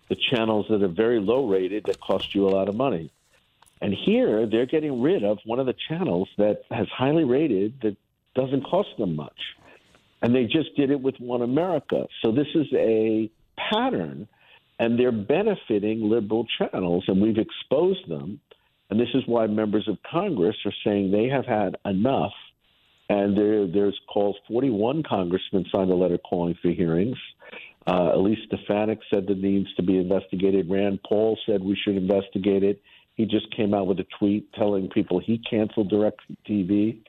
the 0.08 0.14
channels 0.30 0.66
that 0.70 0.80
are 0.80 0.86
very 0.86 1.18
low 1.18 1.48
rated 1.48 1.86
that 1.86 1.98
cost 1.98 2.36
you 2.36 2.46
a 2.46 2.50
lot 2.50 2.68
of 2.68 2.76
money. 2.76 3.10
And 3.80 3.94
here 3.94 4.46
they're 4.46 4.66
getting 4.66 5.02
rid 5.02 5.24
of 5.24 5.38
one 5.44 5.58
of 5.58 5.66
the 5.66 5.74
channels 5.88 6.28
that 6.38 6.62
has 6.70 6.86
highly 6.88 7.24
rated 7.24 7.80
that 7.82 7.96
doesn't 8.34 8.64
cost 8.64 8.88
them 8.98 9.16
much. 9.16 9.38
And 10.22 10.34
they 10.34 10.44
just 10.44 10.74
did 10.76 10.90
it 10.90 11.00
with 11.00 11.16
One 11.18 11.42
America. 11.42 12.06
So 12.24 12.32
this 12.32 12.46
is 12.54 12.66
a 12.72 13.30
pattern, 13.56 14.26
and 14.78 14.98
they're 14.98 15.12
benefiting 15.12 16.08
liberal 16.08 16.46
channels, 16.58 17.04
and 17.08 17.20
we've 17.20 17.38
exposed 17.38 18.08
them. 18.08 18.40
And 18.90 18.98
this 18.98 19.08
is 19.14 19.22
why 19.26 19.46
members 19.46 19.88
of 19.88 19.98
Congress 20.10 20.56
are 20.64 20.72
saying 20.84 21.10
they 21.10 21.28
have 21.28 21.46
had 21.46 21.76
enough. 21.84 22.32
And 23.10 23.36
there, 23.36 23.66
there's 23.66 23.98
calls. 24.12 24.36
41 24.48 25.02
congressmen 25.02 25.66
signed 25.74 25.90
a 25.90 25.94
letter 25.94 26.18
calling 26.18 26.56
for 26.62 26.70
hearings. 26.70 27.18
Uh, 27.86 28.12
Elise 28.14 28.38
Stefanik 28.46 29.00
said 29.12 29.26
that 29.26 29.38
needs 29.38 29.72
to 29.74 29.82
be 29.82 29.98
investigated. 29.98 30.70
Rand 30.70 31.00
Paul 31.06 31.38
said 31.44 31.62
we 31.62 31.76
should 31.76 31.96
investigate 31.96 32.62
it. 32.62 32.80
He 33.14 33.26
just 33.26 33.54
came 33.54 33.74
out 33.74 33.86
with 33.86 34.00
a 34.00 34.06
tweet 34.18 34.52
telling 34.54 34.88
people 34.88 35.20
he 35.20 35.38
canceled 35.38 35.90
DirecTV. 35.90 37.00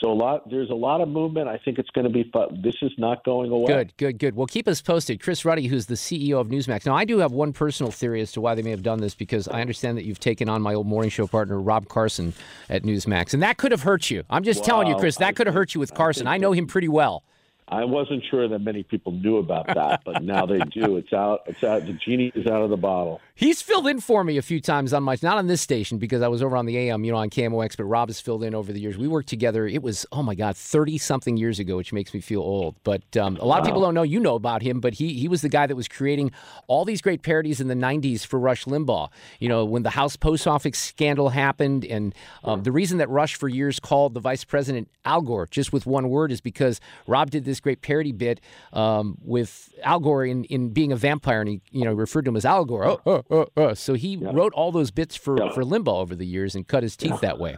So 0.00 0.10
a 0.10 0.12
lot, 0.12 0.50
there's 0.50 0.70
a 0.70 0.74
lot 0.74 1.00
of 1.00 1.08
movement. 1.08 1.48
I 1.48 1.56
think 1.56 1.78
it's 1.78 1.88
going 1.90 2.04
to 2.04 2.12
be 2.12 2.28
fun. 2.32 2.60
This 2.62 2.74
is 2.82 2.92
not 2.98 3.24
going 3.24 3.50
away. 3.50 3.66
Good, 3.66 3.96
good, 3.96 4.18
good. 4.18 4.36
Well, 4.36 4.46
keep 4.46 4.66
us 4.66 4.82
posted. 4.82 5.22
Chris 5.22 5.44
Ruddy, 5.44 5.66
who's 5.68 5.86
the 5.86 5.94
CEO 5.94 6.40
of 6.40 6.48
Newsmax. 6.48 6.84
Now, 6.84 6.94
I 6.94 7.04
do 7.04 7.18
have 7.18 7.32
one 7.32 7.52
personal 7.52 7.92
theory 7.92 8.20
as 8.20 8.32
to 8.32 8.40
why 8.40 8.54
they 8.54 8.62
may 8.62 8.70
have 8.70 8.82
done 8.82 9.00
this 9.00 9.14
because 9.14 9.46
I 9.48 9.60
understand 9.60 9.96
that 9.96 10.04
you've 10.04 10.20
taken 10.20 10.48
on 10.48 10.60
my 10.60 10.74
old 10.74 10.86
morning 10.86 11.10
show 11.10 11.26
partner, 11.26 11.60
Rob 11.60 11.88
Carson, 11.88 12.34
at 12.68 12.82
Newsmax. 12.82 13.32
And 13.32 13.42
that 13.42 13.56
could 13.56 13.70
have 13.70 13.82
hurt 13.82 14.10
you. 14.10 14.24
I'm 14.28 14.42
just 14.42 14.64
telling 14.64 14.88
you, 14.88 14.96
Chris, 14.96 15.16
that 15.16 15.36
could 15.36 15.46
have 15.46 15.54
hurt 15.54 15.74
you 15.74 15.80
with 15.80 15.94
Carson. 15.94 16.26
I 16.26 16.38
know 16.38 16.52
him 16.52 16.66
pretty 16.66 16.88
well. 16.88 17.22
I 17.66 17.84
wasn't 17.84 18.22
sure 18.30 18.46
that 18.46 18.58
many 18.58 18.82
people 18.82 19.12
knew 19.12 19.38
about 19.38 19.66
that, 19.68 20.02
but 20.04 20.22
now 20.22 20.44
they 20.44 20.58
do. 20.58 20.98
It's 20.98 21.14
out. 21.14 21.44
It's 21.46 21.64
out. 21.64 21.86
The 21.86 21.94
genie 21.94 22.30
is 22.34 22.46
out 22.46 22.62
of 22.62 22.68
the 22.68 22.76
bottle. 22.76 23.22
He's 23.36 23.60
filled 23.60 23.88
in 23.88 24.00
for 24.00 24.22
me 24.22 24.38
a 24.38 24.42
few 24.42 24.60
times 24.60 24.92
on 24.92 25.02
my, 25.02 25.16
not 25.20 25.38
on 25.38 25.48
this 25.48 25.60
station 25.60 25.98
because 25.98 26.22
I 26.22 26.28
was 26.28 26.40
over 26.40 26.56
on 26.56 26.66
the 26.66 26.78
AM, 26.78 27.02
you 27.02 27.10
know, 27.10 27.18
on 27.18 27.30
KMOX, 27.30 27.76
but 27.76 27.82
Rob 27.82 28.08
has 28.08 28.20
filled 28.20 28.44
in 28.44 28.54
over 28.54 28.72
the 28.72 28.80
years. 28.80 28.96
We 28.96 29.08
worked 29.08 29.28
together. 29.28 29.66
It 29.66 29.82
was, 29.82 30.06
oh 30.12 30.22
my 30.22 30.36
God, 30.36 30.56
30 30.56 30.98
something 30.98 31.36
years 31.36 31.58
ago, 31.58 31.76
which 31.76 31.92
makes 31.92 32.14
me 32.14 32.20
feel 32.20 32.42
old. 32.42 32.76
But 32.84 33.16
um, 33.16 33.36
a 33.38 33.44
lot 33.44 33.58
of 33.58 33.66
people 33.66 33.80
don't 33.80 33.92
know 33.92 34.04
you 34.04 34.20
know 34.20 34.36
about 34.36 34.62
him, 34.62 34.78
but 34.78 34.94
he, 34.94 35.14
he 35.14 35.26
was 35.26 35.42
the 35.42 35.48
guy 35.48 35.66
that 35.66 35.74
was 35.74 35.88
creating 35.88 36.30
all 36.68 36.84
these 36.84 37.02
great 37.02 37.22
parodies 37.22 37.60
in 37.60 37.66
the 37.66 37.74
90s 37.74 38.24
for 38.24 38.38
Rush 38.38 38.66
Limbaugh. 38.66 39.10
You 39.40 39.48
know, 39.48 39.64
when 39.64 39.82
the 39.82 39.90
House 39.90 40.14
Post 40.14 40.46
Office 40.46 40.78
scandal 40.78 41.30
happened, 41.30 41.84
and 41.84 42.14
um, 42.44 42.62
the 42.62 42.70
reason 42.70 42.98
that 42.98 43.08
Rush 43.08 43.34
for 43.34 43.48
years 43.48 43.80
called 43.80 44.14
the 44.14 44.20
vice 44.20 44.44
president 44.44 44.88
Algore 45.04 45.50
just 45.50 45.72
with 45.72 45.86
one 45.86 46.08
word 46.08 46.30
is 46.30 46.40
because 46.40 46.80
Rob 47.08 47.30
did 47.30 47.44
this 47.44 47.58
great 47.58 47.82
parody 47.82 48.12
bit 48.12 48.40
um, 48.72 49.18
with 49.24 49.74
Al 49.82 49.98
Gore 49.98 50.24
in, 50.24 50.44
in 50.44 50.68
being 50.68 50.92
a 50.92 50.96
vampire, 50.96 51.40
and 51.40 51.48
he, 51.48 51.60
you 51.72 51.84
know, 51.84 51.92
referred 51.92 52.26
to 52.26 52.28
him 52.28 52.36
as 52.36 52.44
Al 52.44 52.64
Gore. 52.64 52.86
Oh, 52.86 53.00
oh, 53.04 53.23
oh, 53.30 53.46
oh. 53.56 53.74
So 53.74 53.94
he 53.94 54.16
yeah. 54.16 54.30
wrote 54.32 54.52
all 54.54 54.72
those 54.72 54.90
bits 54.90 55.16
for, 55.16 55.38
yeah. 55.38 55.52
for 55.52 55.62
Limbaugh 55.62 56.00
over 56.00 56.14
the 56.14 56.26
years 56.26 56.54
and 56.54 56.66
cut 56.66 56.82
his 56.82 56.96
teeth 56.96 57.12
yeah. 57.12 57.18
that 57.22 57.38
way. 57.38 57.56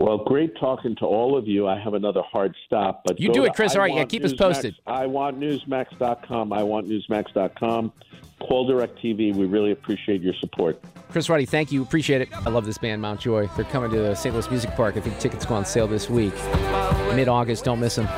Well, 0.00 0.16
great 0.16 0.56
talking 0.58 0.96
to 0.96 1.04
all 1.04 1.36
of 1.36 1.46
you. 1.46 1.68
I 1.68 1.78
have 1.78 1.92
another 1.92 2.22
hard 2.22 2.56
stop, 2.64 3.02
but 3.04 3.20
you 3.20 3.30
do 3.34 3.44
it, 3.44 3.52
Chris. 3.54 3.74
all 3.74 3.82
right, 3.82 3.94
yeah, 3.94 4.04
keep 4.06 4.22
Newsmax, 4.22 4.32
us 4.32 4.34
posted. 4.34 4.74
I 4.86 5.04
want 5.04 5.38
Newsmax.com. 5.38 6.54
I 6.54 6.62
want 6.62 6.88
Newsmax.com. 6.88 7.92
Call 8.40 8.70
DirecTV. 8.70 9.34
We 9.34 9.44
really 9.44 9.72
appreciate 9.72 10.22
your 10.22 10.32
support. 10.40 10.82
Chris 11.10 11.28
Ruddy, 11.28 11.44
thank 11.44 11.70
you. 11.70 11.82
Appreciate 11.82 12.22
it. 12.22 12.28
I 12.32 12.48
love 12.48 12.64
this 12.64 12.78
band, 12.78 13.02
Mountjoy. 13.02 13.48
They're 13.56 13.66
coming 13.66 13.90
to 13.90 13.98
the 13.98 14.14
St. 14.14 14.34
Louis 14.34 14.48
Music 14.48 14.70
Park. 14.70 14.96
I 14.96 15.00
think 15.00 15.18
tickets 15.18 15.44
go 15.44 15.54
on 15.54 15.66
sale 15.66 15.86
this 15.86 16.08
week, 16.08 16.34
mid 17.14 17.28
August. 17.28 17.64
Don't 17.64 17.78
miss 17.78 17.96
them. 17.96 18.08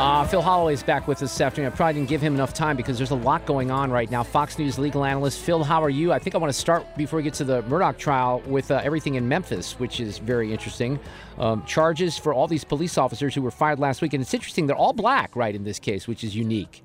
Uh, 0.00 0.26
Phil 0.26 0.40
Holloway's 0.40 0.82
back 0.82 1.06
with 1.06 1.18
us 1.22 1.30
this 1.30 1.40
afternoon. 1.42 1.70
I 1.70 1.76
probably 1.76 1.92
didn't 1.92 2.08
give 2.08 2.22
him 2.22 2.34
enough 2.34 2.54
time 2.54 2.74
because 2.74 2.96
there's 2.96 3.10
a 3.10 3.16
lot 3.16 3.44
going 3.44 3.70
on 3.70 3.90
right 3.90 4.10
now. 4.10 4.22
Fox 4.22 4.58
News 4.58 4.78
legal 4.78 5.04
analyst 5.04 5.40
Phil, 5.40 5.62
how 5.62 5.84
are 5.84 5.90
you? 5.90 6.10
I 6.10 6.18
think 6.18 6.34
I 6.34 6.38
want 6.38 6.50
to 6.50 6.58
start 6.58 6.86
before 6.96 7.18
we 7.18 7.22
get 7.22 7.34
to 7.34 7.44
the 7.44 7.62
Murdaugh 7.64 7.98
trial 7.98 8.40
with 8.46 8.70
uh, 8.70 8.80
everything 8.82 9.16
in 9.16 9.28
Memphis, 9.28 9.78
which 9.78 10.00
is 10.00 10.16
very 10.16 10.52
interesting. 10.52 10.98
Um, 11.36 11.62
charges 11.66 12.16
for 12.16 12.32
all 12.32 12.48
these 12.48 12.64
police 12.64 12.96
officers 12.96 13.34
who 13.34 13.42
were 13.42 13.50
fired 13.50 13.78
last 13.78 14.00
week, 14.00 14.14
and 14.14 14.22
it's 14.22 14.32
interesting 14.32 14.66
they're 14.66 14.74
all 14.74 14.94
black, 14.94 15.36
right, 15.36 15.54
in 15.54 15.64
this 15.64 15.78
case, 15.78 16.08
which 16.08 16.24
is 16.24 16.34
unique. 16.34 16.82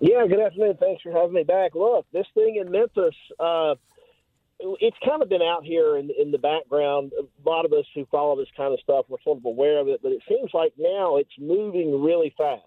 Yeah, 0.00 0.26
good 0.26 0.40
afternoon. 0.40 0.78
Thanks 0.80 1.02
for 1.02 1.12
having 1.12 1.34
me 1.34 1.44
back. 1.44 1.76
Look, 1.76 2.06
this 2.12 2.26
thing 2.34 2.56
in 2.56 2.72
Memphis. 2.72 3.14
Uh, 3.38 3.76
it's 4.80 4.96
kind 5.04 5.22
of 5.22 5.28
been 5.28 5.42
out 5.42 5.64
here 5.64 5.96
in, 5.96 6.10
in 6.20 6.30
the 6.30 6.38
background. 6.38 7.12
A 7.18 7.48
lot 7.48 7.64
of 7.64 7.72
us 7.72 7.84
who 7.94 8.06
follow 8.10 8.36
this 8.36 8.48
kind 8.56 8.72
of 8.72 8.80
stuff, 8.80 9.06
we're 9.08 9.20
sort 9.24 9.38
of 9.38 9.44
aware 9.44 9.78
of 9.78 9.88
it, 9.88 10.00
but 10.02 10.12
it 10.12 10.22
seems 10.28 10.50
like 10.52 10.72
now 10.78 11.16
it's 11.16 11.30
moving 11.38 12.02
really 12.02 12.34
fast. 12.36 12.62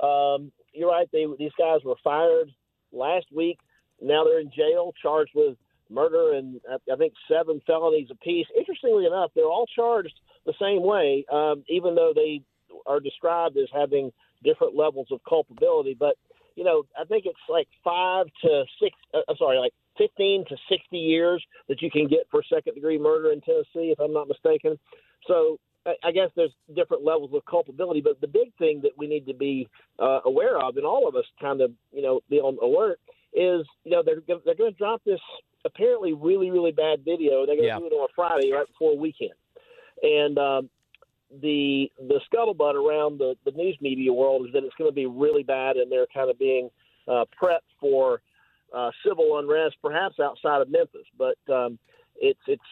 Um, 0.00 0.52
you're 0.72 0.90
right; 0.90 1.08
they, 1.12 1.26
these 1.38 1.52
guys 1.58 1.80
were 1.84 1.96
fired 2.02 2.50
last 2.92 3.26
week. 3.34 3.58
Now 4.00 4.24
they're 4.24 4.40
in 4.40 4.50
jail, 4.54 4.92
charged 5.00 5.32
with 5.34 5.56
murder 5.88 6.32
and 6.32 6.60
I 6.92 6.96
think 6.96 7.14
seven 7.28 7.60
felonies 7.66 8.08
apiece. 8.10 8.46
Interestingly 8.56 9.06
enough, 9.06 9.30
they're 9.34 9.44
all 9.44 9.66
charged 9.74 10.14
the 10.44 10.54
same 10.60 10.82
way, 10.82 11.24
um, 11.32 11.64
even 11.68 11.94
though 11.94 12.12
they 12.14 12.42
are 12.86 13.00
described 13.00 13.56
as 13.56 13.68
having 13.72 14.12
different 14.44 14.76
levels 14.76 15.08
of 15.10 15.20
culpability. 15.28 15.96
But 15.98 16.16
you 16.56 16.64
know, 16.64 16.84
I 16.98 17.04
think 17.04 17.26
it's 17.26 17.38
like 17.48 17.68
five 17.84 18.26
to 18.42 18.64
six. 18.80 18.96
Uh, 19.14 19.20
I'm 19.28 19.36
sorry, 19.36 19.58
like 19.58 19.72
15 19.98 20.44
to 20.48 20.56
60 20.68 20.96
years 20.96 21.44
that 21.68 21.82
you 21.82 21.90
can 21.90 22.08
get 22.08 22.26
for 22.30 22.42
second 22.42 22.74
degree 22.74 22.98
murder 22.98 23.32
in 23.32 23.40
Tennessee, 23.40 23.92
if 23.92 24.00
I'm 24.00 24.12
not 24.12 24.28
mistaken. 24.28 24.78
So 25.26 25.58
I 26.02 26.10
guess 26.10 26.30
there's 26.34 26.52
different 26.74 27.04
levels 27.04 27.30
of 27.32 27.44
culpability, 27.44 28.00
but 28.00 28.20
the 28.20 28.26
big 28.26 28.52
thing 28.58 28.80
that 28.82 28.92
we 28.96 29.06
need 29.06 29.26
to 29.26 29.34
be 29.34 29.68
uh, 30.00 30.20
aware 30.24 30.58
of, 30.58 30.76
and 30.76 30.86
all 30.86 31.06
of 31.06 31.14
us 31.14 31.24
kind 31.40 31.60
of, 31.60 31.72
you 31.92 32.02
know, 32.02 32.20
be 32.28 32.40
on 32.40 32.58
alert, 32.62 32.98
is 33.32 33.66
you 33.84 33.90
know 33.90 34.02
they're 34.04 34.22
they're 34.26 34.54
going 34.54 34.72
to 34.72 34.78
drop 34.78 35.02
this 35.04 35.20
apparently 35.64 36.12
really 36.12 36.50
really 36.50 36.72
bad 36.72 37.04
video. 37.04 37.44
They're 37.46 37.56
going 37.56 37.62
to 37.62 37.66
yeah. 37.66 37.78
do 37.78 37.86
it 37.86 37.92
on 37.92 38.08
a 38.08 38.12
Friday 38.14 38.50
right 38.50 38.66
before 38.66 38.92
a 38.92 38.96
weekend, 38.96 39.32
and 40.02 40.38
um, 40.38 40.70
the 41.42 41.90
the 41.98 42.20
scuttlebutt 42.32 42.74
around 42.74 43.18
the 43.18 43.36
the 43.44 43.52
news 43.52 43.76
media 43.80 44.12
world 44.12 44.46
is 44.46 44.52
that 44.54 44.64
it's 44.64 44.74
going 44.76 44.90
to 44.90 44.94
be 44.94 45.06
really 45.06 45.42
bad, 45.42 45.76
and 45.76 45.92
they're 45.92 46.06
kind 46.12 46.30
of 46.30 46.38
being 46.38 46.70
uh, 47.06 47.24
prepped 47.40 47.70
for 47.78 48.22
uh, 48.76 48.90
civil 49.06 49.38
unrest, 49.38 49.76
perhaps 49.82 50.20
outside 50.20 50.60
of 50.60 50.70
Memphis. 50.70 51.06
But 51.18 51.38
um, 51.52 51.78
it's 52.16 52.40
it's 52.46 52.62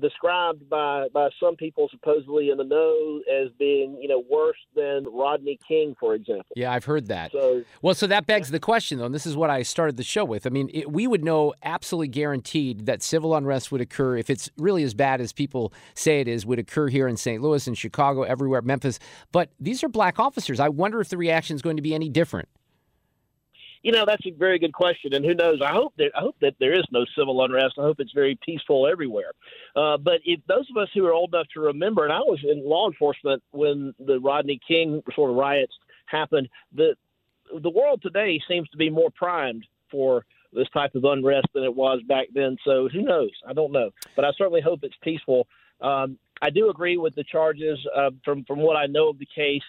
described 0.00 0.68
by 0.70 1.06
by 1.12 1.28
some 1.38 1.54
people 1.54 1.86
supposedly 1.90 2.48
in 2.48 2.56
the 2.56 2.64
know 2.64 3.20
as 3.30 3.50
being 3.58 3.96
you 4.00 4.08
know 4.08 4.22
worse 4.28 4.56
than 4.74 5.04
Rodney 5.04 5.58
King, 5.66 5.94
for 6.00 6.14
example. 6.14 6.46
Yeah, 6.56 6.72
I've 6.72 6.84
heard 6.84 7.08
that. 7.08 7.32
So, 7.32 7.62
well, 7.82 7.94
so 7.94 8.06
that 8.06 8.26
begs 8.26 8.50
the 8.50 8.58
question, 8.58 8.98
though, 8.98 9.04
and 9.04 9.14
this 9.14 9.26
is 9.26 9.36
what 9.36 9.50
I 9.50 9.62
started 9.62 9.96
the 9.96 10.02
show 10.02 10.24
with. 10.24 10.46
I 10.46 10.50
mean, 10.50 10.70
it, 10.72 10.90
we 10.90 11.06
would 11.06 11.24
know 11.24 11.54
absolutely 11.62 12.08
guaranteed 12.08 12.86
that 12.86 13.02
civil 13.02 13.36
unrest 13.36 13.70
would 13.70 13.80
occur 13.80 14.16
if 14.16 14.30
it's 14.30 14.50
really 14.56 14.82
as 14.82 14.94
bad 14.94 15.20
as 15.20 15.32
people 15.32 15.72
say 15.94 16.20
it 16.20 16.28
is. 16.28 16.44
Would 16.46 16.58
occur 16.58 16.88
here 16.88 17.06
in 17.06 17.16
St. 17.16 17.40
Louis, 17.40 17.66
in 17.68 17.74
Chicago, 17.74 18.22
everywhere, 18.22 18.62
Memphis. 18.62 18.98
But 19.30 19.50
these 19.60 19.84
are 19.84 19.88
black 19.88 20.18
officers. 20.18 20.58
I 20.58 20.70
wonder 20.70 21.00
if 21.00 21.08
the 21.08 21.18
reaction 21.18 21.54
is 21.54 21.62
going 21.62 21.76
to 21.76 21.82
be 21.82 21.94
any 21.94 22.08
different. 22.08 22.48
You 23.82 23.90
know, 23.90 24.04
that's 24.06 24.24
a 24.26 24.30
very 24.30 24.58
good 24.60 24.72
question, 24.72 25.12
and 25.12 25.24
who 25.24 25.34
knows? 25.34 25.60
I 25.60 25.72
hope 25.72 25.94
that 25.98 26.12
I 26.16 26.20
hope 26.20 26.36
that 26.40 26.54
there 26.60 26.72
is 26.72 26.84
no 26.92 27.04
civil 27.18 27.44
unrest. 27.44 27.74
I 27.78 27.82
hope 27.82 27.98
it's 27.98 28.12
very 28.12 28.38
peaceful 28.44 28.86
everywhere. 28.86 29.32
Uh, 29.74 29.96
but 29.96 30.20
if 30.24 30.40
those 30.46 30.68
of 30.70 30.76
us 30.80 30.88
who 30.94 31.04
are 31.06 31.12
old 31.12 31.34
enough 31.34 31.48
to 31.54 31.60
remember, 31.60 32.04
and 32.04 32.12
I 32.12 32.20
was 32.20 32.38
in 32.48 32.64
law 32.64 32.88
enforcement 32.88 33.42
when 33.50 33.92
the 33.98 34.20
Rodney 34.20 34.60
King 34.66 35.02
sort 35.14 35.30
of 35.30 35.36
riots 35.36 35.74
happened, 36.06 36.48
the 36.72 36.94
the 37.60 37.70
world 37.70 38.02
today 38.02 38.40
seems 38.48 38.68
to 38.70 38.76
be 38.76 38.88
more 38.88 39.10
primed 39.10 39.66
for 39.90 40.24
this 40.52 40.68
type 40.72 40.94
of 40.94 41.04
unrest 41.04 41.46
than 41.54 41.64
it 41.64 41.74
was 41.74 42.00
back 42.06 42.28
then. 42.32 42.56
So 42.64 42.88
who 42.88 43.02
knows? 43.02 43.30
I 43.46 43.52
don't 43.52 43.72
know, 43.72 43.90
but 44.14 44.24
I 44.24 44.30
certainly 44.38 44.60
hope 44.60 44.80
it's 44.82 44.96
peaceful. 45.02 45.46
Um, 45.80 46.18
I 46.40 46.50
do 46.50 46.70
agree 46.70 46.98
with 46.98 47.14
the 47.14 47.24
charges 47.24 47.78
uh, 47.96 48.10
from 48.24 48.44
from 48.44 48.60
what 48.60 48.76
I 48.76 48.86
know 48.86 49.08
of 49.08 49.18
the 49.18 49.28
case 49.34 49.62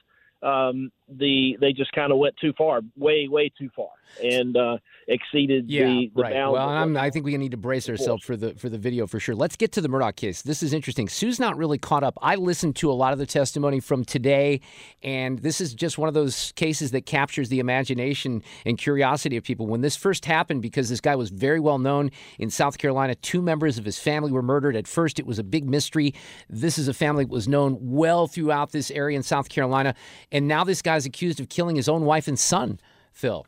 um, 0.43 0.91
the 1.09 1.57
they 1.59 1.73
just 1.73 1.91
kind 1.93 2.11
of 2.11 2.17
went 2.17 2.35
too 2.37 2.53
far, 2.57 2.81
way 2.97 3.27
way 3.27 3.51
too 3.57 3.69
far, 3.75 3.89
and 4.23 4.55
uh, 4.57 4.77
exceeded 5.07 5.69
yeah, 5.69 5.85
the, 5.85 6.11
the 6.15 6.21
right. 6.21 6.33
Well, 6.33 6.97
i 6.97 7.09
think 7.09 7.25
we 7.25 7.35
need 7.37 7.51
to 7.51 7.57
brace 7.57 7.89
ourselves 7.89 8.23
for 8.23 8.35
the 8.35 8.53
for 8.55 8.69
the 8.69 8.77
video 8.77 9.07
for 9.07 9.19
sure. 9.19 9.35
Let's 9.35 9.55
get 9.55 9.71
to 9.73 9.81
the 9.81 9.89
Murdaugh 9.89 10.15
case. 10.15 10.41
This 10.41 10.63
is 10.63 10.73
interesting. 10.73 11.09
Sue's 11.09 11.39
not 11.39 11.57
really 11.57 11.77
caught 11.77 12.03
up. 12.03 12.17
I 12.21 12.35
listened 12.35 12.75
to 12.77 12.91
a 12.91 12.93
lot 12.93 13.13
of 13.13 13.19
the 13.19 13.25
testimony 13.25 13.79
from 13.79 14.05
today, 14.05 14.61
and 15.01 15.39
this 15.39 15.61
is 15.61 15.73
just 15.73 15.97
one 15.97 16.07
of 16.07 16.13
those 16.13 16.51
cases 16.55 16.91
that 16.91 17.05
captures 17.05 17.49
the 17.49 17.59
imagination 17.59 18.43
and 18.65 18.77
curiosity 18.77 19.37
of 19.37 19.43
people. 19.43 19.67
When 19.67 19.81
this 19.81 19.95
first 19.95 20.25
happened, 20.25 20.61
because 20.61 20.89
this 20.89 21.01
guy 21.01 21.15
was 21.15 21.29
very 21.29 21.59
well 21.59 21.79
known 21.79 22.11
in 22.39 22.49
South 22.49 22.77
Carolina, 22.77 23.15
two 23.15 23.41
members 23.41 23.77
of 23.77 23.85
his 23.85 23.99
family 23.99 24.31
were 24.31 24.41
murdered. 24.41 24.75
At 24.75 24.87
first, 24.87 25.19
it 25.19 25.25
was 25.25 25.39
a 25.39 25.43
big 25.43 25.69
mystery. 25.69 26.13
This 26.49 26.77
is 26.77 26.87
a 26.87 26.93
family 26.93 27.23
that 27.25 27.31
was 27.31 27.47
known 27.47 27.77
well 27.79 28.27
throughout 28.27 28.71
this 28.71 28.91
area 28.91 29.17
in 29.17 29.23
South 29.23 29.49
Carolina, 29.49 29.95
and 30.33 30.47
now 30.47 30.65
this 30.65 30.81
guy's 30.81 31.05
accused 31.05 31.39
of 31.39 31.47
killing 31.47 31.77
his 31.77 31.87
own 31.87 32.03
wife 32.03 32.27
and 32.27 32.37
son. 32.37 32.79
Phil. 33.13 33.45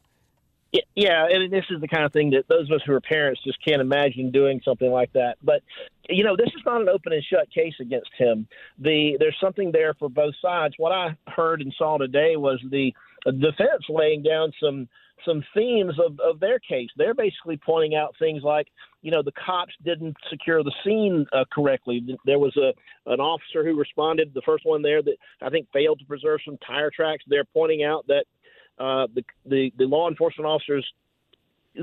Yeah, 0.96 1.28
and 1.30 1.52
this 1.52 1.66
is 1.70 1.80
the 1.80 1.88
kind 1.88 2.04
of 2.04 2.12
thing 2.12 2.32
that 2.32 2.48
those 2.48 2.70
of 2.70 2.76
us 2.76 2.82
who 2.86 2.94
are 2.94 3.02
parents 3.02 3.42
just 3.44 3.64
can't 3.66 3.82
imagine 3.82 4.32
doing 4.32 4.62
something 4.64 4.92
like 4.92 5.12
that. 5.14 5.38
But 5.42 5.62
you 6.10 6.24
know, 6.24 6.36
this 6.36 6.48
is 6.48 6.62
not 6.66 6.82
an 6.82 6.90
open 6.90 7.14
and 7.14 7.24
shut 7.24 7.50
case 7.50 7.76
against 7.80 8.10
him. 8.18 8.48
The 8.80 9.16
there's 9.20 9.38
something 9.42 9.72
there 9.72 9.94
for 9.94 10.10
both 10.10 10.34
sides. 10.42 10.76
What 10.78 10.92
I 10.92 11.16
heard 11.28 11.62
and 11.62 11.74
saw 11.78 11.98
today 11.98 12.36
was 12.36 12.62
the 12.70 12.94
defense 13.32 13.84
laying 13.90 14.24
down 14.24 14.52
some 14.62 14.88
some 15.26 15.44
themes 15.54 15.94
of, 16.06 16.20
of 16.20 16.40
their 16.40 16.60
case. 16.60 16.90
They're 16.98 17.14
basically 17.14 17.58
pointing 17.58 17.96
out 17.96 18.14
things 18.20 18.44
like, 18.44 18.68
you 19.02 19.12
know, 19.12 19.24
the 19.24 19.32
cops 19.32 19.74
didn't 19.84 20.16
secure 20.30 20.62
the 20.62 20.74
scene 20.84 21.26
uh, 21.34 21.46
correctly. 21.52 22.06
There 22.26 22.38
was 22.38 22.56
a 22.58 22.74
an 23.12 23.20
officer 23.20 23.64
who 23.64 23.78
responded, 23.78 24.34
the 24.34 24.42
first 24.46 24.66
one 24.66 24.82
there, 24.82 25.02
that 25.02 25.16
I 25.42 25.50
think 25.50 25.68
failed 25.72 26.00
to 26.00 26.06
preserve 26.06 26.42
some 26.46 26.58
tire 26.66 26.92
tracks. 26.92 27.24
They're 27.28 27.46
pointing 27.46 27.84
out 27.84 28.06
that 28.08 28.26
uh, 28.78 29.08
the, 29.14 29.24
the 29.46 29.72
the 29.78 29.86
law 29.86 30.10
enforcement 30.10 30.48
officers 30.48 30.86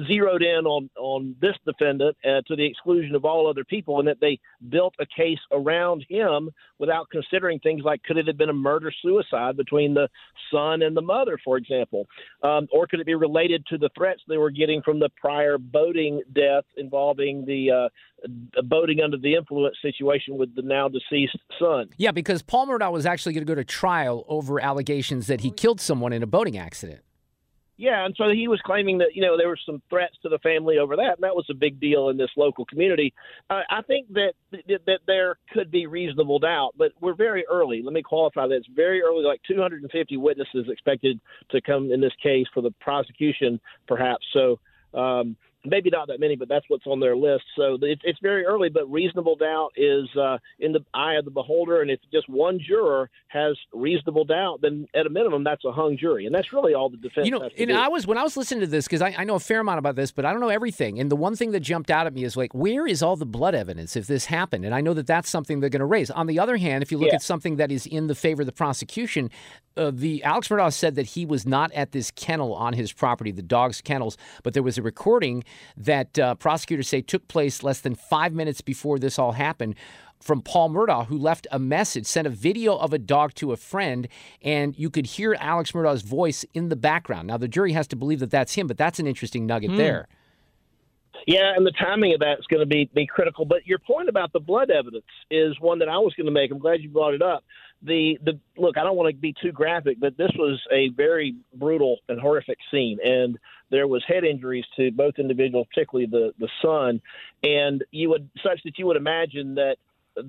zeroed 0.07 0.43
in 0.43 0.67
on 0.67 0.91
on 0.97 1.37
this 1.41 1.57
defendant 1.65 2.17
uh, 2.25 2.41
to 2.47 2.57
the 2.57 2.65
exclusion 2.65 3.15
of 3.15 3.25
all 3.25 3.49
other 3.49 3.65
people, 3.65 3.99
and 3.99 4.09
that 4.09 4.21
they 4.21 4.39
built 4.69 4.95
a 5.01 5.07
case 5.07 5.39
around 5.51 6.05
him 6.09 6.51
without 6.79 7.09
considering 7.11 7.59
things 7.61 7.83
like 7.85 8.03
could 8.03 8.17
it 8.17 8.27
have 8.27 8.37
been 8.37 8.49
a 8.49 8.55
murder 8.55 8.93
suicide 9.03 9.57
between 9.57 9.95
the 9.95 10.09
son 10.53 10.83
and 10.83 10.97
the 10.97 11.03
mother, 11.03 11.39
for 11.45 11.57
example, 11.57 12.07
um, 12.43 12.67
or 12.73 12.87
could 12.87 13.01
it 13.01 13.07
be 13.07 13.15
related 13.15 13.65
to 13.67 13.79
the 13.79 13.91
threats 13.97 14.21
they 14.29 14.37
were 14.37 14.51
getting 14.51 14.83
from 14.83 14.99
the 14.99 15.09
prior 15.21 15.59
boating 15.59 16.23
death 16.35 16.65
involving 16.77 17.45
the 17.45 17.71
uh, 17.71 18.63
boating 18.65 19.01
under 19.01 19.17
the 19.17 19.35
influence 19.35 19.77
situation 19.83 20.37
with 20.37 20.55
the 20.55 20.63
now 20.63 20.89
deceased 20.89 21.39
son? 21.59 21.89
Yeah, 21.97 22.13
because 22.13 22.43
Paul 22.43 22.67
Murdaugh 22.67 22.93
was 22.93 23.07
actually 23.07 23.35
going 23.35 23.47
to 23.47 23.51
go 23.51 23.55
to 23.55 23.65
trial 23.65 24.25
over 24.29 24.61
allegations 24.61 25.27
that 25.27 25.41
he 25.41 25.51
killed 25.51 25.81
someone 25.81 26.13
in 26.13 26.23
a 26.23 26.27
boating 26.27 26.59
accident. 26.59 27.01
Yeah, 27.83 28.05
and 28.07 28.15
so 28.17 28.31
he 28.31 28.47
was 28.47 28.61
claiming 28.65 28.99
that 28.99 29.09
you 29.17 29.23
know 29.23 29.37
there 29.37 29.49
were 29.49 29.59
some 29.67 29.83
threats 29.91 30.15
to 30.23 30.29
the 30.29 30.39
family 30.39 30.79
over 30.79 30.95
that, 30.95 31.15
and 31.17 31.23
that 31.23 31.35
was 31.35 31.47
a 31.51 31.55
big 31.55 31.81
deal 31.81 32.11
in 32.11 32.17
this 32.17 32.31
local 32.37 32.65
community. 32.65 33.13
Uh, 33.51 33.63
I 33.69 33.83
think 33.83 34.07
that 34.13 34.35
that 34.87 35.01
there 35.09 35.37
could 35.53 35.69
be 35.69 35.89
reasonable 35.89 36.39
doubt, 36.39 36.75
but 36.77 36.93
we're 37.01 37.17
very 37.17 37.45
early. 37.51 37.83
Let 37.83 37.93
me 37.93 38.01
qualify 38.01 38.47
that 38.47 38.55
it's 38.55 38.69
very 38.73 39.03
early, 39.03 39.25
like 39.25 39.41
250 39.49 40.17
witnesses 40.17 40.67
expected 40.69 41.19
to 41.51 41.61
come 41.61 41.91
in 41.91 42.01
this 42.01 42.13
case 42.23 42.47
for 42.55 42.61
the 42.61 42.71
prosecution, 42.81 43.61
perhaps. 43.89 44.25
So. 44.33 44.61
Um, 44.95 45.37
maybe 45.65 45.91
not 45.91 46.09
that 46.09 46.21
many, 46.21 46.37
but 46.37 46.49
that's 46.49 46.65
what's 46.69 46.87
on 46.87 47.01
their 47.01 47.17
list. 47.17 47.45
So 47.57 47.79
it's, 47.83 48.03
it's 48.05 48.19
very 48.21 48.45
early, 48.45 48.69
but 48.69 48.91
reasonable 48.91 49.37
doubt 49.37 49.71
is 49.77 50.09
uh, 50.17 50.39
in 50.59 50.73
the 50.73 50.85
eye 50.95 51.15
of 51.15 51.25
the 51.25 51.31
beholder. 51.31 51.83
And 51.83 51.91
if 51.91 52.01
just 52.13 52.29
one 52.29 52.59
juror 52.59 53.11
has 53.29 53.57
reasonable 53.73 54.25
doubt, 54.25 54.61
then 54.63 54.87
at 54.95 55.07
a 55.07 55.11
minimum, 55.11 55.45
that's 55.45 55.65
a 55.65 55.73
hung 55.73 55.97
jury, 55.97 56.27
and 56.27 56.35
that's 56.35 56.53
really 56.53 56.75
all 56.75 56.91
the 56.91 56.97
defense. 56.97 57.27
You 57.27 57.33
know, 57.33 57.43
and 57.43 57.69
do. 57.69 57.75
I 57.75 57.89
was 57.89 58.07
when 58.07 58.19
I 58.19 58.23
was 58.23 58.37
listening 58.37 58.61
to 58.61 58.67
this 58.67 58.87
because 58.87 59.03
I, 59.03 59.15
I 59.17 59.25
know 59.25 59.37
a 59.37 59.41
fair 59.41 59.61
amount 59.61 59.79
about 59.79 59.97
this, 59.97 60.11
but 60.11 60.25
I 60.25 60.33
don't 60.33 60.41
know 60.41 60.49
everything. 60.49 60.99
And 60.99 61.11
the 61.11 61.17
one 61.17 61.37
thing 61.37 61.53
that 61.53 61.61
jumped 61.61 61.91
out 61.91 62.07
at 62.07 62.15
me 62.15 62.25
is 62.25 62.37
like, 62.37 62.55
where 62.55 62.87
is 62.87 63.03
all 63.03 63.17
the 63.17 63.27
blood 63.27 63.55
evidence 63.55 63.97
if 63.97 64.07
this 64.07 64.27
happened? 64.27 64.65
And 64.65 64.75
I 64.75 64.81
know 64.81 64.95
that 64.95 65.07
that's 65.07 65.31
something 65.31 65.61
they're 65.61 65.71
going 65.71 65.81
to 65.81 65.87
raise. 65.87 66.11
On 66.11 66.27
the 66.27 66.39
other 66.39 66.57
hand, 66.57 66.83
if 66.83 66.91
you 66.91 66.99
look 66.99 67.09
Yeah. 67.09 67.17
at 67.17 67.23
something 67.23 67.57
that 67.57 67.71
is 67.71 67.87
in 67.87 68.07
the 68.09 68.15
favor 68.15 68.43
of 68.43 68.47
the 68.47 68.53
prosecution, 68.53 69.31
uh, 69.77 69.91
the 69.95 70.23
Alex 70.23 70.49
Murdaugh 70.49 70.73
said 70.73 70.97
that 70.97 71.07
he 71.07 71.25
was 71.25 71.47
not 71.47 71.73
at 71.73 71.93
this 71.93 72.11
kennel 72.11 72.55
on 72.55 72.75
his 72.75 72.93
property, 72.93 73.31
the 73.31 73.43
dog's 73.43 73.81
kennels, 73.81 74.19
but 74.43 74.53
there 74.53 74.63
was 74.63 74.77
a 74.77 74.83
recording 74.83 75.45
that 75.77 76.19
uh, 76.19 76.35
prosecutors 76.37 76.89
say 76.89 77.01
took 77.01 77.29
place 77.29 77.63
less 77.63 77.81
than 77.81 77.95
five 77.95 78.33
minutes 78.33 78.61
before 78.61 78.99
this 78.99 79.19
all 79.19 79.33
happened. 79.33 79.75
From 80.21 80.41
Paul 80.41 80.71
Murdaugh, 80.71 81.07
who 81.07 81.19
left 81.19 81.49
a 81.51 81.59
message, 81.59 82.07
sent 82.07 82.29
a 82.29 82.31
video 82.31 82.77
of 82.77 82.93
a 82.93 82.99
dog 82.99 83.35
to 83.35 83.51
a 83.51 83.57
friend, 83.57 84.07
and 84.41 84.79
you 84.79 84.89
could 84.89 85.07
hear 85.07 85.35
Alex 85.41 85.73
Murdaugh's 85.73 86.03
voice 86.03 86.45
in 86.55 86.69
the 86.69 86.77
background. 86.77 87.27
Now, 87.27 87.39
the 87.39 87.49
jury 87.49 87.73
has 87.73 87.89
to 87.89 87.97
believe 87.97 88.21
that 88.21 88.31
that's 88.31 88.55
him, 88.55 88.69
but 88.69 88.79
that's 88.79 89.01
an 89.01 89.09
interesting 89.09 89.47
nugget 89.47 89.73
Hmm. 89.73 89.79
there. 89.79 90.09
Yeah, 91.27 91.53
and 91.57 91.67
the 91.67 91.73
timing 91.73 92.15
of 92.15 92.21
that 92.21 92.39
is 92.39 92.47
going 92.47 92.61
to 92.61 92.67
be 92.67 92.91
be 92.93 93.07
critical. 93.07 93.45
But 93.45 93.67
your 93.67 93.79
point 93.79 94.09
about 94.09 94.33
the 94.33 94.41
blood 94.41 94.71
evidence 94.71 95.05
is 95.31 95.59
one 95.61 95.79
that 95.81 95.89
I 95.89 95.99
was 95.99 96.15
going 96.15 96.27
to 96.27 96.33
make. 96.33 96.51
I'm 96.51 96.59
glad 96.59 96.83
you 96.83 96.89
brought 96.89 97.15
it 97.15 97.23
up. 97.23 97.45
The 97.83 98.19
the 98.25 98.39
look, 98.57 98.79
I 98.79 98.83
don't 98.83 98.97
want 98.97 99.15
to 99.15 99.21
be 99.21 99.35
too 99.41 99.53
graphic, 99.53 99.99
but 100.01 100.17
this 100.17 100.31
was 100.37 100.61
a 100.73 100.89
very 100.91 101.35
brutal 101.55 101.99
and 102.09 102.21
horrific 102.21 102.59
scene, 102.71 102.99
and 103.05 103.39
there 103.73 103.89
was 103.89 104.05
head 104.07 104.23
injuries 104.23 104.65
to 104.77 104.93
both 104.93 105.19
individuals, 105.19 105.67
particularly 105.75 106.07
the 106.07 106.33
the 106.39 106.49
son, 106.63 107.01
and 107.43 107.83
you 107.91 108.11
would 108.11 108.31
such 108.45 108.63
that 108.63 108.79
you 108.79 108.87
would 108.87 108.97
imagine 108.97 109.57
that 109.57 109.79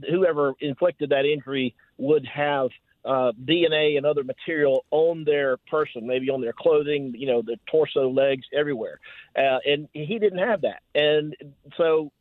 whoever 0.09 0.53
inflicted 0.59 1.09
that 1.09 1.25
injury 1.25 1.75
would 1.97 2.25
have 2.25 2.69
uh, 3.05 3.33
DNA 3.43 3.97
and 3.97 4.05
other 4.05 4.23
material 4.23 4.85
on 4.91 5.25
their 5.25 5.57
person, 5.69 6.07
maybe 6.07 6.29
on 6.29 6.39
their 6.39 6.53
clothing, 6.53 7.13
you 7.17 7.27
know, 7.27 7.41
the 7.41 7.57
torso, 7.69 8.09
legs, 8.09 8.45
everywhere. 8.53 8.99
Uh, 9.37 9.59
and 9.65 9.89
he 9.91 10.19
didn't 10.19 10.39
have 10.39 10.61
that. 10.61 10.81
And 10.95 11.35
so, 11.77 12.11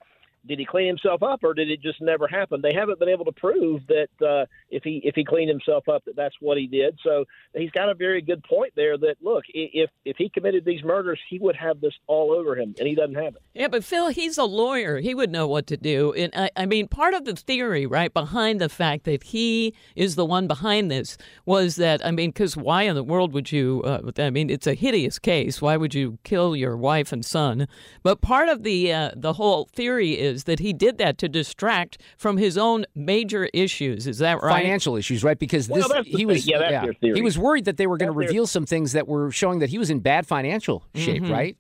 did 0.47 0.59
he 0.59 0.65
clean 0.65 0.87
himself 0.87 1.23
up, 1.23 1.45
or 1.45 1.55
did 1.55 1.71
it 1.71 1.81
just 1.81 2.01
never 2.01 2.27
happen? 2.27 2.61
They 2.63 2.75
haven't 2.75 2.99
been 2.99 3.09
able 3.09 3.25
to 3.27 3.33
prove 3.33 3.83
that 3.89 4.27
uh, 4.27 4.47
if 4.71 4.83
he 4.83 5.01
if 5.05 5.15
he 5.15 5.25
cleaned 5.25 5.51
himself 5.51 5.89
up, 5.89 6.05
that 6.07 6.17
that's 6.17 6.35
what 6.41 6.59
he 6.59 6.67
did. 6.67 6.99
So 7.05 7.25
he's 7.55 7.71
got 7.71 7.89
a 7.89 7.95
very 7.95 8.23
good 8.23 8.43
point 8.45 8.73
there. 8.77 8.99
That 8.99 9.17
look, 9.21 9.45
if 9.49 9.91
if 10.05 10.17
he 10.17 10.29
committed 10.29 10.65
these 10.65 10.83
murders, 10.83 11.21
he 11.29 11.39
would 11.39 11.57
have 11.57 11.81
this 11.81 11.95
all 12.07 12.33
over 12.33 12.57
him, 12.57 12.75
and 12.79 12.89
he 12.89 12.95
doesn't 12.95 13.15
have 13.15 13.37
it. 13.37 13.43
Yeah, 13.55 13.69
but 13.69 13.85
Phil, 13.85 14.09
he's 14.09 14.39
a 14.39 14.45
lawyer. 14.45 14.99
He 14.99 15.15
would 15.15 15.31
know 15.31 15.47
what 15.47 15.67
to 15.69 15.77
do. 15.77 16.13
And 16.13 16.33
I, 16.35 16.51
I 16.57 16.67
mean, 16.67 16.89
part 16.89 17.15
of 17.15 17.25
the 17.25 17.35
theory, 17.35 17.87
right, 17.87 18.13
behind 18.13 18.61
the 18.61 18.69
fact 18.69 19.05
that 19.05 19.23
he 19.23 19.75
is 19.95 20.17
the 20.17 20.25
one 20.25 20.47
behind 20.47 20.91
this 20.91 21.19
was 21.45 21.77
that, 21.77 22.05
I 22.05 22.11
mean, 22.11 22.31
because 22.31 22.57
why 22.57 22.83
in 22.83 22.95
the 22.95 23.05
world 23.05 23.33
would 23.33 23.53
you, 23.53 23.83
uh, 23.85 24.11
I 24.19 24.31
mean, 24.31 24.51
it's 24.51 24.67
a 24.67 24.75
hideous 24.75 25.19
case. 25.19 25.61
Why 25.61 25.77
would 25.77 25.95
you 25.95 26.19
kill 26.25 26.57
your 26.57 26.77
wife 26.77 27.13
and 27.13 27.25
son? 27.25 27.69
But 28.03 28.23
part 28.23 28.49
of 28.49 28.63
the, 28.63 28.93
uh, 28.93 29.11
the 29.15 29.35
whole 29.35 29.69
theory 29.75 30.13
is 30.13 30.32
that 30.45 30.59
he 30.59 30.73
did 30.73 30.99
that 30.99 31.19
to 31.19 31.29
distract 31.29 31.99
from 32.17 32.37
his 32.37 32.57
own 32.59 32.85
major 32.95 33.49
issues. 33.55 34.07
Is 34.07 34.19
that 34.19 34.43
right? 34.43 34.63
Financial 34.63 34.97
issues, 34.97 35.23
right? 35.23 35.39
Because 35.39 35.69
this 35.69 35.89
that's 35.89 36.11
the 36.11 36.17
he 36.17 36.27
was 36.27 36.47
Yeah, 36.47 36.59
that's 36.59 36.85
their 36.85 36.95
theory. 36.95 37.15
he 37.17 37.23
was 37.23 37.39
worried 37.39 37.65
that 37.67 37.77
they 37.77 37.87
were 37.87 37.97
going 37.97 38.09
to 38.13 38.13
That's 38.19 38.27
their- 38.27 38.29
reveal 38.29 38.47
some 38.47 38.67
things 38.67 38.93
that 38.93 39.07
were 39.07 39.31
showing 39.31 39.59
that 39.61 39.71
he 39.71 39.79
was 39.79 39.91
in 39.91 40.01
bad 40.01 40.27
financial 40.27 40.85
shape, 40.95 41.23
Mhm. 41.23 41.31
right? 41.31 41.57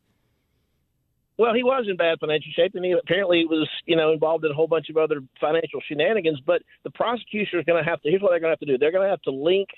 Well, 1.38 1.54
he 1.54 1.62
was 1.62 1.86
in 1.88 1.96
bad 1.96 2.18
financial 2.20 2.52
shape, 2.54 2.72
and 2.74 2.84
he 2.84 2.92
apparently 2.92 3.44
was, 3.46 3.68
you 3.86 3.96
know, 3.96 4.12
involved 4.12 4.44
in 4.44 4.50
a 4.50 4.54
whole 4.54 4.66
bunch 4.68 4.90
of 4.90 4.96
other 4.96 5.22
financial 5.40 5.80
shenanigans. 5.88 6.38
But 6.40 6.62
the 6.84 6.90
prosecution 6.90 7.58
is 7.58 7.64
going 7.64 7.82
to 7.82 7.88
have 7.88 8.00
to. 8.02 8.10
Here's 8.10 8.20
what 8.22 8.30
they're 8.30 8.38
going 8.40 8.50
to 8.50 8.52
have 8.52 8.60
to 8.60 8.66
do. 8.66 8.78
They're 8.78 8.92
going 8.92 9.04
to 9.06 9.10
have 9.10 9.22
to 9.22 9.30
link 9.30 9.68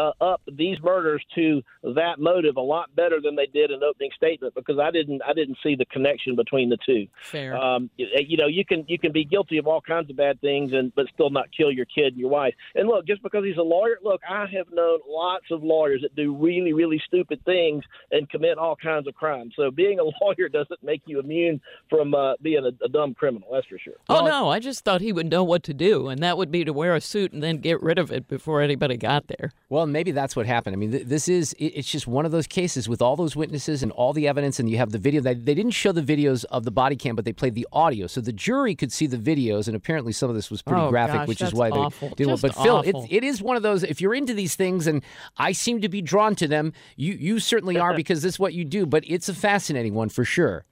uh, 0.00 0.12
up 0.20 0.40
these 0.50 0.78
murders 0.82 1.22
to 1.34 1.62
that 1.82 2.18
motive 2.18 2.56
a 2.56 2.60
lot 2.60 2.94
better 2.94 3.20
than 3.22 3.36
they 3.36 3.46
did 3.46 3.70
in 3.70 3.82
opening 3.82 4.10
statement 4.16 4.54
because 4.54 4.78
I 4.78 4.90
didn't. 4.90 5.22
I 5.26 5.34
didn't 5.34 5.58
see 5.62 5.74
the 5.74 5.84
connection 5.86 6.36
between 6.36 6.70
the 6.70 6.78
two. 6.84 7.06
Fair. 7.20 7.56
Um, 7.56 7.90
you, 7.96 8.06
you 8.26 8.36
know, 8.36 8.46
you 8.46 8.64
can 8.64 8.84
you 8.88 8.98
can 8.98 9.12
be 9.12 9.24
guilty 9.24 9.58
of 9.58 9.66
all 9.66 9.80
kinds 9.80 10.08
of 10.10 10.16
bad 10.16 10.40
things 10.40 10.72
and 10.72 10.94
but 10.94 11.06
still 11.12 11.30
not 11.30 11.46
kill 11.56 11.70
your 11.70 11.84
kid 11.84 12.08
and 12.08 12.16
your 12.16 12.30
wife. 12.30 12.54
And 12.74 12.88
look, 12.88 13.06
just 13.06 13.22
because 13.22 13.44
he's 13.44 13.58
a 13.58 13.62
lawyer, 13.62 13.98
look, 14.02 14.20
I 14.28 14.46
have 14.56 14.66
known 14.72 15.00
lots 15.08 15.46
of 15.50 15.62
lawyers 15.62 16.02
that 16.02 16.14
do 16.16 16.34
really 16.34 16.72
really 16.72 17.00
stupid 17.06 17.44
things 17.44 17.84
and 18.10 18.28
commit 18.28 18.58
all 18.58 18.76
kinds 18.76 19.06
of 19.06 19.14
crimes. 19.14 19.52
So 19.56 19.70
being 19.70 19.98
a 19.98 20.04
lawyer 20.24 20.48
doesn't 20.48 20.82
make 20.82 21.02
you 21.06 21.20
immune 21.20 21.60
from 21.88 22.14
uh, 22.14 22.34
being 22.40 22.64
a, 22.64 22.84
a 22.84 22.88
dumb 22.88 23.14
criminal. 23.14 23.48
That's 23.52 23.66
for 23.66 23.78
sure. 23.78 23.94
Oh 24.08 24.24
no! 24.24 24.48
I 24.48 24.60
just 24.60 24.84
thought 24.84 25.00
he 25.00 25.12
would 25.12 25.30
know 25.30 25.44
what 25.44 25.62
to 25.64 25.74
do, 25.74 26.08
and 26.08 26.22
that 26.22 26.38
would 26.38 26.50
be 26.50 26.64
to 26.64 26.72
wear 26.72 26.94
a 26.94 27.00
suit 27.00 27.32
and 27.32 27.42
then 27.42 27.58
get 27.58 27.82
rid 27.82 27.98
of 27.98 28.10
it 28.10 28.28
before 28.28 28.60
anybody 28.62 28.96
got 28.96 29.26
there. 29.26 29.52
Well, 29.68 29.86
maybe 29.92 30.10
that's 30.12 30.34
what 30.36 30.46
happened. 30.46 30.74
I 30.74 30.76
mean, 30.76 30.90
th- 30.92 31.06
this 31.06 31.28
is 31.28 31.52
it- 31.54 31.72
it's 31.76 31.90
just 31.90 32.06
one 32.06 32.24
of 32.26 32.32
those 32.32 32.46
cases 32.46 32.88
with 32.88 33.00
all 33.02 33.16
those 33.16 33.34
witnesses 33.36 33.82
and 33.82 33.92
all 33.92 34.12
the 34.12 34.26
evidence, 34.28 34.58
and 34.60 34.68
you 34.70 34.76
have 34.78 34.90
the 34.90 34.98
video. 34.98 35.20
They, 35.20 35.34
they 35.34 35.54
didn't 35.54 35.72
show 35.72 35.92
the 35.92 36.02
videos 36.02 36.44
of 36.46 36.64
the 36.64 36.70
body 36.70 36.96
cam, 36.96 37.16
but 37.16 37.24
they 37.24 37.32
played 37.32 37.54
the 37.54 37.66
audio, 37.72 38.06
so 38.06 38.20
the 38.20 38.32
jury 38.32 38.74
could 38.74 38.92
see 38.92 39.06
the 39.06 39.16
videos. 39.16 39.66
And 39.66 39.76
apparently, 39.76 40.12
some 40.12 40.28
of 40.28 40.36
this 40.36 40.50
was 40.50 40.62
pretty 40.62 40.82
Oh, 40.82 40.90
graphic, 40.90 41.14
gosh, 41.20 41.28
which 41.28 41.40
is 41.40 41.48
that's 41.48 41.54
why 41.54 41.70
they 41.70 42.10
didn't. 42.16 42.28
Just 42.30 42.42
But 42.42 42.54
Phil, 42.54 42.80
it, 42.80 42.96
it 43.10 43.24
is 43.24 43.42
one 43.42 43.56
of 43.56 43.62
those. 43.62 43.82
If 43.82 44.00
you're 44.00 44.14
into 44.14 44.34
these 44.34 44.56
things, 44.56 44.86
and 44.86 45.02
I 45.36 45.52
seem 45.52 45.80
to 45.82 45.88
be 45.88 46.02
drawn 46.02 46.34
to 46.36 46.48
them, 46.48 46.72
you 46.96 47.14
you 47.14 47.38
certainly 47.40 47.78
are 47.78 47.94
because 48.02 48.22
this 48.22 48.34
is 48.34 48.38
what 48.38 48.54
you 48.54 48.64
do. 48.64 48.86
But 48.86 49.04
it's 49.06 49.28
a 49.28 49.34
fascinating 49.34 49.94
one 49.94 50.08
for 50.08 50.24
sure. 50.24 50.64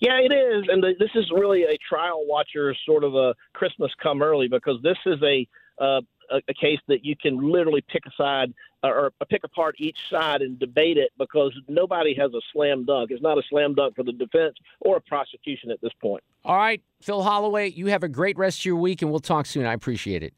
Yeah, 0.00 0.18
it 0.18 0.32
is, 0.32 0.64
and 0.68 0.82
the, 0.82 0.94
this 0.98 1.10
is 1.14 1.30
really 1.30 1.64
a 1.64 1.76
trial 1.86 2.22
watcher 2.26 2.74
sort 2.86 3.04
of 3.04 3.14
a 3.14 3.34
Christmas 3.52 3.90
come 4.02 4.22
early 4.22 4.48
because 4.48 4.78
this 4.82 4.96
is 5.04 5.18
a 5.22 5.46
uh, 5.78 6.00
a, 6.30 6.40
a 6.48 6.54
case 6.54 6.80
that 6.88 7.04
you 7.04 7.16
can 7.16 7.38
literally 7.38 7.82
pick 7.88 8.04
a 8.06 8.10
side 8.16 8.52
uh, 8.82 8.88
or, 8.88 9.12
or 9.20 9.26
pick 9.28 9.44
apart 9.44 9.74
each 9.78 9.98
side 10.10 10.42
and 10.42 10.58
debate 10.58 10.96
it 10.96 11.10
because 11.18 11.52
nobody 11.68 12.14
has 12.14 12.32
a 12.34 12.40
slam 12.52 12.84
dunk. 12.84 13.10
It's 13.10 13.22
not 13.22 13.38
a 13.38 13.42
slam 13.48 13.74
dunk 13.74 13.96
for 13.96 14.02
the 14.02 14.12
defense 14.12 14.54
or 14.80 14.96
a 14.96 15.00
prosecution 15.00 15.70
at 15.70 15.80
this 15.80 15.92
point. 16.00 16.22
All 16.44 16.56
right, 16.56 16.82
Phil 17.02 17.22
Holloway, 17.22 17.70
you 17.70 17.86
have 17.86 18.02
a 18.02 18.08
great 18.08 18.38
rest 18.38 18.60
of 18.60 18.64
your 18.64 18.76
week, 18.76 19.02
and 19.02 19.10
we'll 19.10 19.20
talk 19.20 19.46
soon. 19.46 19.66
I 19.66 19.74
appreciate 19.74 20.22
it. 20.22 20.34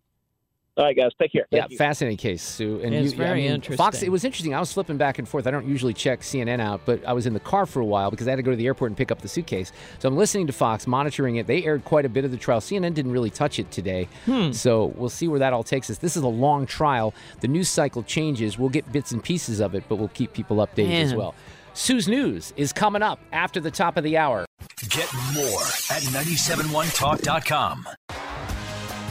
All 0.79 0.87
right, 0.87 0.97
guys, 0.97 1.11
take 1.21 1.33
care. 1.33 1.45
Yeah, 1.51 1.67
you. 1.69 1.77
fascinating 1.77 2.17
case, 2.17 2.43
Sue. 2.43 2.81
And 2.83 2.95
It's 2.95 3.13
you, 3.13 3.19
very 3.19 3.41
I 3.41 3.43
mean, 3.43 3.53
interesting. 3.53 3.77
Fox. 3.77 4.03
It 4.03 4.09
was 4.11 4.25
interesting. 4.25 4.55
I 4.55 4.61
was 4.61 4.73
flipping 4.73 4.97
back 4.97 5.19
and 5.19 5.29
forth. 5.29 5.47
I 5.47 5.51
don't 5.51 5.69
usually 5.69 5.93
check 5.93 6.21
CNN 6.21 6.61
out, 6.61 6.81
but 6.87 7.05
I 7.07 7.13
was 7.13 7.27
in 7.27 7.35
the 7.35 7.41
car 7.41 7.67
for 7.67 7.81
a 7.81 7.85
while 7.85 8.11
because 8.11 8.27
I 8.27 8.31
had 8.31 8.37
to 8.37 8.43
go 8.43 8.53
to 8.53 8.57
the 8.57 8.65
airport 8.67 8.91
and 8.91 8.97
pick 8.97 9.11
up 9.11 9.21
the 9.21 9.29
suitcase. 9.29 9.71
So 9.99 10.09
I'm 10.09 10.17
listening 10.17 10.47
to 10.47 10.53
Fox, 10.55 10.87
monitoring 10.87 11.37
it. 11.37 11.47
They 11.47 11.63
aired 11.65 11.85
quite 11.85 12.07
a 12.07 12.09
bit 12.09 12.25
of 12.25 12.31
the 12.31 12.39
trial. 12.39 12.61
CNN 12.61 12.95
didn't 12.95 13.13
really 13.13 13.29
touch 13.29 13.59
it 13.59 13.71
today, 13.71 14.09
Hmm. 14.25 14.53
so 14.53 14.87
we'll 14.97 15.11
see 15.11 15.29
where 15.29 15.41
that 15.41 15.53
all 15.53 15.63
takes 15.63 15.91
us. 15.91 15.99
This 15.99 16.17
is 16.17 16.23
a 16.23 16.29
long 16.29 16.65
trial. 16.65 17.13
The 17.41 17.49
news 17.49 17.69
cycle 17.69 18.03
changes. 18.03 18.59
We'll 18.59 18.71
get 18.71 18.91
bits 18.93 19.13
and 19.13 19.23
pieces 19.23 19.61
of 19.61 19.75
it, 19.75 19.85
but 19.91 19.97
we'll 19.97 20.09
keep 20.09 20.33
people 20.33 20.57
updated 20.57 21.03
as 21.03 21.15
well. 21.15 21.35
Sue's 21.75 22.09
News 22.09 22.55
is 22.57 22.73
coming 22.73 23.03
up 23.03 23.19
after 23.33 23.61
the 23.61 23.71
top 23.71 23.99
of 23.99 24.05
the 24.05 24.17
hour. 24.17 24.47
Get 24.89 25.13
more 25.35 25.63
at 25.91 26.03
971talk.com. 26.13 27.87